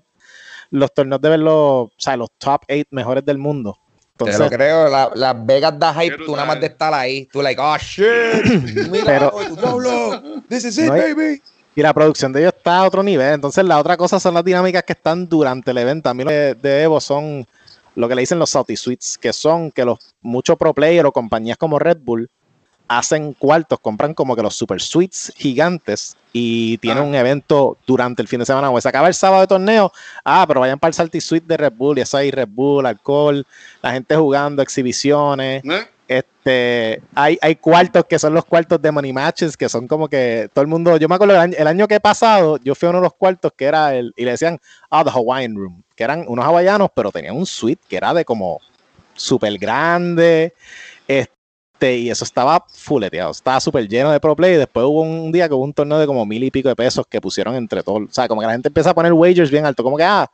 los 0.71 0.93
torneos 0.93 1.21
de 1.21 1.29
ver 1.29 1.39
los, 1.39 1.53
o 1.55 1.91
sea, 1.97 2.17
los 2.17 2.27
top 2.37 2.63
8 2.69 2.83
mejores 2.91 3.23
del 3.23 3.37
mundo. 3.37 3.77
Te 4.17 4.25
lo 4.25 4.31
Entonces, 4.31 4.57
creo, 4.57 4.89
la- 4.89 5.11
Las 5.15 5.45
Vegas 5.45 5.79
da 5.79 5.93
hype, 5.93 6.17
tú 6.25 6.33
nada 6.33 6.47
más 6.47 6.59
de 6.59 6.67
estar 6.67 6.93
ahí. 6.93 7.27
Tú 7.31 7.41
like, 7.41 7.61
oh 7.61 7.77
shit, 7.77 8.07
mira, 8.91 9.05
Pero- 9.05 9.31
oh, 9.33 10.41
this 10.49 10.65
is 10.65 10.77
it, 10.79 10.87
No 10.87 10.93
hay- 10.93 11.13
baby. 11.13 11.41
Y 11.77 11.83
la 11.83 11.93
producción 11.93 12.33
de 12.33 12.39
ellos 12.39 12.53
está 12.57 12.79
a 12.79 12.87
otro 12.87 13.03
nivel. 13.03 13.35
Entonces, 13.35 13.63
la 13.63 13.77
otra 13.77 13.95
cosa 13.97 14.19
son 14.19 14.33
las 14.33 14.43
dinámicas 14.43 14.81
que 14.81 14.93
están 14.93 15.29
durante 15.29 15.69
el 15.69 15.77
evento. 15.77 16.09
A 16.09 16.13
mí 16.15 16.23
lo 16.23 16.31
de, 16.31 16.55
de 16.55 16.81
Evo 16.81 16.99
son 16.99 17.45
lo 17.93 18.09
que 18.09 18.15
le 18.15 18.21
dicen 18.21 18.39
los 18.39 18.49
Salty 18.49 18.75
Suites, 18.75 19.15
que 19.15 19.31
son 19.31 19.69
que 19.69 19.85
los 19.85 19.99
muchos 20.21 20.57
pro 20.57 20.73
players 20.73 21.07
o 21.07 21.11
compañías 21.11 21.55
como 21.55 21.77
Red 21.77 21.99
Bull 22.01 22.31
hacen 22.87 23.33
cuartos, 23.33 23.79
compran 23.79 24.15
como 24.15 24.35
que 24.35 24.41
los 24.41 24.55
super 24.55 24.81
suites 24.81 25.31
gigantes 25.35 26.15
y 26.33 26.79
tienen 26.79 27.03
Ah. 27.03 27.07
un 27.07 27.13
evento 27.15 27.77
durante 27.85 28.23
el 28.23 28.27
fin 28.27 28.39
de 28.39 28.47
semana. 28.47 28.71
O 28.71 28.81
se 28.81 28.89
acaba 28.89 29.07
el 29.07 29.13
sábado 29.13 29.41
de 29.41 29.47
torneo, 29.47 29.91
ah, 30.25 30.45
pero 30.47 30.61
vayan 30.61 30.79
para 30.79 30.89
el 30.89 30.93
Salty 30.95 31.21
Suite 31.21 31.45
de 31.47 31.57
Red 31.57 31.73
Bull 31.73 31.99
y 31.99 32.01
eso 32.01 32.17
hay 32.17 32.31
Red 32.31 32.47
Bull, 32.49 32.87
alcohol, 32.87 33.45
la 33.83 33.91
gente 33.91 34.15
jugando, 34.15 34.63
exhibiciones. 34.63 35.63
¿No? 35.63 35.75
Este, 36.07 37.01
hay, 37.15 37.37
hay 37.41 37.55
cuartos 37.57 38.05
que 38.05 38.17
son 38.17 38.33
los 38.33 38.45
cuartos 38.45 38.81
de 38.81 38.91
money 38.91 39.11
matches, 39.11 39.57
que 39.57 39.67
son 39.67 39.87
como 39.87 40.07
que 40.07 40.49
todo 40.53 40.61
el 40.61 40.67
mundo, 40.67 40.95
yo 40.95 41.09
me 41.09 41.15
acuerdo 41.15 41.33
el 41.33 41.41
año, 41.41 41.55
el 41.57 41.67
año 41.67 41.87
que 41.87 41.99
pasado, 41.99 42.57
yo 42.63 42.75
fui 42.75 42.87
a 42.87 42.91
uno 42.91 42.99
de 42.99 43.03
los 43.03 43.13
cuartos 43.13 43.51
que 43.57 43.65
era 43.65 43.93
el, 43.93 44.13
y 44.15 44.23
le 44.23 44.31
decían, 44.31 44.57
ah, 44.89 45.03
the 45.03 45.09
Hawaiian 45.09 45.55
Room, 45.55 45.83
que 45.95 46.05
eran 46.05 46.23
unos 46.27 46.45
hawaianos, 46.45 46.89
pero 46.95 47.11
tenían 47.11 47.35
un 47.35 47.45
suite 47.45 47.81
que 47.89 47.97
era 47.97 48.13
de 48.13 48.23
como 48.23 48.61
súper 49.15 49.57
grande, 49.57 50.53
este, 51.09 51.97
y 51.97 52.09
eso 52.09 52.23
estaba 52.23 52.65
fuleteado, 52.73 53.31
estaba 53.31 53.59
súper 53.59 53.85
lleno 53.89 54.09
de 54.11 54.21
pro 54.21 54.33
play, 54.33 54.53
y 54.53 54.57
después 54.57 54.85
hubo 54.85 55.01
un 55.01 55.29
día 55.33 55.49
que 55.49 55.55
hubo 55.55 55.63
un 55.65 55.73
torneo 55.73 55.99
de 55.99 56.07
como 56.07 56.25
mil 56.25 56.41
y 56.41 56.51
pico 56.51 56.69
de 56.69 56.75
pesos 56.77 57.05
que 57.09 57.19
pusieron 57.19 57.53
entre 57.55 57.83
todos, 57.83 58.03
o 58.03 58.13
sea, 58.13 58.29
como 58.29 58.39
que 58.39 58.47
la 58.47 58.53
gente 58.53 58.69
empieza 58.69 58.91
a 58.91 58.95
poner 58.95 59.11
wagers 59.11 59.51
bien 59.51 59.65
alto, 59.65 59.83
como 59.83 59.97
que, 59.97 60.03
ah, 60.03 60.31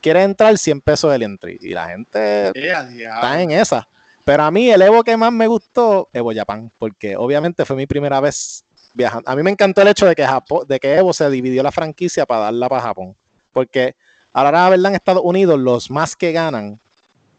quiere 0.00 0.22
entrar 0.22 0.56
100 0.56 0.80
pesos 0.80 1.12
del 1.12 1.24
entry, 1.24 1.58
y 1.60 1.74
la 1.74 1.88
gente 1.88 2.52
está 2.56 3.42
en 3.42 3.50
esa. 3.50 3.86
Pero 4.30 4.44
a 4.44 4.50
mí 4.52 4.70
el 4.70 4.80
Evo 4.80 5.02
que 5.02 5.16
más 5.16 5.32
me 5.32 5.48
gustó, 5.48 6.08
Evo 6.12 6.32
Japan, 6.32 6.70
porque 6.78 7.16
obviamente 7.16 7.64
fue 7.64 7.74
mi 7.74 7.88
primera 7.88 8.20
vez 8.20 8.64
viajando. 8.94 9.28
A 9.28 9.34
mí 9.34 9.42
me 9.42 9.50
encantó 9.50 9.82
el 9.82 9.88
hecho 9.88 10.06
de 10.06 10.14
que, 10.14 10.24
Japón, 10.24 10.68
de 10.68 10.78
que 10.78 10.94
Evo 10.94 11.12
se 11.12 11.28
dividió 11.28 11.64
la 11.64 11.72
franquicia 11.72 12.24
para 12.24 12.42
darla 12.42 12.68
para 12.68 12.82
Japón. 12.82 13.16
Porque 13.52 13.96
ahora 14.32 14.52
la 14.52 14.68
verdad 14.68 14.92
en 14.92 14.94
Estados 14.94 15.24
Unidos 15.24 15.58
los 15.58 15.90
más 15.90 16.14
que 16.14 16.30
ganan 16.30 16.78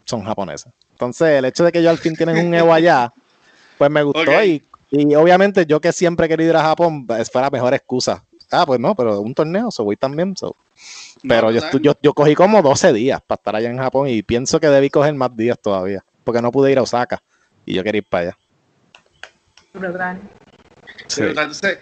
son 0.04 0.22
japoneses. 0.22 0.70
Entonces 0.90 1.28
el 1.28 1.46
hecho 1.46 1.64
de 1.64 1.72
que 1.72 1.78
ellos 1.78 1.92
al 1.92 1.96
fin 1.96 2.14
tienen 2.14 2.46
un 2.46 2.52
Evo 2.52 2.74
allá, 2.74 3.10
pues 3.78 3.90
me 3.90 4.02
gustó. 4.02 4.44
Y, 4.44 4.62
y 4.90 5.14
obviamente 5.14 5.64
yo 5.64 5.80
que 5.80 5.92
siempre 5.92 6.26
he 6.26 6.28
querido 6.28 6.50
ir 6.50 6.56
a 6.56 6.62
Japón, 6.62 7.06
fue 7.06 7.40
la 7.40 7.48
mejor 7.48 7.72
excusa. 7.72 8.22
Ah, 8.50 8.66
pues 8.66 8.78
no, 8.78 8.94
pero 8.94 9.18
un 9.22 9.32
torneo, 9.32 9.70
so 9.70 9.82
voy 9.84 9.96
también. 9.96 10.36
so. 10.36 10.54
Pero 11.26 11.50
No, 11.50 11.58
yo, 11.58 11.78
yo, 11.80 11.94
yo 12.02 12.12
cogí 12.12 12.34
como 12.34 12.60
12 12.60 12.92
días 12.92 13.22
para 13.26 13.38
estar 13.38 13.56
allá 13.56 13.70
en 13.70 13.78
Japón 13.78 14.08
y 14.08 14.22
pienso 14.22 14.60
que 14.60 14.66
debí 14.66 14.90
coger 14.90 15.14
más 15.14 15.34
días 15.34 15.58
todavía, 15.58 16.04
porque 16.24 16.42
no 16.42 16.50
pude 16.52 16.72
ir 16.72 16.78
a 16.78 16.82
Osaka 16.82 17.22
y 17.66 17.74
yo 17.74 17.82
quería 17.82 17.98
ir 17.98 18.06
para 18.08 18.22
allá. 18.28 18.38
Brutal. 19.74 20.20
Sí. 21.06 21.22
Entonces, 21.22 21.78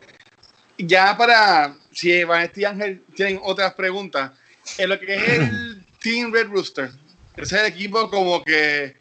ya 0.79 1.17
para, 1.17 1.75
si 1.93 2.25
Vanessa 2.25 2.61
y 2.61 2.65
Ángel 2.65 3.03
tienen 3.15 3.41
otras 3.43 3.75
preguntas, 3.75 4.33
en 4.79 4.89
lo 4.89 4.99
que 4.99 5.15
es 5.15 5.29
el 5.29 5.85
Team 6.01 6.33
Red 6.33 6.49
Rooster, 6.49 6.91
ese 7.37 7.57
es 7.57 7.63
el 7.63 7.67
equipo 7.67 8.09
como 8.11 8.43
que... 8.43 8.97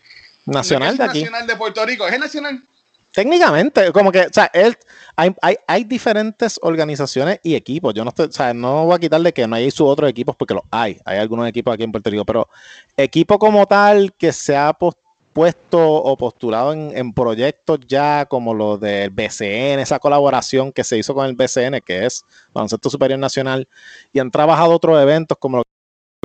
Nacional 0.45 0.93
es 0.93 0.97
de 0.97 1.03
aquí. 1.03 1.19
Nacional 1.19 1.47
de 1.47 1.55
Puerto 1.55 1.85
Rico, 1.85 2.07
¿es 2.07 2.13
el 2.13 2.19
nacional? 2.21 2.63
Técnicamente, 3.11 3.91
como 3.91 4.11
que, 4.11 4.21
o 4.21 4.33
sea, 4.33 4.49
él, 4.53 4.77
hay, 5.15 5.35
hay, 5.41 5.57
hay 5.67 5.83
diferentes 5.83 6.59
organizaciones 6.61 7.39
y 7.43 7.55
equipos. 7.55 7.93
Yo 7.93 8.03
no 8.03 8.09
estoy, 8.09 8.27
o 8.27 8.31
sea, 8.31 8.53
no 8.53 8.85
voy 8.85 8.95
a 8.95 8.99
quitarle 8.99 9.33
que 9.33 9.47
no 9.47 9.55
hay 9.55 9.71
sus 9.71 9.87
otros 9.87 10.09
equipos 10.09 10.35
porque 10.35 10.53
los 10.53 10.63
hay. 10.71 10.99
Hay 11.05 11.17
algunos 11.17 11.47
equipos 11.47 11.73
aquí 11.73 11.83
en 11.83 11.91
Puerto 11.91 12.09
Rico, 12.09 12.23
pero 12.25 12.47
equipo 12.95 13.39
como 13.39 13.65
tal 13.65 14.13
que 14.13 14.31
se 14.31 14.55
ha 14.55 14.73
pos- 14.73 14.95
puesto 15.39 15.79
o 15.79 16.17
postulado 16.17 16.73
en, 16.73 16.91
en 16.97 17.13
proyectos 17.13 17.79
ya 17.87 18.25
como 18.25 18.53
los 18.53 18.77
del 18.77 19.09
BCN, 19.09 19.79
esa 19.79 19.97
colaboración 19.97 20.73
que 20.73 20.83
se 20.83 20.97
hizo 20.97 21.13
con 21.13 21.25
el 21.27 21.35
BCN, 21.37 21.79
que 21.79 22.05
es 22.05 22.25
Baloncesto 22.53 22.89
Superior 22.89 23.17
Nacional, 23.17 23.69
y 24.11 24.19
han 24.19 24.31
trabajado 24.31 24.73
otros 24.73 25.01
eventos 25.01 25.37
como 25.39 25.59
lo 25.59 25.63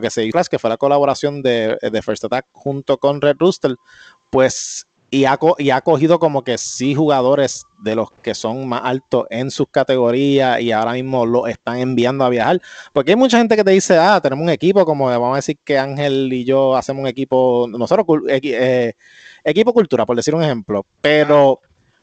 que 0.03 0.11
se 0.11 0.25
hizo, 0.25 0.41
que 0.51 0.59
fue 0.59 0.69
la 0.69 0.79
colaboración 0.79 1.45
de, 1.45 1.79
de 1.81 2.03
First 2.03 2.25
Attack 2.25 2.47
junto 2.51 2.99
con 2.99 3.21
Red 3.21 3.37
Rooster, 3.39 3.77
pues 4.33 4.89
y 5.15 5.27
ha, 5.27 5.37
co- 5.37 5.55
y 5.59 5.71
ha 5.71 5.81
cogido 5.81 6.19
como 6.19 6.43
que 6.43 6.59
sí 6.59 6.93
jugadores 6.93 7.65
de 7.79 7.95
los 7.95 8.11
que 8.11 8.35
son 8.35 8.67
más 8.69 8.81
altos 8.83 9.27
en 9.31 9.53
sus 9.53 9.69
categorías 9.69 10.61
y 10.61 10.73
ahora 10.73 10.95
mismo 10.95 11.25
lo 11.25 11.47
están 11.47 11.79
enviando 11.79 12.25
a 12.25 12.29
viajar. 12.31 12.61
Porque 12.93 13.13
hay 13.13 13.17
mucha 13.17 13.39
gente 13.39 13.55
que 13.55 13.63
te 13.63 13.71
dice, 13.71 13.97
ah, 13.97 14.21
tenemos 14.21 14.43
un 14.43 14.51
equipo, 14.51 14.85
como 14.85 15.07
vamos 15.07 15.35
a 15.35 15.37
decir 15.37 15.57
que 15.63 15.79
Ángel 15.79 16.33
y 16.33 16.45
yo 16.45 16.75
hacemos 16.77 17.03
un 17.03 17.07
equipo, 17.07 17.67
nosotros, 17.71 18.05
eh, 18.29 18.95
equipo 19.45 19.73
cultura, 19.73 20.05
por 20.05 20.17
decir 20.17 20.35
un 20.35 20.43
ejemplo, 20.43 20.85
pero, 21.01 21.61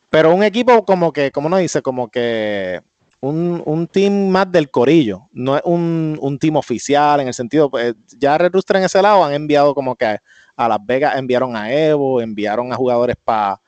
pero 0.09 0.34
un 0.34 0.43
equipo 0.43 0.86
como 0.86 1.12
que, 1.12 1.32
como 1.32 1.49
no 1.49 1.57
dice, 1.57 1.82
como 1.82 2.07
que 2.09 2.80
un, 3.20 3.62
un 3.66 3.88
team 3.88 4.30
más 4.30 4.49
del 4.49 4.72
corillo, 4.72 5.28
no 5.34 5.57
es 5.57 5.62
un, 5.66 6.18
un 6.22 6.39
team 6.39 6.55
oficial 6.55 7.20
en 7.20 7.28
el 7.28 7.34
sentido, 7.34 7.70
pues 7.70 7.93
ya 8.18 8.38
Red 8.38 8.53
Rooster 8.53 8.78
en 8.78 8.84
ese 8.84 9.01
lado 9.01 9.24
han 9.26 9.34
enviado 9.34 9.76
como 9.76 9.97
que 9.97 10.18
a, 10.56 10.68
Las 10.68 10.80
Vegas, 10.86 11.18
enviaron 11.18 11.56
a 11.56 11.72
Evo, 11.72 12.22
enviaron 12.22 12.72
a 12.72 12.76
jugadores 12.76 13.16
pa, 13.24 13.60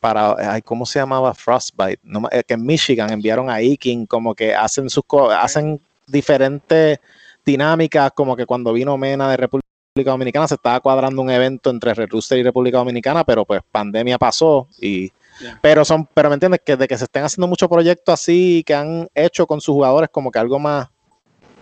para, 0.00 0.54
ay, 0.54 0.62
¿cómo 0.62 0.86
se 0.86 0.98
llamaba? 0.98 1.34
Frostbite, 1.34 2.00
no, 2.02 2.28
eh, 2.30 2.42
que 2.46 2.54
en 2.54 2.64
Michigan 2.64 3.10
enviaron 3.10 3.50
a 3.50 3.60
Iking, 3.60 4.06
como 4.06 4.34
que 4.34 4.54
hacen 4.54 4.88
sus 4.88 5.04
co- 5.06 5.30
hacen 5.30 5.80
diferentes 6.06 6.98
dinámicas, 7.44 8.12
como 8.14 8.36
que 8.36 8.46
cuando 8.46 8.72
vino 8.72 8.96
Mena 8.96 9.30
de 9.30 9.36
República 9.36 9.66
Dominicana 9.96 10.46
se 10.46 10.54
estaba 10.54 10.80
cuadrando 10.80 11.22
un 11.22 11.30
evento 11.30 11.70
entre 11.70 11.92
Red 11.94 12.10
Rooster 12.10 12.38
y 12.38 12.42
República 12.42 12.78
Dominicana, 12.78 13.24
pero 13.24 13.44
pues 13.44 13.62
pandemia 13.70 14.18
pasó 14.18 14.68
y 14.80 15.10
pero 15.60 15.84
son, 15.84 16.06
pero 16.14 16.28
me 16.28 16.34
entiendes 16.34 16.60
que 16.64 16.76
de 16.76 16.88
que 16.88 16.98
se 16.98 17.04
estén 17.04 17.24
haciendo 17.24 17.46
muchos 17.46 17.68
proyectos 17.68 18.12
así 18.12 18.62
que 18.66 18.74
han 18.74 19.08
hecho 19.14 19.46
con 19.46 19.60
sus 19.60 19.72
jugadores 19.74 20.10
como 20.10 20.30
que 20.30 20.38
algo 20.38 20.58
más 20.58 20.88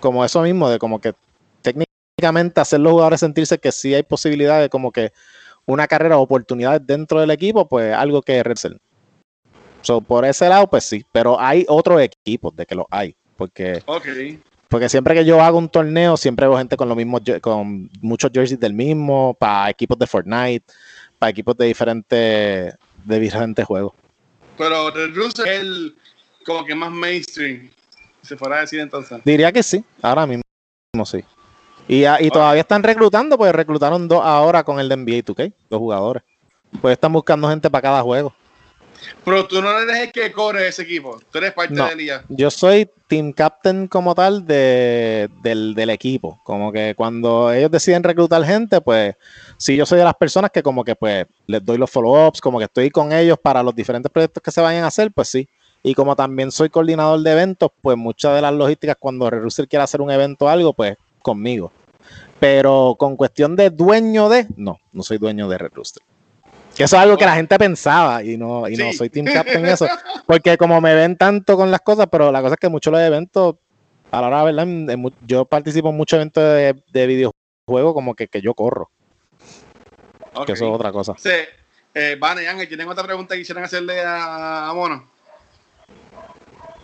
como 0.01 0.25
eso 0.25 0.43
mismo 0.43 0.69
de 0.69 0.79
como 0.79 1.01
que 1.01 1.14
hacer 2.57 2.81
los 2.81 2.93
jugadores 2.93 3.21
sentirse 3.21 3.59
que 3.59 3.71
sí 3.73 3.95
hay 3.95 4.03
posibilidad 4.03 4.61
de 4.61 4.71
como 4.71 4.91
que 4.91 5.12
una 5.67 5.87
carrera 5.87 6.17
o 6.17 6.23
oportunidades 6.23 6.81
dentro 6.87 7.21
del 7.21 7.31
equipo, 7.31 7.69
pues 7.69 7.93
algo 7.93 8.23
que 8.23 8.43
Red 8.43 8.57
Bull. 8.62 8.81
So, 9.83 10.01
por 10.01 10.25
ese 10.25 10.49
lado, 10.49 10.69
pues 10.69 10.85
sí, 10.85 11.05
pero 11.12 11.39
hay 11.39 11.67
otros 11.69 12.01
equipos 12.01 12.57
de 12.57 12.64
que 12.64 12.75
los 12.75 12.87
hay, 12.91 13.14
porque 13.37 13.83
porque 14.69 14.89
siempre 14.89 15.14
que 15.14 15.25
yo 15.25 15.41
hago 15.41 15.59
un 15.59 15.69
torneo, 15.69 16.17
siempre 16.17 16.49
veo 16.49 16.59
gente 16.59 16.77
con 16.77 16.89
los 16.89 16.97
mismos, 16.97 17.21
con 17.41 17.89
muchos 18.01 18.31
jerseys 18.33 18.59
del 18.59 18.73
mismo, 18.73 19.37
para 19.39 19.71
equipos 19.71 19.99
de 19.99 20.07
Fortnite, 20.07 20.64
para 21.19 21.31
equipos 21.31 21.57
de 21.57 21.67
diferentes, 21.67 22.75
de 23.05 23.21
diferentes 23.21 23.64
juegos. 23.64 23.93
Pero 24.57 24.91
Red 24.91 25.14
Rooster 25.14 25.47
es 25.47 25.61
el 25.61 25.97
como 26.45 26.64
que 26.64 26.75
más 26.75 26.91
mainstream. 26.91 27.71
Se 28.23 28.37
fuera 28.37 28.57
a 28.57 28.61
decir 28.62 28.81
entonces. 28.81 29.21
Diría 29.25 29.53
que 29.53 29.62
sí, 29.62 29.85
ahora 30.03 30.27
mismo 30.27 30.43
sí. 31.05 31.23
Y, 31.89 32.05
a- 32.05 32.20
y 32.20 32.30
todavía 32.30 32.62
están 32.62 32.82
reclutando, 32.82 33.39
pues 33.39 33.53
reclutaron 33.55 34.09
dos 34.09 34.20
ahora 34.24 34.64
con 34.64 34.80
el 34.80 34.89
de 34.89 34.97
NBA 34.97 35.22
2K, 35.24 35.53
dos 35.70 35.78
jugadores. 35.78 36.22
Pues 36.80 36.93
están 36.93 37.12
buscando 37.12 37.49
gente 37.49 37.70
para 37.70 37.82
cada 37.82 38.03
juego. 38.03 38.34
Pero 39.24 39.47
tú 39.47 39.61
no 39.62 39.70
eres 39.78 39.99
el 40.01 40.11
que 40.12 40.32
corre 40.32 40.66
ese 40.68 40.82
equipo. 40.82 41.20
Tú 41.30 41.39
eres 41.39 41.53
parte 41.53 41.74
No. 41.74 41.87
de. 41.87 42.20
Yo 42.28 42.51
soy 42.51 42.91
team 43.07 43.32
captain 43.32 43.87
como 43.87 44.14
tal 44.14 44.45
de, 44.47 45.28
del, 45.43 45.74
del 45.74 45.91
equipo. 45.91 46.41
Como 46.45 46.72
que 46.72 46.95
cuando 46.97 47.53
ellos 47.53 47.70
deciden 47.70 48.03
reclutar 48.03 48.43
gente, 48.45 48.80
pues 48.80 49.14
sí, 49.59 49.76
yo 49.76 49.87
soy 49.87 49.99
de 49.99 50.05
las 50.05 50.14
personas 50.14 50.51
que 50.51 50.62
como 50.62 50.82
que 50.82 50.97
pues 50.97 51.26
les 51.47 51.64
doy 51.64 51.78
los 51.78 51.91
follow-ups, 51.91 52.41
como 52.41 52.59
que 52.59 52.64
estoy 52.64 52.91
con 52.91 53.12
ellos 53.12 53.39
para 53.41 53.62
los 53.62 53.74
diferentes 53.76 54.11
proyectos 54.11 54.43
que 54.43 54.51
se 54.51 54.61
vayan 54.61 54.82
a 54.84 54.89
hacer, 54.89 55.12
pues 55.12 55.28
sí. 55.28 55.49
Y 55.82 55.95
como 55.95 56.16
también 56.16 56.51
soy 56.51 56.68
coordinador 56.68 57.20
de 57.20 57.30
eventos, 57.30 57.70
pues 57.80 57.97
muchas 57.97 58.34
de 58.34 58.41
las 58.43 58.53
logísticas 58.55 58.97
cuando 58.99 59.30
Red 59.30 59.43
Rooster 59.43 59.68
quiere 59.68 59.84
hacer 59.84 60.01
un 60.01 60.11
evento 60.11 60.47
o 60.47 60.49
algo, 60.49 60.72
pues 60.72 60.97
conmigo. 61.27 61.72
Pero 62.39 62.95
con 62.99 63.16
cuestión 63.16 63.57
de 63.57 63.70
dueño 63.70 64.29
de, 64.29 64.47
no, 64.57 64.79
no 64.93 65.03
soy 65.03 65.18
dueño 65.18 65.49
de 65.49 65.59
Red 65.59 65.72
Rooster. 65.74 66.03
Que 66.77 66.85
eso 66.85 66.97
es 66.97 67.03
algo 67.03 67.16
que 67.16 67.24
la 67.24 67.35
gente 67.35 67.59
pensaba 67.59 68.22
y 68.22 68.37
no, 68.37 68.68
y 68.68 68.77
no 68.77 68.93
soy 68.93 69.09
team 69.09 69.27
captain 69.27 69.64
en 69.64 69.72
eso. 69.72 69.87
Porque 70.27 70.57
como 70.57 70.81
me 70.81 70.95
ven 70.95 71.16
tanto 71.16 71.57
con 71.57 71.70
las 71.70 71.81
cosas, 71.81 72.07
pero 72.12 72.31
la 72.31 72.43
cosa 72.43 72.55
es 72.55 72.61
que 72.61 72.68
muchos 72.68 72.93
de 72.93 72.99
los 72.99 73.07
eventos, 73.07 73.57
a 74.11 74.20
la 74.20 74.27
hora 74.29 74.45
de 74.45 74.53
verdad, 74.53 75.12
yo 75.27 75.47
participo 75.47 75.89
en 75.89 75.97
muchos 75.97 76.18
eventos 76.18 76.45
de, 76.45 76.77
de 76.93 77.07
videojuegos 77.07 77.95
como 77.95 78.14
que, 78.14 78.29
que 78.29 78.43
yo 78.43 78.55
corro, 78.55 78.91
que 80.45 80.53
eso 80.53 80.66
es 80.66 80.74
otra 80.74 80.93
cosa. 80.93 81.14
Sí. 81.16 81.31
Eh, 81.95 82.16
Vane 82.20 82.43
y 82.43 82.47
Ángel, 82.47 82.68
¿tienen 82.68 82.89
otra 82.89 83.05
pregunta 83.05 83.35
que 83.35 83.41
quisieran 83.41 83.64
hacerle 83.64 84.03
a, 84.05 84.68
a 84.68 84.74
Mono? 84.74 85.09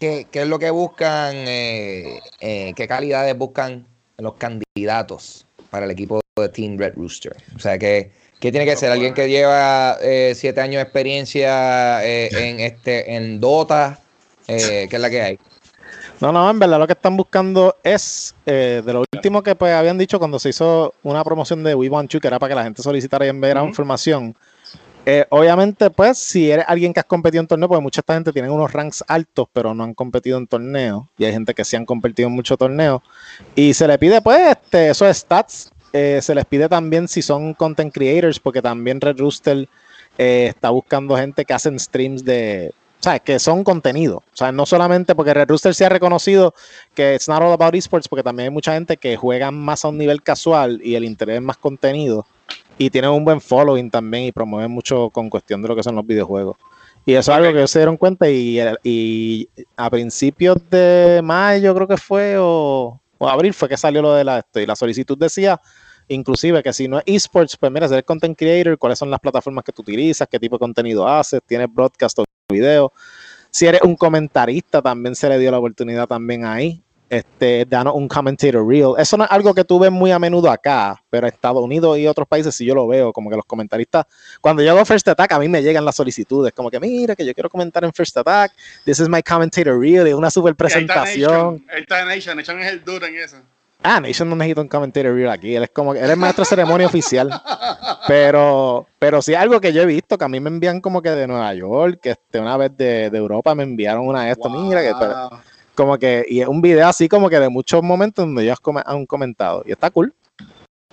¿Qué, 0.01 0.27
qué 0.33 0.43
es 0.43 0.49
lo 0.49 0.59
que 0.59 0.71
buscan? 0.71 1.35
eh, 1.37 2.19
eh, 2.41 2.73
¿Qué 2.75 2.89
calidades 2.89 3.37
buscan 3.37 3.87
los 4.23 4.35
candidatos 4.35 5.47
para 5.71 5.85
el 5.85 5.91
equipo 5.91 6.21
de 6.37 6.49
Team 6.49 6.79
Red 6.79 6.95
Rooster? 6.97 7.37
O 7.57 7.59
sea, 7.59 7.79
¿qué, 7.79 8.13
qué 8.41 8.51
tiene 8.51 8.65
que 8.65 8.77
ser? 8.77 8.91
¿Alguien 8.91 9.15
que 9.15 9.29
lleva 9.29 9.99
eh, 10.01 10.33
siete 10.35 10.61
años 10.61 10.77
de 10.77 10.83
experiencia 10.83 12.05
eh, 12.05 12.29
en, 12.33 12.61
este, 12.61 13.15
en 13.15 13.41
Dota? 13.41 14.01
Eh, 14.49 14.87
¿Qué 14.89 14.97
es 14.97 15.03
la 15.03 15.11
que 15.11 15.23
hay? 15.23 15.39
No, 16.21 16.31
no, 16.31 16.49
en 16.49 16.59
verdad 16.59 16.79
lo 16.79 16.87
que 16.87 16.93
están 16.93 17.17
buscando 17.17 17.77
es 17.83 18.35
eh, 18.47 18.83
de 18.85 18.93
lo 18.93 19.05
último 19.13 19.43
que 19.43 19.57
pues 19.57 19.73
habían 19.73 19.99
dicho 19.99 20.19
cuando 20.19 20.39
se 20.39 20.51
hizo 20.51 20.95
una 21.03 21.25
promoción 21.25 21.65
de 21.65 21.75
We 21.75 21.89
Want 21.89 22.11
You, 22.11 22.21
que 22.21 22.29
era 22.29 22.39
para 22.39 22.51
que 22.51 22.55
la 22.55 22.65
gente 22.65 22.83
solicitara 22.83 23.27
y 23.27 23.29
enviara 23.29 23.61
Ujú. 23.63 23.71
información. 23.71 24.37
Eh, 25.05 25.27
obviamente, 25.31 25.91
pues, 25.91 26.19
si 26.19 26.51
eres 26.51 26.65
alguien 26.69 26.93
que 26.93 27.01
has 27.01 27.07
competido 27.07 27.41
en 27.41 27.49
torneos, 27.49 27.69
porque 27.69 27.83
mucha 27.83 28.01
esta 28.01 28.15
gente 28.15 28.33
tiene 28.33 28.49
unos 28.51 28.73
ranks 28.73 29.05
altos, 29.09 29.49
pero 29.53 29.75
no 29.75 29.83
han 29.83 29.95
competido 29.95 30.39
en 30.39 30.47
torneos, 30.47 31.07
y 31.19 31.25
hay 31.25 31.33
gente 31.33 31.55
que 31.55 31.65
sí 31.65 31.75
han 31.75 31.85
competido 31.85 32.29
en 32.29 32.35
muchos 32.35 32.57
torneos, 32.57 33.03
y 33.57 33.75
se 33.75 33.89
le 33.89 33.99
pide, 33.99 34.23
pues, 34.23 34.57
este, 34.57 34.91
esos 34.91 35.17
stats, 35.17 35.73
eh, 35.93 36.21
se 36.23 36.35
les 36.35 36.45
pide 36.45 36.69
también 36.69 37.09
si 37.09 37.21
son 37.21 37.53
content 37.55 37.93
creators, 37.93 38.39
porque 38.39 38.63
también 38.63 39.01
Red 39.01 39.19
Rooster 39.19 39.69
eh, 40.19 40.47
está 40.49 40.71
buscando 40.71 41.17
gente 41.17 41.45
que 41.45 41.53
hacen 41.53 41.81
streams 41.81 42.25
de, 42.25 42.73
o 43.01 43.03
sea, 43.03 43.19
que 43.19 43.41
son 43.41 43.65
contenido. 43.65 44.19
O 44.19 44.37
sea, 44.37 44.53
no 44.53 44.65
solamente 44.65 45.17
porque 45.17 45.35
Red 45.35 45.49
Rooster 45.49 45.75
se 45.75 45.85
ha 45.85 45.89
reconocido 45.89 46.55
que 46.95 47.15
it's 47.17 47.29
not 47.29 47.43
all 47.43 47.53
about 47.53 47.75
esports, 47.75 48.07
porque 48.09 48.23
también 48.23 48.49
hay 48.49 48.55
mucha 48.55 48.75
gente 48.75 48.97
que 48.97 49.17
juega 49.17 49.51
más 49.51 49.85
a 49.85 49.89
un 49.89 49.99
nivel 49.99 50.23
casual 50.23 50.81
y 50.85 50.95
el 50.95 51.05
interés 51.05 51.37
es 51.37 51.43
más 51.43 51.57
contenido 51.57 52.25
y 52.79 52.91
tienen 52.91 53.11
un 53.11 53.25
buen 53.25 53.41
following 53.41 53.91
también 53.91 54.25
y 54.25 54.33
promueven 54.33 54.71
mucho 54.71 55.11
con 55.11 55.31
cuestión 55.31 55.63
de 55.63 55.69
lo 55.69 55.77
que 55.77 55.83
son 55.83 55.95
los 55.95 56.07
videojuegos. 56.07 56.57
Y 57.05 57.15
eso 57.15 57.33
es 57.33 57.37
algo 57.37 57.51
que 57.51 57.59
ellos 57.59 57.71
se 57.71 57.81
dieron 57.81 57.97
cuenta 57.97 58.31
y, 58.31 58.61
y 58.85 59.49
a 59.77 59.91
principios 59.91 60.57
de 60.71 61.21
mayo 61.23 61.75
creo 61.75 61.89
que 61.89 61.97
fue 61.97 62.37
o, 62.39 63.01
o 63.19 63.29
abril 63.29 63.53
fue 63.53 63.69
que 63.69 63.77
salió 63.77 64.03
lo 64.03 64.15
de 64.15 64.25
la 64.25 64.39
esto 64.39 64.61
y 64.61 64.67
la 64.67 64.77
solicitud 64.77 65.19
decía 65.19 65.61
inclusive 66.09 66.63
que 66.63 66.73
si 66.73 66.89
no 66.89 66.99
es 66.99 67.05
esports, 67.07 67.57
pues 67.57 67.73
mira, 67.73 67.89
si 67.89 67.95
eres 67.95 68.05
content 68.05 68.37
creator, 68.37 68.79
cuáles 68.79 68.99
son 68.99 69.11
las 69.11 69.21
plataformas 69.21 69.65
que 69.65 69.73
tú 69.73 69.83
utilizas, 69.83 70.29
qué 70.31 70.39
tipo 70.39 70.57
de 70.57 70.61
contenido 70.61 71.07
haces, 71.07 71.41
tienes 71.47 71.73
broadcast 71.73 72.19
o 72.19 72.25
video. 72.49 72.93
Si 73.51 73.67
eres 73.67 73.83
un 73.83 73.97
comentarista, 73.97 74.81
también 74.81 75.15
se 75.15 75.29
le 75.29 75.39
dio 75.39 75.51
la 75.51 75.59
oportunidad 75.59 76.07
también 76.07 76.45
ahí. 76.45 76.83
Este, 77.13 77.67
danos 77.69 77.95
un 77.95 78.09
commentator 78.09 78.67
real. 78.67 78.95
Eso 78.97 79.19
no 79.19 79.25
es 79.25 79.31
algo 79.31 79.53
que 79.53 79.65
tú 79.65 79.79
ves 79.79 79.93
muy 79.93 80.11
a 80.13 80.19
menudo 80.19 80.51
acá, 80.51 80.99
pero 81.11 81.27
en 81.27 81.35
Estados 81.35 81.63
Unidos 81.63 81.99
y 81.99 82.07
otros 82.07 82.27
países 82.27 82.55
sí 82.55 82.65
yo 82.65 82.75
lo 82.75 82.87
veo, 82.87 83.13
como 83.13 83.29
que 83.29 83.37
los 83.37 83.45
comentaristas, 83.45 84.07
cuando 84.41 84.63
yo 84.63 84.71
hago 84.71 84.83
First 84.87 85.07
Attack, 85.09 85.31
a 85.33 85.39
mí 85.39 85.47
me 85.47 85.63
llegan 85.63 85.85
las 85.85 85.95
solicitudes, 85.95 86.55
como 86.55 86.71
que 86.71 86.81
mira, 86.81 87.15
que 87.15 87.27
yo 87.27 87.35
quiero 87.35 87.51
comentar 87.51 87.85
en 87.85 87.93
First 87.93 88.17
Attack, 88.17 88.53
this 88.87 88.99
is 88.99 89.11
my 89.11 89.23
commentator 89.23 89.79
real, 89.79 90.09
y 90.09 90.15
una 90.15 90.31
super 90.31 90.55
presentación. 90.57 91.63
Ahí 91.71 91.83
está 91.83 92.03
Nation. 92.07 92.35
Nation 92.35 92.59
es 92.61 92.73
el 92.73 92.83
duro 92.83 93.05
en 93.05 93.17
eso. 93.19 93.37
Ah, 93.83 94.01
Nation 94.01 94.31
no 94.31 94.37
necesita 94.37 94.63
un 94.63 94.69
commentator 94.69 95.13
real 95.15 95.33
aquí. 95.33 95.55
Él 95.55 95.65
es 95.65 95.71
como 95.71 95.93
él 95.93 96.09
es 96.11 96.17
maestro 96.17 96.45
de 96.45 96.49
ceremonia 96.49 96.87
oficial. 96.87 97.29
Pero, 98.07 98.87
pero 98.99 99.21
sí 99.21 99.35
algo 99.35 99.61
que 99.61 99.73
yo 99.73 99.83
he 99.83 99.87
visto, 99.87 100.17
que 100.17 100.25
a 100.25 100.29
mí 100.29 100.41
me 100.41 100.49
envían 100.49 100.81
como 100.81 101.03
que 101.03 101.11
de 101.11 101.27
Nueva 101.27 101.53
York, 101.55 101.99
que 102.03 102.11
este, 102.13 102.41
una 102.41 102.57
vez 102.57 102.77
de, 102.77 103.11
de 103.11 103.19
Europa 103.19 103.55
me 103.55 103.65
enviaron 103.65 104.07
una 104.09 104.25
de 104.25 104.31
esto, 104.33 104.49
mira, 104.49 104.81
que 104.83 104.93
pero- 104.99 105.29
Wow. 105.31 105.41
Como 105.75 105.99
que, 105.99 106.25
y 106.29 106.41
es 106.41 106.49
un 106.49 106.61
video 106.61 106.87
así 106.87 107.09
como 107.09 107.29
que 107.29 107.41
de 107.41 107.49
muchos 107.49 107.83
momentos 107.83 108.25
donde 108.25 108.45
ellos 108.45 108.59
han 108.85 109.07
comentado. 109.07 109.63
Y 109.67 109.73
está 109.73 109.91
cool. 109.91 110.13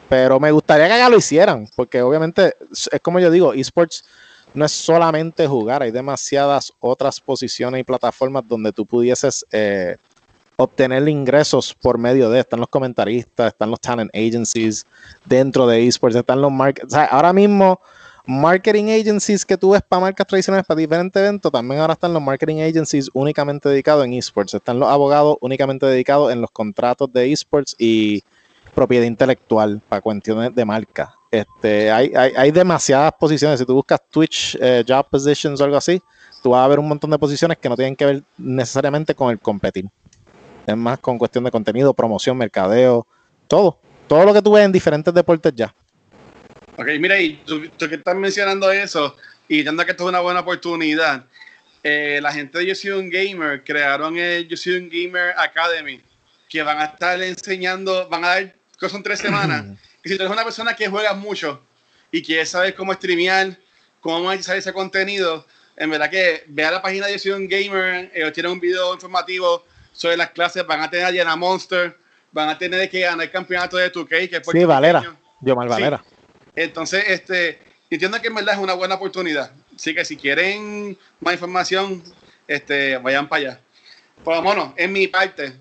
Pero 0.07 0.39
me 0.39 0.51
gustaría 0.51 0.87
que 0.87 0.93
acá 0.93 1.09
lo 1.09 1.17
hicieran, 1.17 1.67
porque 1.75 2.01
obviamente 2.01 2.55
es 2.71 2.89
como 3.01 3.19
yo 3.19 3.29
digo, 3.29 3.53
esports 3.53 4.03
no 4.55 4.65
es 4.65 4.71
solamente 4.71 5.45
jugar, 5.47 5.83
hay 5.83 5.91
demasiadas 5.91 6.73
otras 6.79 7.21
posiciones 7.21 7.81
y 7.81 7.83
plataformas 7.83 8.47
donde 8.47 8.71
tú 8.71 8.85
pudieses 8.85 9.45
eh, 9.51 9.97
obtener 10.55 11.07
ingresos 11.07 11.75
por 11.75 11.99
medio 11.99 12.29
de, 12.29 12.39
están 12.39 12.59
los 12.59 12.69
comentaristas, 12.69 13.53
están 13.53 13.69
los 13.69 13.79
talent 13.79 14.09
agencies 14.15 14.85
dentro 15.25 15.67
de 15.67 15.87
esports, 15.87 16.15
están 16.15 16.41
los 16.41 16.51
market, 16.51 16.85
o 16.85 16.89
sea, 16.89 17.05
ahora 17.05 17.31
mismo 17.31 17.79
marketing 18.29 18.91
agencies 18.91 19.43
que 19.43 19.57
tú 19.57 19.71
ves 19.71 19.81
para 19.81 20.01
marcas 20.01 20.27
tradicionales 20.27 20.63
para 20.63 20.77
diferentes 20.77 21.19
eventos, 21.19 21.51
también 21.51 21.81
ahora 21.81 21.93
están 21.93 22.13
los 22.13 22.21
marketing 22.21 22.61
agencies 22.61 23.09
únicamente 23.13 23.67
dedicados 23.67 24.05
en 24.05 24.13
esports, 24.13 24.53
están 24.53 24.79
los 24.79 24.87
abogados 24.87 25.37
únicamente 25.41 25.87
dedicados 25.87 26.31
en 26.31 26.39
los 26.39 26.51
contratos 26.51 27.11
de 27.11 27.31
esports 27.31 27.75
y 27.79 28.21
propiedad 28.75 29.05
intelectual 29.05 29.81
para 29.89 30.03
cuestiones 30.03 30.53
de 30.53 30.63
marca. 30.63 31.15
Este, 31.31 31.89
hay, 31.89 32.13
hay, 32.15 32.51
demasiadas 32.51 33.13
posiciones. 33.19 33.59
Si 33.59 33.65
tú 33.65 33.73
buscas 33.73 33.99
Twitch 34.11 34.55
eh, 34.61 34.83
Job 34.87 35.07
Positions 35.09 35.59
o 35.59 35.63
algo 35.63 35.77
así, 35.77 35.99
tú 36.43 36.51
vas 36.51 36.63
a 36.63 36.67
ver 36.67 36.77
un 36.77 36.87
montón 36.87 37.09
de 37.09 37.17
posiciones 37.17 37.57
que 37.57 37.67
no 37.67 37.75
tienen 37.75 37.95
que 37.95 38.05
ver 38.05 38.23
necesariamente 38.37 39.15
con 39.15 39.31
el 39.31 39.39
competir. 39.39 39.85
Es 40.67 40.77
más 40.77 40.99
con 40.99 41.17
cuestión 41.17 41.43
de 41.45 41.51
contenido, 41.51 41.95
promoción, 41.95 42.37
mercadeo, 42.37 43.07
todo. 43.47 43.79
Todo 44.07 44.23
lo 44.23 44.33
que 44.35 44.41
tú 44.43 44.51
ves 44.51 44.65
en 44.65 44.71
diferentes 44.71 45.11
deportes 45.11 45.51
ya. 45.55 45.73
Ok, 46.81 46.87
mira, 46.97 47.19
y 47.19 47.43
tú, 47.43 47.67
tú 47.77 47.89
que 47.89 47.95
estás 47.95 48.15
mencionando 48.15 48.71
eso, 48.71 49.17
y 49.49 49.57
entiendo 49.59 49.83
que 49.83 49.91
esto 49.91 50.03
es 50.05 50.09
una 50.09 50.21
buena 50.21 50.39
oportunidad. 50.39 51.25
eh, 51.83 52.19
la 52.21 52.31
gente 52.31 52.57
de 52.59 52.67
Yo 52.67 52.75
Soy 52.75 52.91
un 52.91 53.09
Gamer 53.09 53.63
crearon 53.65 54.17
el 54.17 54.47
Yo 54.47 54.55
Soy 54.55 54.75
un 54.77 54.89
Gamer 54.89 55.33
Academy, 55.37 56.01
que 56.47 56.61
van 56.63 56.79
a 56.79 56.85
estar 56.85 57.21
enseñando, 57.21 58.07
van 58.07 58.23
a 58.23 58.27
dar, 58.29 58.55
que 58.79 58.87
son 58.89 59.03
tres 59.03 59.19
semanas. 59.27 59.65
Y 60.05 60.09
si 60.09 60.15
tú 60.15 60.23
eres 60.23 60.31
una 60.33 60.43
persona 60.45 60.73
que 60.73 60.87
juega 60.87 61.13
mucho 61.13 61.61
y 62.11 62.21
quieres 62.23 62.49
saber 62.49 62.73
cómo 62.75 62.93
streamear, 62.93 63.57
cómo 63.99 64.21
monetizar 64.21 64.55
ese 64.57 64.71
contenido, 64.71 65.45
En 65.81 65.89
verdad 65.89 66.09
que 66.09 66.43
vea 66.47 66.71
la 66.71 66.81
página 66.81 67.07
de 67.07 67.17
Ciudad 67.19 67.39
Gamer, 67.41 68.11
ellos 68.13 68.33
tienen 68.33 68.51
un 68.53 68.59
video 68.59 68.93
informativo 68.93 69.65
sobre 69.93 70.15
las 70.17 70.29
clases, 70.31 70.65
van 70.65 70.81
a 70.81 70.89
tener 70.89 71.05
a 71.05 71.11
Diana 71.11 71.35
Monster, 71.37 71.97
van 72.33 72.49
a 72.49 72.57
tener 72.57 72.89
que 72.89 72.99
ganar 73.01 73.25
el 73.25 73.31
campeonato 73.31 73.77
de 73.77 73.89
2K, 73.89 74.29
que 74.29 74.37
es 74.37 74.47
Sí, 74.51 74.65
Valera. 74.65 74.99
puertorriqueño. 74.99 75.29
Yo 75.41 75.55
mal 75.55 75.69
Sí. 75.69 76.18
Entonces, 76.59 77.05
este, 77.07 77.57
entiendo 77.89 78.21
que 78.21 78.27
en 78.27 78.35
verdad 78.35 78.55
es 78.55 78.59
una 78.59 78.73
buena 78.73 78.95
oportunidad. 78.95 79.53
Así 79.73 79.95
que 79.95 80.03
si 80.03 80.17
quieren 80.17 80.97
más 81.21 81.33
información, 81.33 82.03
este, 82.49 82.97
vayan 82.97 83.29
para 83.29 83.41
allá. 83.41 83.61
Por 84.25 84.35
lo 84.35 84.41
menos, 84.41 84.73
en 84.75 84.91
mi 84.91 85.07
parte, 85.07 85.53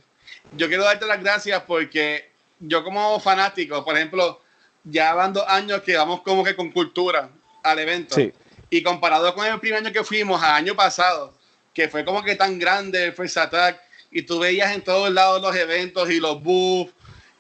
yo 0.57 0.67
quiero 0.67 0.83
darte 0.83 1.07
las 1.07 1.23
gracias 1.23 1.63
porque 1.69 2.33
yo 2.59 2.83
como 2.83 3.21
fanático, 3.21 3.85
por 3.85 3.97
ejemplo, 3.97 4.41
ya 4.83 5.15
van 5.15 5.33
dos 5.33 5.45
años 5.47 5.83
que 5.83 5.97
vamos 5.97 6.23
como 6.23 6.43
que 6.43 6.57
con 6.57 6.73
cultura 6.73 7.31
al 7.63 7.79
evento. 7.79 8.17
Sí. 8.17 8.33
Y 8.69 8.83
comparado 8.83 9.33
con 9.37 9.47
el 9.47 9.61
primer 9.61 9.79
año 9.79 9.93
que 9.93 10.03
fuimos, 10.03 10.43
al 10.43 10.57
año 10.57 10.75
pasado, 10.75 11.33
que 11.73 11.89
fue 11.89 12.05
como 12.05 12.25
que 12.25 12.35
tan 12.35 12.59
grande 12.59 13.05
el 13.05 13.13
First 13.13 13.37
Attack, 13.37 13.81
y 14.11 14.23
tú 14.23 14.41
veías 14.41 14.75
en 14.75 14.83
todos 14.83 15.13
lados 15.13 15.41
los 15.41 15.55
eventos 15.55 16.11
y 16.11 16.19
los 16.19 16.43
booths, 16.43 16.93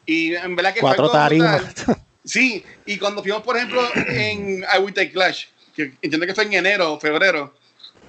y 0.06 0.36
en 0.36 0.54
verdad 0.54 0.74
que 0.74 0.80
Cuatro 0.80 1.11
tarimas. 1.11 1.74
Sí, 2.29 2.62
y 2.85 2.99
cuando 2.99 3.22
fuimos, 3.22 3.43
por 3.43 3.57
ejemplo, 3.57 3.83
en 3.95 4.59
I 4.59 4.79
Will 4.81 4.93
Take 4.93 5.12
Clash, 5.12 5.47
que 5.74 5.95
entiendo 6.03 6.26
que 6.26 6.35
fue 6.35 6.45
en 6.45 6.53
enero 6.53 6.93
o 6.93 7.01
febrero, 7.01 7.55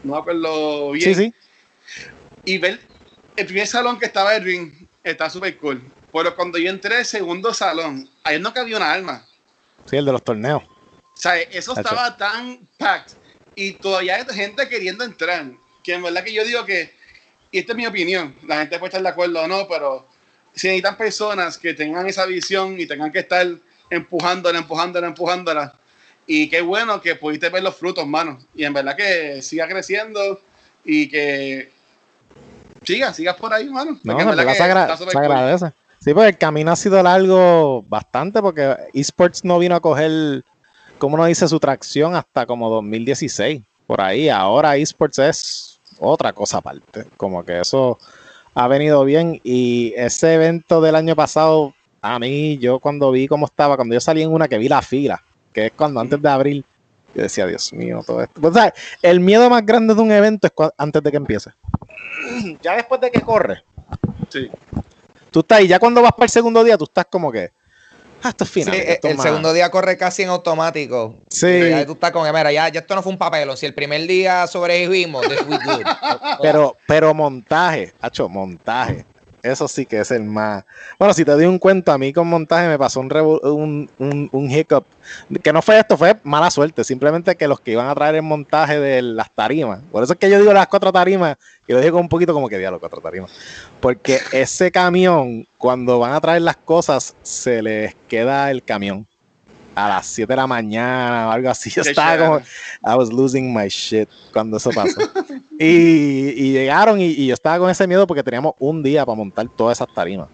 no 0.04 0.14
me 0.14 0.20
acuerdo 0.20 0.92
bien, 0.92 1.16
Sí, 1.16 1.24
sí. 1.24 1.34
y 2.44 2.58
ver 2.58 2.82
el 3.38 3.46
primer 3.46 3.66
salón 3.66 3.98
que 3.98 4.08
estaba 4.08 4.36
el 4.36 4.44
ring, 4.44 4.74
está 5.06 5.30
súper 5.30 5.56
cool. 5.58 5.82
Pero 6.12 6.36
cuando 6.36 6.58
yo 6.58 6.70
entré 6.70 6.98
al 6.98 7.06
segundo 7.06 7.54
salón, 7.54 8.10
ahí 8.24 8.38
no 8.40 8.54
cabía 8.54 8.76
una 8.76 8.92
alma. 8.92 9.26
Sí, 9.86 9.96
el 9.96 10.04
de 10.04 10.12
los 10.12 10.24
torneos. 10.24 10.64
O 10.64 11.22
sea, 11.22 11.40
eso 11.40 11.74
estaba 11.74 12.18
tan 12.18 12.60
packed 12.78 13.14
y 13.56 13.72
todavía 13.74 14.18
hay 14.18 14.26
gente 14.36 14.68
queriendo 14.68 15.06
entrar. 15.06 15.46
Que 15.82 15.94
en 15.94 16.04
verdad 16.04 16.26
que 16.26 16.34
yo 16.34 16.44
digo 16.44 16.66
que, 16.66 16.94
y 17.52 17.60
esta 17.60 17.72
es 17.72 17.78
mi 17.78 17.86
opinión, 17.86 18.36
la 18.46 18.58
gente 18.58 18.80
puede 18.80 18.90
estar 18.90 19.02
de 19.02 19.08
acuerdo 19.08 19.42
o 19.42 19.48
no, 19.48 19.66
pero 19.70 20.06
si 20.54 20.68
necesitan 20.68 20.98
personas 20.98 21.58
que 21.58 21.74
tengan 21.74 22.06
esa 22.06 22.26
visión 22.26 22.78
y 22.78 22.86
tengan 22.86 23.14
que 23.14 23.20
estar 23.20 23.48
empujándola, 23.90 24.60
empujándola, 24.60 25.08
empujándola. 25.08 25.74
Y 26.28 26.48
qué 26.50 26.62
bueno 26.62 27.02
que 27.02 27.16
pudiste 27.16 27.50
ver 27.50 27.64
los 27.64 27.76
frutos, 27.76 28.06
mano. 28.06 28.40
Y 28.54 28.64
en 28.64 28.74
verdad 28.74 28.96
que 28.96 29.42
siga 29.42 29.68
creciendo 29.68 30.40
y 30.86 31.10
que 31.10 31.72
siga, 32.84 33.14
sigas 33.14 33.36
por 33.36 33.54
ahí, 33.54 33.70
mano. 33.70 34.00
No, 34.04 34.20
en 34.20 34.30
verdad 34.30 34.46
que 34.46 34.56
se, 34.56 34.64
agra- 34.64 34.98
se 34.98 35.06
cool. 35.06 35.22
Sí, 36.00 36.14
porque 36.14 36.30
el 36.30 36.38
camino 36.38 36.72
ha 36.72 36.76
sido 36.76 37.02
largo 37.04 37.84
bastante 37.84 38.42
porque 38.42 38.74
esports 38.94 39.44
no 39.44 39.60
vino 39.60 39.76
a 39.76 39.82
coger, 39.82 40.44
como 40.98 41.16
uno 41.16 41.26
dice, 41.26 41.48
su 41.48 41.60
tracción 41.60 42.16
hasta 42.16 42.46
como 42.46 42.70
2016. 42.70 43.62
Por 43.86 44.00
ahí, 44.02 44.30
ahora 44.30 44.78
esports 44.78 45.20
es 45.20 45.80
otra 46.00 46.32
cosa 46.32 46.60
aparte. 46.60 47.06
Como 47.18 47.44
que 47.44 47.60
eso 47.60 47.98
ha 48.54 48.68
venido 48.68 49.04
bien 49.04 49.42
y 49.44 49.94
ese 49.98 50.36
evento 50.36 50.80
del 50.80 50.96
año 50.96 51.16
pasado, 51.16 51.74
a 52.02 52.20
mí, 52.20 52.58
yo 52.58 52.80
cuando 52.80 53.12
vi 53.12 53.28
cómo 53.28 53.46
estaba, 53.46 53.76
cuando 53.76 53.94
yo 53.94 54.00
salí 54.02 54.22
en 54.22 54.32
una 54.32 54.48
que 54.48 54.58
vi 54.58 54.70
la 54.70 54.82
fila, 54.82 55.22
que 55.54 55.68
es 55.68 55.72
cuando 55.76 56.00
antes 56.00 56.22
de 56.22 56.30
abril, 56.30 56.66
yo 57.16 57.24
decía, 57.24 57.46
Dios 57.48 57.74
mío, 57.74 58.04
todo 58.06 58.22
esto. 58.22 58.40
Pues, 58.40 58.54
¿sabes? 58.54 58.74
El 59.02 59.20
miedo 59.20 59.50
más 59.50 59.66
grande 59.66 59.94
de 59.96 60.02
un 60.02 60.12
evento 60.12 60.48
es 60.48 60.54
antes 60.78 61.02
de 61.04 61.12
que 61.12 61.18
empiece. 61.18 61.52
Ya 62.62 62.76
después 62.76 63.02
de 63.02 63.10
que 63.12 63.22
corre, 63.22 63.64
Sí. 64.30 64.50
tú 65.32 65.40
estás 65.40 65.60
ahí, 65.60 65.68
ya 65.68 65.80
cuando 65.80 66.02
vas 66.02 66.12
para 66.12 66.26
el 66.26 66.30
segundo 66.30 66.64
día, 66.64 66.78
tú 66.78 66.84
estás 66.84 67.06
como 67.10 67.32
que, 67.32 67.50
ah, 68.24 68.30
esto 68.30 68.44
es 68.44 68.50
Sí, 68.52 68.62
final. 68.64 68.76
esto 68.80 69.08
el 69.08 69.16
más- 69.18 69.26
segundo 69.26 69.54
día 69.54 69.72
corre 69.72 69.98
casi 69.98 70.24
en 70.24 70.30
automático. 70.30 71.18
Sí. 71.30 71.70
Ya 71.70 71.86
tú 71.86 71.94
estás 71.94 72.12
con, 72.12 72.24
mira, 72.32 72.52
ya, 72.52 72.70
ya 72.70 72.82
esto 72.82 72.96
no 72.96 73.02
fue 73.02 73.12
un 73.14 73.18
papel. 73.18 73.50
Si 73.58 73.66
el 73.66 73.74
primer 73.74 74.06
día 74.06 74.46
sobrevivimos, 74.48 75.28
this 75.28 75.42
we 75.48 75.58
good. 75.58 75.84
Pero, 76.42 76.76
pero 76.88 77.14
montaje, 77.14 77.94
hacho, 78.02 78.30
montaje. 78.30 79.06
Eso 79.42 79.68
sí 79.68 79.86
que 79.86 80.00
es 80.00 80.12
el 80.12 80.24
más. 80.24 80.66
Bueno, 80.98 81.14
si 81.14 81.24
te 81.24 81.32
doy 81.32 81.46
un 81.46 81.60
cuento, 81.60 81.92
a 81.92 81.98
mí 81.98 82.12
con 82.12 82.28
montaje 82.28 82.68
me 82.68 82.78
pasó 82.78 83.00
un, 83.00 83.90
un, 83.98 84.30
un 84.32 84.52
hiccup. 84.52 84.86
Que 85.42 85.54
no 85.54 85.62
fue 85.62 85.80
esto, 85.80 85.98
fue 85.98 86.18
mala 86.24 86.52
suerte. 86.52 86.84
Simplemente 86.84 87.36
que 87.36 87.48
los 87.48 87.60
que 87.60 87.72
iban 87.72 87.88
a 87.88 87.96
traer 87.96 88.16
el 88.16 88.24
montaje 88.24 88.80
de 88.80 89.02
las 89.02 89.32
tarimas. 89.32 89.82
Por 89.92 90.04
eso 90.04 90.14
es 90.14 90.20
que 90.20 90.30
yo 90.30 90.40
digo 90.40 90.54
las 90.54 90.68
cuatro 90.68 90.92
tarimas. 90.92 91.38
Y 91.68 91.74
lo 91.74 91.82
digo 91.82 92.00
un 92.00 92.10
poquito 92.10 92.34
como 92.34 92.50
que 92.50 92.58
diablo, 92.58 92.80
cuatro 92.80 93.02
tarimas. 93.02 93.32
Porque 93.80 94.20
ese 94.32 94.72
camión, 94.72 95.48
cuando 95.58 96.00
van 96.00 96.14
a 96.14 96.22
traer 96.22 96.42
las 96.42 96.58
cosas, 96.58 97.16
se 97.22 97.62
les 97.62 97.96
queda 98.08 98.52
el 98.52 98.64
camión. 98.64 99.08
A 99.86 99.90
las 99.90 100.08
7 100.08 100.32
de 100.34 100.38
la 100.38 100.48
mañana 100.48 101.28
o 101.28 101.32
algo 101.32 101.50
así. 101.50 101.70
Yo 101.76 101.82
estaba 101.82 102.18
como. 102.18 102.38
I 102.40 102.96
was 102.98 103.12
losing 103.12 103.54
my 103.54 103.68
shit 103.68 104.10
cuando 104.34 104.58
eso 104.58 104.72
pasó. 104.72 105.00
y, 105.60 105.66
y 105.66 106.52
llegaron 106.54 107.00
y, 107.00 107.06
y 107.08 107.28
yo 107.28 107.34
estaba 107.34 107.60
con 107.60 107.70
ese 107.70 107.86
miedo 107.88 108.06
porque 108.08 108.24
teníamos 108.24 108.54
un 108.60 108.82
día 108.84 109.06
para 109.06 109.16
montar 109.16 109.48
todas 109.56 109.78
esas 109.78 109.94
tarimas. 109.94 110.28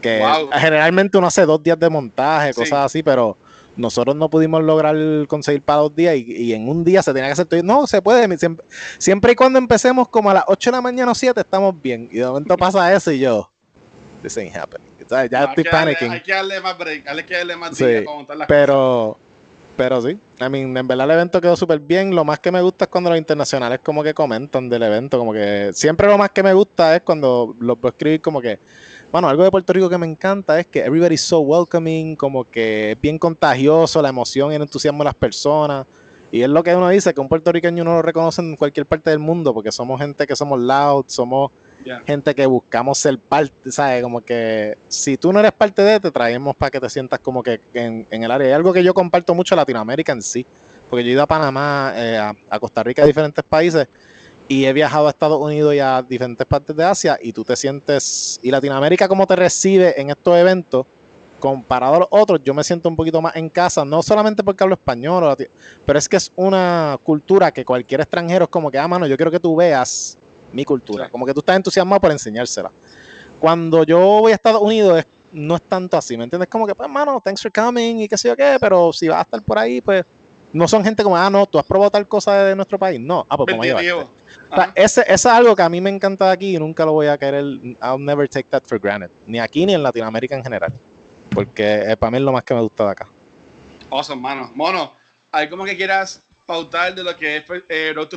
Que 0.00 0.18
Wow. 0.20 0.50
generalmente 0.52 1.16
uno 1.18 1.26
hace 1.26 1.44
dos 1.46 1.62
días 1.62 1.78
de 1.78 1.88
montaje, 1.90 2.52
Sí. 2.52 2.60
cosas 2.60 2.84
así, 2.86 3.02
pero 3.02 3.36
nosotros 3.76 4.14
no 4.16 4.30
pudimos 4.30 4.62
lograr 4.62 4.96
conseguir 5.28 5.62
para 5.62 5.80
dos 5.80 5.94
días 5.94 6.16
y, 6.16 6.32
y 6.32 6.52
en 6.54 6.68
un 6.68 6.84
día 6.84 7.02
se 7.02 7.12
tenía 7.12 7.28
que 7.28 7.32
hacer 7.32 7.46
todo. 7.46 7.62
No, 7.62 7.86
se 7.86 8.00
puede. 8.00 8.36
Siempre, 8.38 8.64
siempre 8.98 9.32
y 9.32 9.34
cuando 9.34 9.58
empecemos 9.58 10.08
como 10.08 10.30
a 10.30 10.34
las 10.34 10.44
8 10.46 10.70
de 10.70 10.76
la 10.76 10.80
mañana 10.82 11.12
o 11.12 11.14
7 11.14 11.40
estamos 11.40 11.74
bien. 11.80 12.08
Y 12.12 12.18
de 12.18 12.26
momento 12.26 12.56
pasa 12.56 12.92
eso 12.94 13.10
y 13.12 13.18
yo, 13.18 13.50
this 14.22 14.36
ain't 14.36 14.54
happening. 14.54 14.86
¿Sabes? 15.08 15.30
Ya 15.30 15.42
Hay 15.42 15.48
estoy 15.48 15.64
panicking. 15.64 16.10
Hay 16.10 16.22
que 16.22 16.32
darle 16.32 16.60
más 16.60 16.78
break, 16.78 17.08
hay 17.08 17.24
que 17.24 17.36
darle 17.36 17.56
más 17.56 17.76
Sí, 17.76 17.84
para 17.84 18.16
montar 18.16 18.36
las 18.36 18.48
Pero, 18.48 19.16
pero 19.76 20.02
sí, 20.02 20.18
I 20.40 20.48
mean, 20.48 20.76
en 20.76 20.86
verdad 20.88 21.04
el 21.04 21.10
evento 21.12 21.40
quedó 21.40 21.56
súper 21.56 21.78
bien. 21.78 22.14
Lo 22.14 22.24
más 22.24 22.40
que 22.40 22.50
me 22.50 22.60
gusta 22.60 22.84
es 22.86 22.90
cuando 22.90 23.10
los 23.10 23.18
internacionales 23.18 23.80
como 23.82 24.02
que 24.02 24.14
comentan 24.14 24.68
del 24.68 24.82
evento, 24.82 25.18
como 25.18 25.32
que 25.32 25.70
siempre 25.72 26.06
lo 26.06 26.18
más 26.18 26.30
que 26.30 26.42
me 26.42 26.52
gusta 26.52 26.96
es 26.96 27.02
cuando 27.02 27.54
los 27.60 27.78
puedo 27.78 27.92
escribir 27.92 28.20
como 28.20 28.40
que, 28.40 28.58
bueno, 29.12 29.28
algo 29.28 29.44
de 29.44 29.50
Puerto 29.50 29.72
Rico 29.72 29.88
que 29.88 29.98
me 29.98 30.06
encanta 30.06 30.58
es 30.58 30.66
que 30.66 30.80
everybody's 30.80 31.20
so 31.20 31.40
welcoming, 31.40 32.16
como 32.16 32.44
que 32.44 32.92
es 32.92 33.00
bien 33.00 33.18
contagioso 33.18 34.02
la 34.02 34.08
emoción 34.08 34.52
y 34.52 34.56
el 34.56 34.62
entusiasmo 34.62 34.98
de 34.98 35.04
las 35.04 35.14
personas. 35.14 35.86
Y 36.32 36.42
es 36.42 36.48
lo 36.48 36.62
que 36.62 36.74
uno 36.74 36.88
dice, 36.88 37.14
que 37.14 37.20
un 37.20 37.28
puertorriqueño 37.28 37.82
uno 37.82 37.94
lo 37.94 38.02
reconoce 38.02 38.42
en 38.42 38.56
cualquier 38.56 38.84
parte 38.84 39.10
del 39.10 39.20
mundo, 39.20 39.54
porque 39.54 39.70
somos 39.70 40.00
gente 40.00 40.26
que 40.26 40.34
somos 40.34 40.58
loud, 40.58 41.04
somos 41.06 41.52
Gente 42.04 42.34
que 42.34 42.46
buscamos 42.46 42.98
ser 42.98 43.18
parte, 43.18 43.70
¿sabes? 43.70 44.02
Como 44.02 44.20
que 44.20 44.76
si 44.88 45.16
tú 45.16 45.32
no 45.32 45.40
eres 45.40 45.52
parte 45.52 45.82
de, 45.82 46.00
te 46.00 46.10
traemos 46.10 46.56
para 46.56 46.70
que 46.70 46.80
te 46.80 46.90
sientas 46.90 47.20
como 47.20 47.42
que 47.42 47.60
en, 47.74 48.06
en 48.10 48.22
el 48.24 48.30
área. 48.30 48.48
Y 48.48 48.52
algo 48.52 48.72
que 48.72 48.82
yo 48.82 48.92
comparto 48.92 49.34
mucho 49.34 49.54
en 49.54 49.58
Latinoamérica 49.58 50.12
en 50.12 50.22
sí, 50.22 50.44
porque 50.90 51.04
yo 51.04 51.10
he 51.10 51.12
ido 51.12 51.22
a 51.22 51.26
Panamá, 51.26 51.92
eh, 51.94 52.16
a, 52.16 52.34
a 52.50 52.58
Costa 52.58 52.82
Rica, 52.82 53.02
a 53.02 53.06
diferentes 53.06 53.44
países, 53.44 53.86
y 54.48 54.64
he 54.64 54.72
viajado 54.72 55.06
a 55.06 55.10
Estados 55.10 55.40
Unidos 55.40 55.74
y 55.74 55.78
a 55.78 56.02
diferentes 56.02 56.46
partes 56.46 56.74
de 56.74 56.84
Asia, 56.84 57.18
y 57.22 57.32
tú 57.32 57.44
te 57.44 57.56
sientes, 57.56 58.40
y 58.42 58.50
Latinoamérica 58.50 59.08
cómo 59.08 59.26
te 59.26 59.36
recibe 59.36 60.00
en 60.00 60.10
estos 60.10 60.36
eventos, 60.36 60.86
comparado 61.40 61.96
a 61.96 61.98
los 62.00 62.08
otros, 62.10 62.40
yo 62.42 62.54
me 62.54 62.64
siento 62.64 62.88
un 62.88 62.96
poquito 62.96 63.20
más 63.20 63.36
en 63.36 63.48
casa, 63.48 63.84
no 63.84 64.02
solamente 64.02 64.42
porque 64.42 64.64
hablo 64.64 64.74
español, 64.74 65.36
pero 65.84 65.98
es 65.98 66.08
que 66.08 66.16
es 66.16 66.32
una 66.34 66.98
cultura 67.02 67.52
que 67.52 67.64
cualquier 67.64 68.00
extranjero 68.00 68.44
es 68.44 68.50
como 68.50 68.70
que, 68.70 68.78
ah, 68.78 68.88
mano, 68.88 69.06
yo 69.06 69.16
quiero 69.16 69.30
que 69.30 69.40
tú 69.40 69.54
veas 69.54 70.18
mi 70.52 70.64
cultura, 70.64 71.06
Sí. 71.06 71.10
como 71.10 71.26
que 71.26 71.34
tú 71.34 71.40
estás 71.40 71.56
entusiasmado 71.56 72.00
por 72.00 72.10
enseñársela. 72.10 72.70
Cuando 73.40 73.84
yo 73.84 73.98
voy 73.98 74.32
a 74.32 74.34
Estados 74.36 74.62
Unidos, 74.62 74.98
es- 75.00 75.06
no 75.32 75.56
es 75.56 75.62
tanto 75.62 75.96
así, 75.96 76.16
¿me 76.16 76.24
entiendes? 76.24 76.48
Como 76.48 76.66
que, 76.66 76.74
pues, 76.74 76.88
mano, 76.88 77.20
thanks 77.22 77.42
for 77.42 77.52
coming 77.52 77.96
y 78.00 78.08
qué 78.08 78.16
sé 78.16 78.28
yo 78.28 78.36
qué, 78.36 78.56
pero 78.60 78.92
si 78.92 79.08
vas 79.08 79.18
a 79.18 79.22
estar 79.22 79.42
por 79.42 79.58
ahí, 79.58 79.80
pues, 79.80 80.04
no 80.52 80.66
son 80.66 80.82
gente 80.82 81.02
como, 81.02 81.16
ah, 81.16 81.28
no, 81.28 81.44
tú 81.46 81.58
has 81.58 81.64
probado 81.64 81.90
tal 81.90 82.08
cosa 82.08 82.44
de 82.44 82.56
nuestro 82.56 82.78
país. 82.78 82.98
No, 82.98 83.26
ah, 83.28 83.36
pues, 83.36 83.54
vamos 83.56 83.66
a. 83.66 84.06
O 84.48 84.54
sea, 84.54 84.72
ese, 84.76 85.00
eso 85.02 85.12
es 85.12 85.26
algo 85.26 85.54
que 85.56 85.62
a 85.62 85.68
mí 85.68 85.80
me 85.80 85.90
encanta 85.90 86.26
de 86.28 86.32
aquí 86.32 86.56
y 86.56 86.58
nunca 86.58 86.84
lo 86.84 86.92
voy 86.92 87.08
a 87.08 87.18
querer. 87.18 87.42
I'll 87.82 87.98
never 87.98 88.28
take 88.28 88.48
that 88.50 88.62
for 88.64 88.78
granted. 88.78 89.10
Ni 89.26 89.40
aquí 89.40 89.66
ni 89.66 89.74
en 89.74 89.82
Latinoamérica 89.82 90.36
en 90.36 90.44
general. 90.44 90.72
Porque 91.30 91.82
eh, 91.90 91.96
para 91.96 92.12
mí 92.12 92.18
es 92.18 92.22
lo 92.22 92.32
más 92.32 92.44
que 92.44 92.54
me 92.54 92.60
gusta 92.62 92.84
de 92.84 92.90
acá. 92.92 93.08
Awesome, 93.90 94.22
mano. 94.22 94.50
Mono, 94.54 94.92
¿hay 95.32 95.50
como 95.50 95.64
que 95.64 95.76
quieras 95.76 96.22
pautar 96.46 96.94
de 96.94 97.02
lo 97.02 97.14
que 97.16 97.38
es 97.38 97.44
eh, 97.68 97.92
Road 97.94 98.06
to 98.08 98.16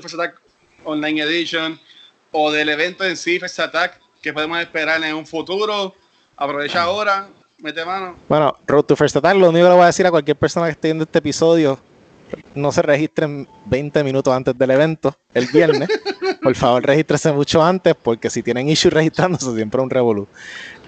Online 0.86 1.24
Edition 1.24 1.80
o 2.32 2.52
del 2.52 2.70
evento 2.70 3.04
en 3.04 3.18
sí, 3.18 3.40
First 3.40 3.60
Attack, 3.60 4.00
que 4.22 4.34
podemos 4.34 4.60
esperar 4.60 5.04
en 5.04 5.16
un 5.16 5.26
futuro? 5.26 5.94
Aprovecha 6.38 6.84
ahora, 6.84 7.28
mete 7.60 7.84
mano. 7.86 8.16
Bueno, 8.28 8.56
Road 8.68 8.84
to 8.84 8.96
First 8.96 9.18
Attack, 9.18 9.36
lo 9.36 9.50
único 9.50 9.66
que 9.66 9.70
le 9.70 9.76
voy 9.76 9.84
a 9.84 9.88
decir 9.88 10.06
a 10.08 10.12
cualquier 10.12 10.38
persona 10.38 10.68
que 10.68 10.72
esté 10.72 10.88
viendo 10.90 11.04
este 11.04 11.20
episodio, 11.20 11.80
no 12.56 12.72
se 12.72 12.82
registren 12.82 13.48
20 13.66 14.04
minutos 14.04 14.34
antes 14.34 14.58
del 14.58 14.72
evento, 14.72 15.16
el 15.34 15.48
viernes. 15.48 15.90
Por 16.42 16.56
favor, 16.56 16.86
regístrese 16.86 17.32
mucho 17.34 17.62
antes, 17.64 17.96
porque 18.02 18.30
si 18.30 18.42
tienen 18.44 18.70
issues 18.70 18.94
registrándose, 18.94 19.54
siempre 19.56 19.80
es 19.82 19.84
un 19.84 19.90
revolú. 19.90 20.28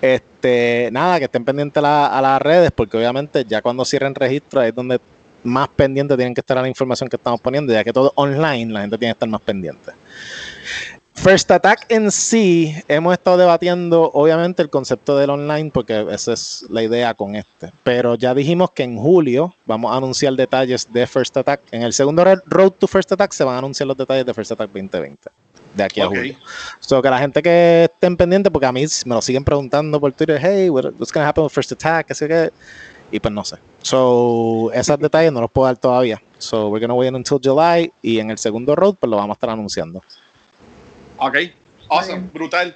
Este, 0.01 0.89
nada, 0.91 1.19
que 1.19 1.25
estén 1.25 1.43
pendientes 1.43 1.81
la- 1.83 2.07
a 2.07 2.21
las 2.21 2.41
redes, 2.41 2.71
porque 2.73 2.97
obviamente 2.97 3.43
ya 3.45 3.61
cuando 3.61 3.83
cierren 3.83 4.15
registro 4.15 4.61
ahí 4.61 4.69
es 4.69 4.75
donde 4.75 4.99
más 5.43 5.67
pendientes 5.69 6.15
tienen 6.17 6.33
que 6.35 6.41
estar 6.41 6.57
a 6.57 6.61
la 6.61 6.67
información 6.67 7.09
que 7.09 7.15
estamos 7.17 7.41
poniendo, 7.41 7.73
ya 7.73 7.83
que 7.83 7.91
todo 7.91 8.11
online, 8.15 8.71
la 8.71 8.81
gente 8.81 8.97
tiene 8.97 9.11
que 9.13 9.15
estar 9.17 9.29
más 9.29 9.41
pendiente. 9.41 9.91
First 11.14 11.51
Attack 11.51 11.86
en 11.89 12.09
sí, 12.09 12.74
hemos 12.88 13.14
estado 13.14 13.38
debatiendo 13.38 14.09
obviamente 14.14 14.62
el 14.64 14.70
concepto 14.70 15.18
del 15.18 15.30
online 15.30 15.70
porque 15.72 16.07
esa 16.09 16.34
es 16.34 16.66
la 16.70 16.82
idea 16.82 17.14
con 17.14 17.36
este. 17.36 17.72
Pero 17.84 18.16
ya 18.16 18.34
dijimos 18.34 18.72
que 18.72 18.84
en 18.84 18.97
julio 18.97 19.53
vamos 19.66 19.91
a 19.91 19.97
anunciar 19.97 20.34
detalles 20.34 20.91
de 20.91 21.05
First 21.05 21.36
Attack. 21.38 21.62
En 21.72 21.84
el 21.84 21.93
segundo 21.93 22.24
Road 22.45 22.72
to 22.72 22.88
First 22.88 23.12
Attack 23.12 23.34
se 23.34 23.43
van 23.43 23.55
a 23.55 23.57
anunciar 23.59 23.88
los 23.88 23.97
detalles 23.97 24.26
de 24.26 24.34
First 24.34 24.53
Attack 24.53 24.70
2020. 24.72 25.30
De 25.76 25.84
aquí 25.84 26.01
a 26.01 26.07
Ok. 26.07 26.16
julio. 26.16 26.38
So 26.80 27.01
que 27.01 27.09
la 27.09 27.20
gente 27.20 27.41
que 27.43 27.84
estén 27.93 28.18
pendiente, 28.18 28.49
porque 28.49 28.66
a 28.66 28.72
mí 28.72 28.86
me 29.05 29.16
lo 29.16 29.22
siguen 29.22 29.43
preguntando 29.43 29.99
por 29.99 30.12
Twitter, 30.14 30.39
hey, 30.41 30.70
what- 30.70 30.93
what's 30.97 31.12
going 31.14 31.24
to 31.24 31.30
happen 31.30 31.43
with 31.43 31.51
First 31.51 31.72
Attack? 31.74 32.12
Así 32.12 32.28
que, 32.28 32.51
y 33.12 33.20
pues 33.20 33.34
no 33.34 33.43
sé. 33.43 33.57
So, 33.84 34.72
esos 34.74 34.97
detalles 34.99 35.32
no 35.32 35.41
los 35.41 35.51
puedo 35.51 35.68
dar 35.68 35.78
todavía. 35.78 36.22
So, 36.39 36.70
we're 36.70 36.80
going 36.86 36.89
to 36.89 36.95
wait 36.95 37.14
until 37.14 37.38
July. 37.43 37.91
Y 38.01 38.18
en 38.20 38.32
el 38.32 38.38
segundo 38.39 38.76
road, 38.76 38.95
pues 38.99 39.09
lo 39.09 39.18
vamos 39.18 39.36
a 39.36 39.38
estar 39.38 39.49
anunciando. 39.51 40.01
Ok, 41.24 41.38
awesome, 41.88 42.30
brutal. 42.34 42.76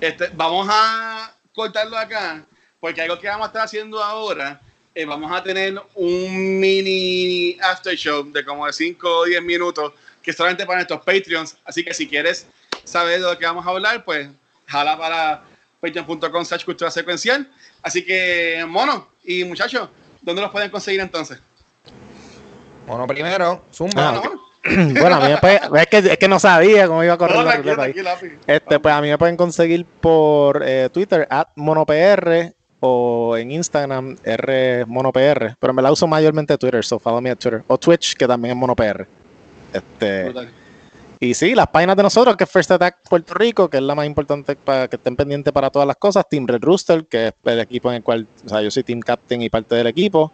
Este, 0.00 0.28
vamos 0.32 0.66
a 0.70 1.30
cortarlo 1.54 1.98
acá, 1.98 2.42
porque 2.80 3.02
algo 3.02 3.18
que 3.18 3.28
vamos 3.28 3.44
a 3.44 3.48
estar 3.48 3.62
haciendo 3.64 4.02
ahora, 4.02 4.62
eh, 4.94 5.04
vamos 5.04 5.30
a 5.30 5.42
tener 5.42 5.78
un 5.94 6.58
mini 6.58 7.58
after 7.60 7.94
show 7.94 8.24
de 8.32 8.42
como 8.46 8.64
de 8.64 8.72
5 8.72 9.06
o 9.06 9.24
10 9.26 9.42
minutos, 9.42 9.92
que 10.22 10.30
es 10.30 10.36
solamente 10.38 10.64
para 10.64 10.78
nuestros 10.78 11.00
Patreons. 11.00 11.58
Así 11.66 11.84
que 11.84 11.92
si 11.92 12.08
quieres 12.08 12.46
saber 12.82 13.20
de 13.20 13.26
lo 13.26 13.38
que 13.38 13.44
vamos 13.44 13.66
a 13.66 13.68
hablar, 13.68 14.02
pues 14.06 14.26
jala 14.68 14.96
para 14.96 15.42
patreon.com 15.82 16.46
slash 16.46 16.64
cultura 16.64 16.90
secuencial. 16.90 17.46
Así 17.82 18.02
que, 18.02 18.64
mono 18.66 19.10
y 19.22 19.44
muchachos, 19.44 19.90
¿dónde 20.22 20.40
los 20.40 20.50
pueden 20.50 20.70
conseguir 20.70 21.02
entonces? 21.02 21.38
Bueno, 22.86 23.06
primero, 23.06 23.62
Zumba. 23.70 24.08
Ah, 24.08 24.12
Mono, 24.12 24.22
mono. 24.22 24.51
bueno, 25.00 25.16
a 25.16 25.20
mí 25.20 25.32
me 25.32 25.38
puede- 25.38 25.60
es, 25.80 25.86
que, 25.86 25.98
es 25.98 26.18
que 26.18 26.28
no 26.28 26.38
sabía 26.38 26.86
cómo 26.86 27.02
iba 27.02 27.14
a 27.14 27.18
correr 27.18 27.36
No, 27.36 27.42
la 27.42 27.82
ahí. 27.82 27.94
Este, 28.46 28.78
pues 28.78 28.94
a 28.94 29.00
mí 29.00 29.08
me 29.08 29.18
pueden 29.18 29.36
conseguir 29.36 29.84
por 30.00 30.62
eh, 30.64 30.88
Twitter, 30.92 31.26
at 31.30 31.48
monopr, 31.56 32.54
o 32.80 33.36
en 33.36 33.50
Instagram, 33.52 34.16
rmonopr. 34.24 35.56
Pero 35.58 35.72
me 35.72 35.82
la 35.82 35.92
uso 35.92 36.06
mayormente 36.06 36.56
Twitter, 36.58 36.84
so 36.84 36.98
follow 36.98 37.20
me 37.20 37.30
at 37.30 37.38
Twitter. 37.38 37.62
O 37.66 37.78
Twitch, 37.78 38.16
que 38.16 38.26
también 38.26 38.52
es 38.52 38.58
monopr. 38.58 39.06
Este, 39.72 40.24
Brutal. 40.24 40.50
y 41.18 41.34
sí, 41.34 41.54
las 41.54 41.68
páginas 41.68 41.96
de 41.96 42.02
nosotros, 42.02 42.36
que 42.36 42.44
es 42.44 42.50
First 42.50 42.72
Attack 42.72 43.08
Puerto 43.08 43.34
Rico, 43.34 43.70
que 43.70 43.78
es 43.78 43.82
la 43.82 43.94
más 43.94 44.06
importante 44.06 44.54
para 44.56 44.86
que 44.88 44.96
estén 44.96 45.16
pendientes 45.16 45.52
para 45.52 45.70
todas 45.70 45.86
las 45.86 45.96
cosas. 45.96 46.28
Team 46.28 46.46
Red 46.46 46.62
Rooster, 46.62 47.06
que 47.06 47.28
es 47.28 47.34
el 47.44 47.60
equipo 47.60 47.88
en 47.90 47.96
el 47.96 48.02
cual, 48.02 48.26
o 48.44 48.48
sea, 48.48 48.60
yo 48.62 48.70
soy 48.70 48.82
Team 48.82 49.00
Captain 49.00 49.42
y 49.42 49.48
parte 49.48 49.74
del 49.74 49.86
equipo. 49.86 50.32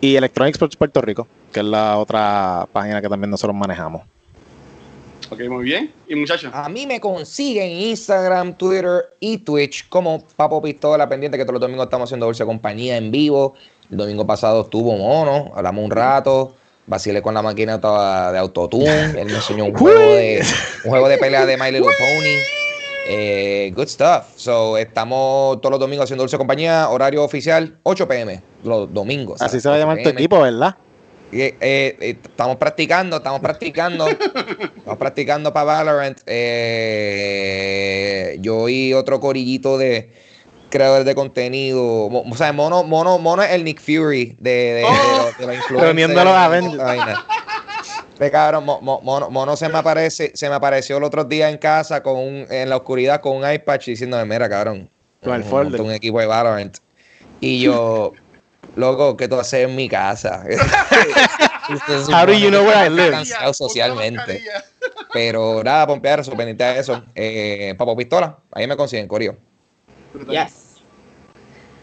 Y 0.00 0.16
Electronic 0.16 0.54
Sports 0.54 0.76
Puerto 0.76 1.00
Rico, 1.00 1.26
que 1.52 1.60
es 1.60 1.66
la 1.66 1.98
otra 1.98 2.68
página 2.72 3.00
que 3.00 3.08
también 3.08 3.30
nosotros 3.30 3.56
manejamos. 3.56 4.02
Ok, 5.30 5.40
muy 5.48 5.64
bien. 5.64 5.92
Y 6.08 6.14
muchachos, 6.14 6.52
A 6.54 6.68
mí 6.68 6.86
me 6.86 7.00
consiguen 7.00 7.70
en 7.70 7.80
Instagram, 7.88 8.54
Twitter 8.54 9.06
y 9.18 9.38
Twitch 9.38 9.88
como 9.88 10.22
Papo 10.36 10.62
Pistola 10.62 11.08
pendiente 11.08 11.36
que 11.36 11.44
todos 11.44 11.54
los 11.54 11.62
domingos 11.62 11.86
estamos 11.86 12.08
haciendo 12.08 12.26
Dulce 12.26 12.44
Compañía 12.44 12.96
en 12.96 13.10
vivo. 13.10 13.54
El 13.90 13.96
domingo 13.96 14.26
pasado 14.26 14.62
estuvo 14.62 14.96
Mono, 14.96 15.52
hablamos 15.54 15.84
un 15.84 15.90
rato, 15.90 16.54
vacilé 16.86 17.22
con 17.22 17.34
la 17.34 17.42
máquina 17.42 17.80
toda 17.80 18.32
de 18.32 18.38
autotune, 18.38 19.20
él 19.20 19.26
me 19.26 19.34
enseñó 19.34 19.64
un 19.64 19.74
juego 19.76 20.14
de 20.14 20.42
un 20.84 20.90
juego 20.90 21.08
de 21.08 21.18
pelea 21.18 21.46
de 21.46 21.56
My 21.56 21.70
Little 21.72 21.92
Pony. 21.98 22.65
Eh, 23.08 23.72
good 23.74 23.86
stuff. 23.88 24.24
So, 24.36 24.76
estamos 24.78 25.60
todos 25.60 25.70
los 25.70 25.80
domingos 25.80 26.04
haciendo 26.04 26.22
Dulce 26.24 26.38
Compañía, 26.38 26.88
horario 26.88 27.22
oficial 27.24 27.76
8 27.84 28.08
pm, 28.08 28.42
los 28.64 28.92
domingos. 28.92 29.40
Así 29.42 29.60
se 29.60 29.68
va 29.68 29.74
a 29.74 29.78
8 29.78 29.82
llamar 29.86 30.02
tu 30.02 30.08
equipo, 30.08 30.40
¿verdad? 30.40 30.76
Eh, 31.32 31.56
eh, 31.60 32.16
estamos 32.22 32.56
practicando, 32.56 33.16
estamos 33.18 33.40
practicando. 33.40 34.06
estamos 34.76 34.98
practicando 34.98 35.52
para 35.52 35.64
Valorant. 35.64 36.18
Eh, 37.16 38.36
yo 38.40 38.68
y 38.68 38.92
otro 38.94 39.20
corillito 39.20 39.76
de 39.78 40.12
creadores 40.70 41.04
de 41.06 41.14
contenido. 41.14 42.08
Mo- 42.10 42.24
O 42.30 42.36
sea, 42.36 42.52
Mono, 42.52 42.84
Mono, 42.84 43.18
Mono 43.18 43.42
es 43.42 43.50
el 43.50 43.64
Nick 43.64 43.80
Fury 43.80 44.36
de, 44.40 44.50
de, 44.50 44.74
de 44.74 44.82
de 44.82 45.46
los 45.46 45.56
influencers. 45.56 45.80
Reuniendo 45.80 46.20
a 46.20 46.24
los 46.24 46.34
Avengers. 46.34 47.18
Ve, 48.18 48.30
cabrón, 48.30 48.64
Mo- 48.64 48.80
Mo- 48.80 49.00
Mono, 49.02 49.30
Mono 49.30 49.56
se 49.56 49.68
me 49.68 49.78
aparece, 49.78 50.32
se 50.34 50.48
me 50.48 50.54
apareció 50.54 50.96
el 50.96 51.04
otro 51.04 51.24
día 51.24 51.50
en 51.50 51.58
casa 51.58 52.02
con 52.02 52.16
un, 52.16 52.46
en 52.50 52.68
la 52.70 52.76
oscuridad 52.76 53.20
con 53.20 53.36
un 53.36 53.50
iPad 53.50 53.80
diciéndome, 53.84 54.24
mira, 54.24 54.48
cabrón, 54.48 54.88
Con 55.22 55.34
el 55.34 55.44
folder. 55.44 55.80
un 55.82 55.92
equipo 55.92 56.18
de 56.20 56.26
Valorant. 56.26 56.78
Y 57.40 57.60
yo, 57.60 58.12
loco, 58.74 59.16
¿qué 59.16 59.28
tú 59.28 59.36
haces 59.38 59.68
en 59.68 59.76
mi 59.76 59.88
casa? 59.88 60.44
How 62.10 62.24
do 62.24 62.32
you 62.32 62.48
know 62.48 62.64
where 62.64 62.86
I 62.86 62.88
live? 62.88 63.10
Cansado 63.10 63.52
socialmente. 63.52 64.42
Pero 65.12 65.62
nada, 65.64 65.86
pompear, 65.86 66.22
pendiente 66.24 66.64
a 66.64 66.78
eso. 66.78 67.02
Eh, 67.14 67.74
Papo 67.76 67.96
Pistola, 67.96 68.38
ahí 68.52 68.66
me 68.66 68.76
consiguen, 68.76 69.08
Corio. 69.08 69.36
Yes. 70.28 70.76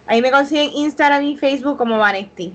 Ahí 0.08 0.22
me 0.22 0.32
consiguen 0.32 0.72
Instagram 0.74 1.24
y 1.24 1.38
Facebook 1.38 1.78
como 1.78 1.98
Vanesti. 1.98 2.54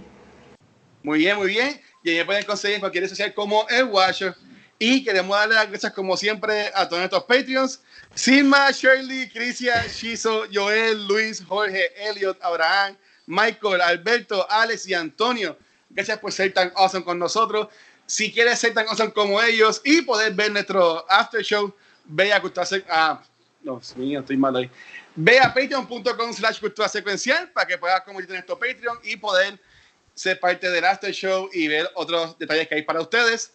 Muy 1.02 1.18
bien, 1.18 1.36
muy 1.36 1.48
bien. 1.48 1.80
Ahí 2.11 2.16
me 2.18 2.24
pueden 2.24 2.44
conseguir 2.44 2.76
en 2.76 2.80
cualquier 2.80 3.04
red 3.04 3.11
social 3.11 3.34
como 3.34 3.66
El 3.68 3.84
Watcher. 3.84 4.34
Y 4.78 5.02
queremos 5.02 5.36
darle 5.36 5.56
las 5.56 5.68
gracias, 5.68 5.92
como 5.92 6.16
siempre, 6.16 6.70
a 6.74 6.86
todos 6.86 7.00
nuestros 7.00 7.24
Patreons. 7.24 7.80
Silma, 8.14 8.70
Shirley, 8.70 9.28
Crisia, 9.28 9.84
Shizo, 9.86 10.44
Joel, 10.52 11.06
Luis, 11.06 11.42
Jorge, 11.44 11.90
Elliot, 12.09 12.38
Abraham, 12.42 12.96
Michael, 13.26 13.80
Alberto, 13.80 14.46
Alex 14.48 14.86
y 14.86 14.94
Antonio. 14.94 15.59
Gracias 15.90 16.18
por 16.18 16.32
ser 16.32 16.52
tan 16.54 16.72
awesome 16.76 17.04
con 17.04 17.18
nosotros. 17.18 17.68
Si 18.06 18.32
quieres 18.32 18.59
ser 18.59 18.72
tan 18.72 18.86
awesome 18.88 19.12
como 19.12 19.42
ellos 19.42 19.80
y 19.84 20.02
poder 20.02 20.32
ver 20.32 20.52
nuestro 20.52 21.04
after 21.11 21.42
show, 21.42 21.74
ve 22.04 22.32
a 22.32 22.40
Cultura 22.40 22.66
Ah, 22.88 23.22
no, 23.62 23.80
estoy 23.80 24.36
mal 24.36 24.56
ahí. 24.56 24.70
Ve 25.16 25.40
a 25.40 25.52
patreon.com 25.52 26.32
slash 26.32 26.61
cultura 26.61 26.88
secuencial 26.88 27.50
para 27.50 27.66
que 27.66 27.76
puedas 27.76 28.00
convertirte 28.02 28.34
en 28.34 28.38
nuestro 28.38 28.59
Patreon 28.59 28.98
y 29.02 29.16
poder 29.16 29.59
ser 30.18 30.40
parte 30.40 30.68
del 30.68 30.84
after 30.84 31.12
show 31.12 31.48
y 31.52 31.68
ver 31.68 31.88
otros 31.94 32.36
detalles 32.38 32.66
que 32.66 32.74
hay 32.74 32.82
para 32.82 33.00
ustedes. 33.00 33.52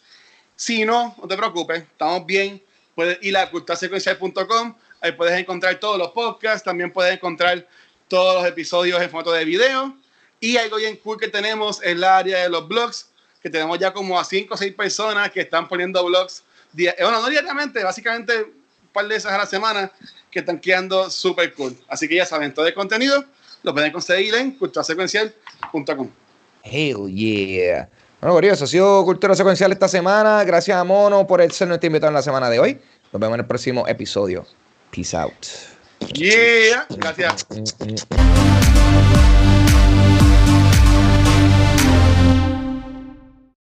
Si 0.56 0.86
no, 0.86 1.14
no 1.22 1.28
te 1.28 1.36
preocupes, 1.36 1.82
estamos 1.82 2.26
bien. 2.26 2.62
Puedes 2.96 3.18
ir 3.22 3.36
a 3.36 3.50
culturasecuencial.com, 3.50 4.76
ahí 5.02 5.12
puedes 5.12 5.38
encontrar 5.38 5.76
todos 5.80 5.98
los 5.98 6.12
podcasts, 6.12 6.64
también 6.64 6.92
puedes 6.92 7.14
encontrar 7.14 7.68
todos 8.08 8.36
los 8.36 8.46
episodios 8.46 9.02
en 9.02 9.10
formato 9.10 9.32
de 9.34 9.44
video. 9.44 9.94
Y 10.40 10.58
algo 10.58 10.78
bien 10.78 10.96
cool 10.98 11.20
que 11.20 11.28
tenemos 11.28 11.82
en 11.84 12.00
la 12.00 12.18
área 12.18 12.44
de 12.44 12.50
los 12.50 12.68
blogs, 12.68 13.10
que 13.42 13.50
tenemos 13.50 13.78
ya 13.80 13.92
como 13.92 14.18
a 14.18 14.24
5 14.24 14.54
o 14.54 14.58
6 14.58 14.74
personas 14.74 15.32
que 15.32 15.42
están 15.42 15.68
poniendo 15.68 16.04
blogs, 16.06 16.44
eh, 16.78 16.96
bueno, 17.02 17.22
no 17.22 17.30
diariamente, 17.30 17.84
básicamente 17.84 18.44
un 18.44 18.90
par 18.94 19.06
de 19.08 19.16
veces 19.16 19.32
a 19.32 19.38
la 19.38 19.46
semana, 19.46 19.92
que 20.32 20.40
están 20.40 20.60
quedando 20.60 21.10
súper 21.10 21.54
cool. 21.56 21.78
Así 21.90 22.08
que 22.08 22.16
ya 22.16 22.26
saben, 22.26 22.54
todo 22.54 22.68
el 22.68 22.74
contenido 22.74 23.26
lo 23.64 23.74
pueden 23.74 23.92
conseguir 23.92 24.36
en 24.36 24.52
culturasecuencial.com. 24.52 26.23
Hell 26.64 27.08
yeah. 27.10 27.90
Bueno, 28.22 28.36
Corio, 28.36 28.54
eso 28.54 28.64
ha 28.64 28.68
sido 28.68 29.04
Cultura 29.04 29.36
Secuencial 29.36 29.72
esta 29.72 29.88
semana. 29.88 30.44
Gracias 30.46 30.78
a 30.78 30.84
Mono 30.84 31.28
por 31.28 31.40
ser 31.52 31.68
nuestro 31.68 31.88
invitado 31.88 32.10
en 32.10 32.16
la 32.16 32.22
semana 32.22 32.50
de 32.50 32.60
hoy. 32.60 32.80
Nos 33.12 33.20
vemos 33.20 33.36
en 33.36 33.42
el 33.42 33.46
próximo 33.46 33.88
episodio. 33.88 34.46
Peace 34.92 35.16
out. 35.16 35.34
Yeah, 36.14 36.86
gracias. 36.90 37.46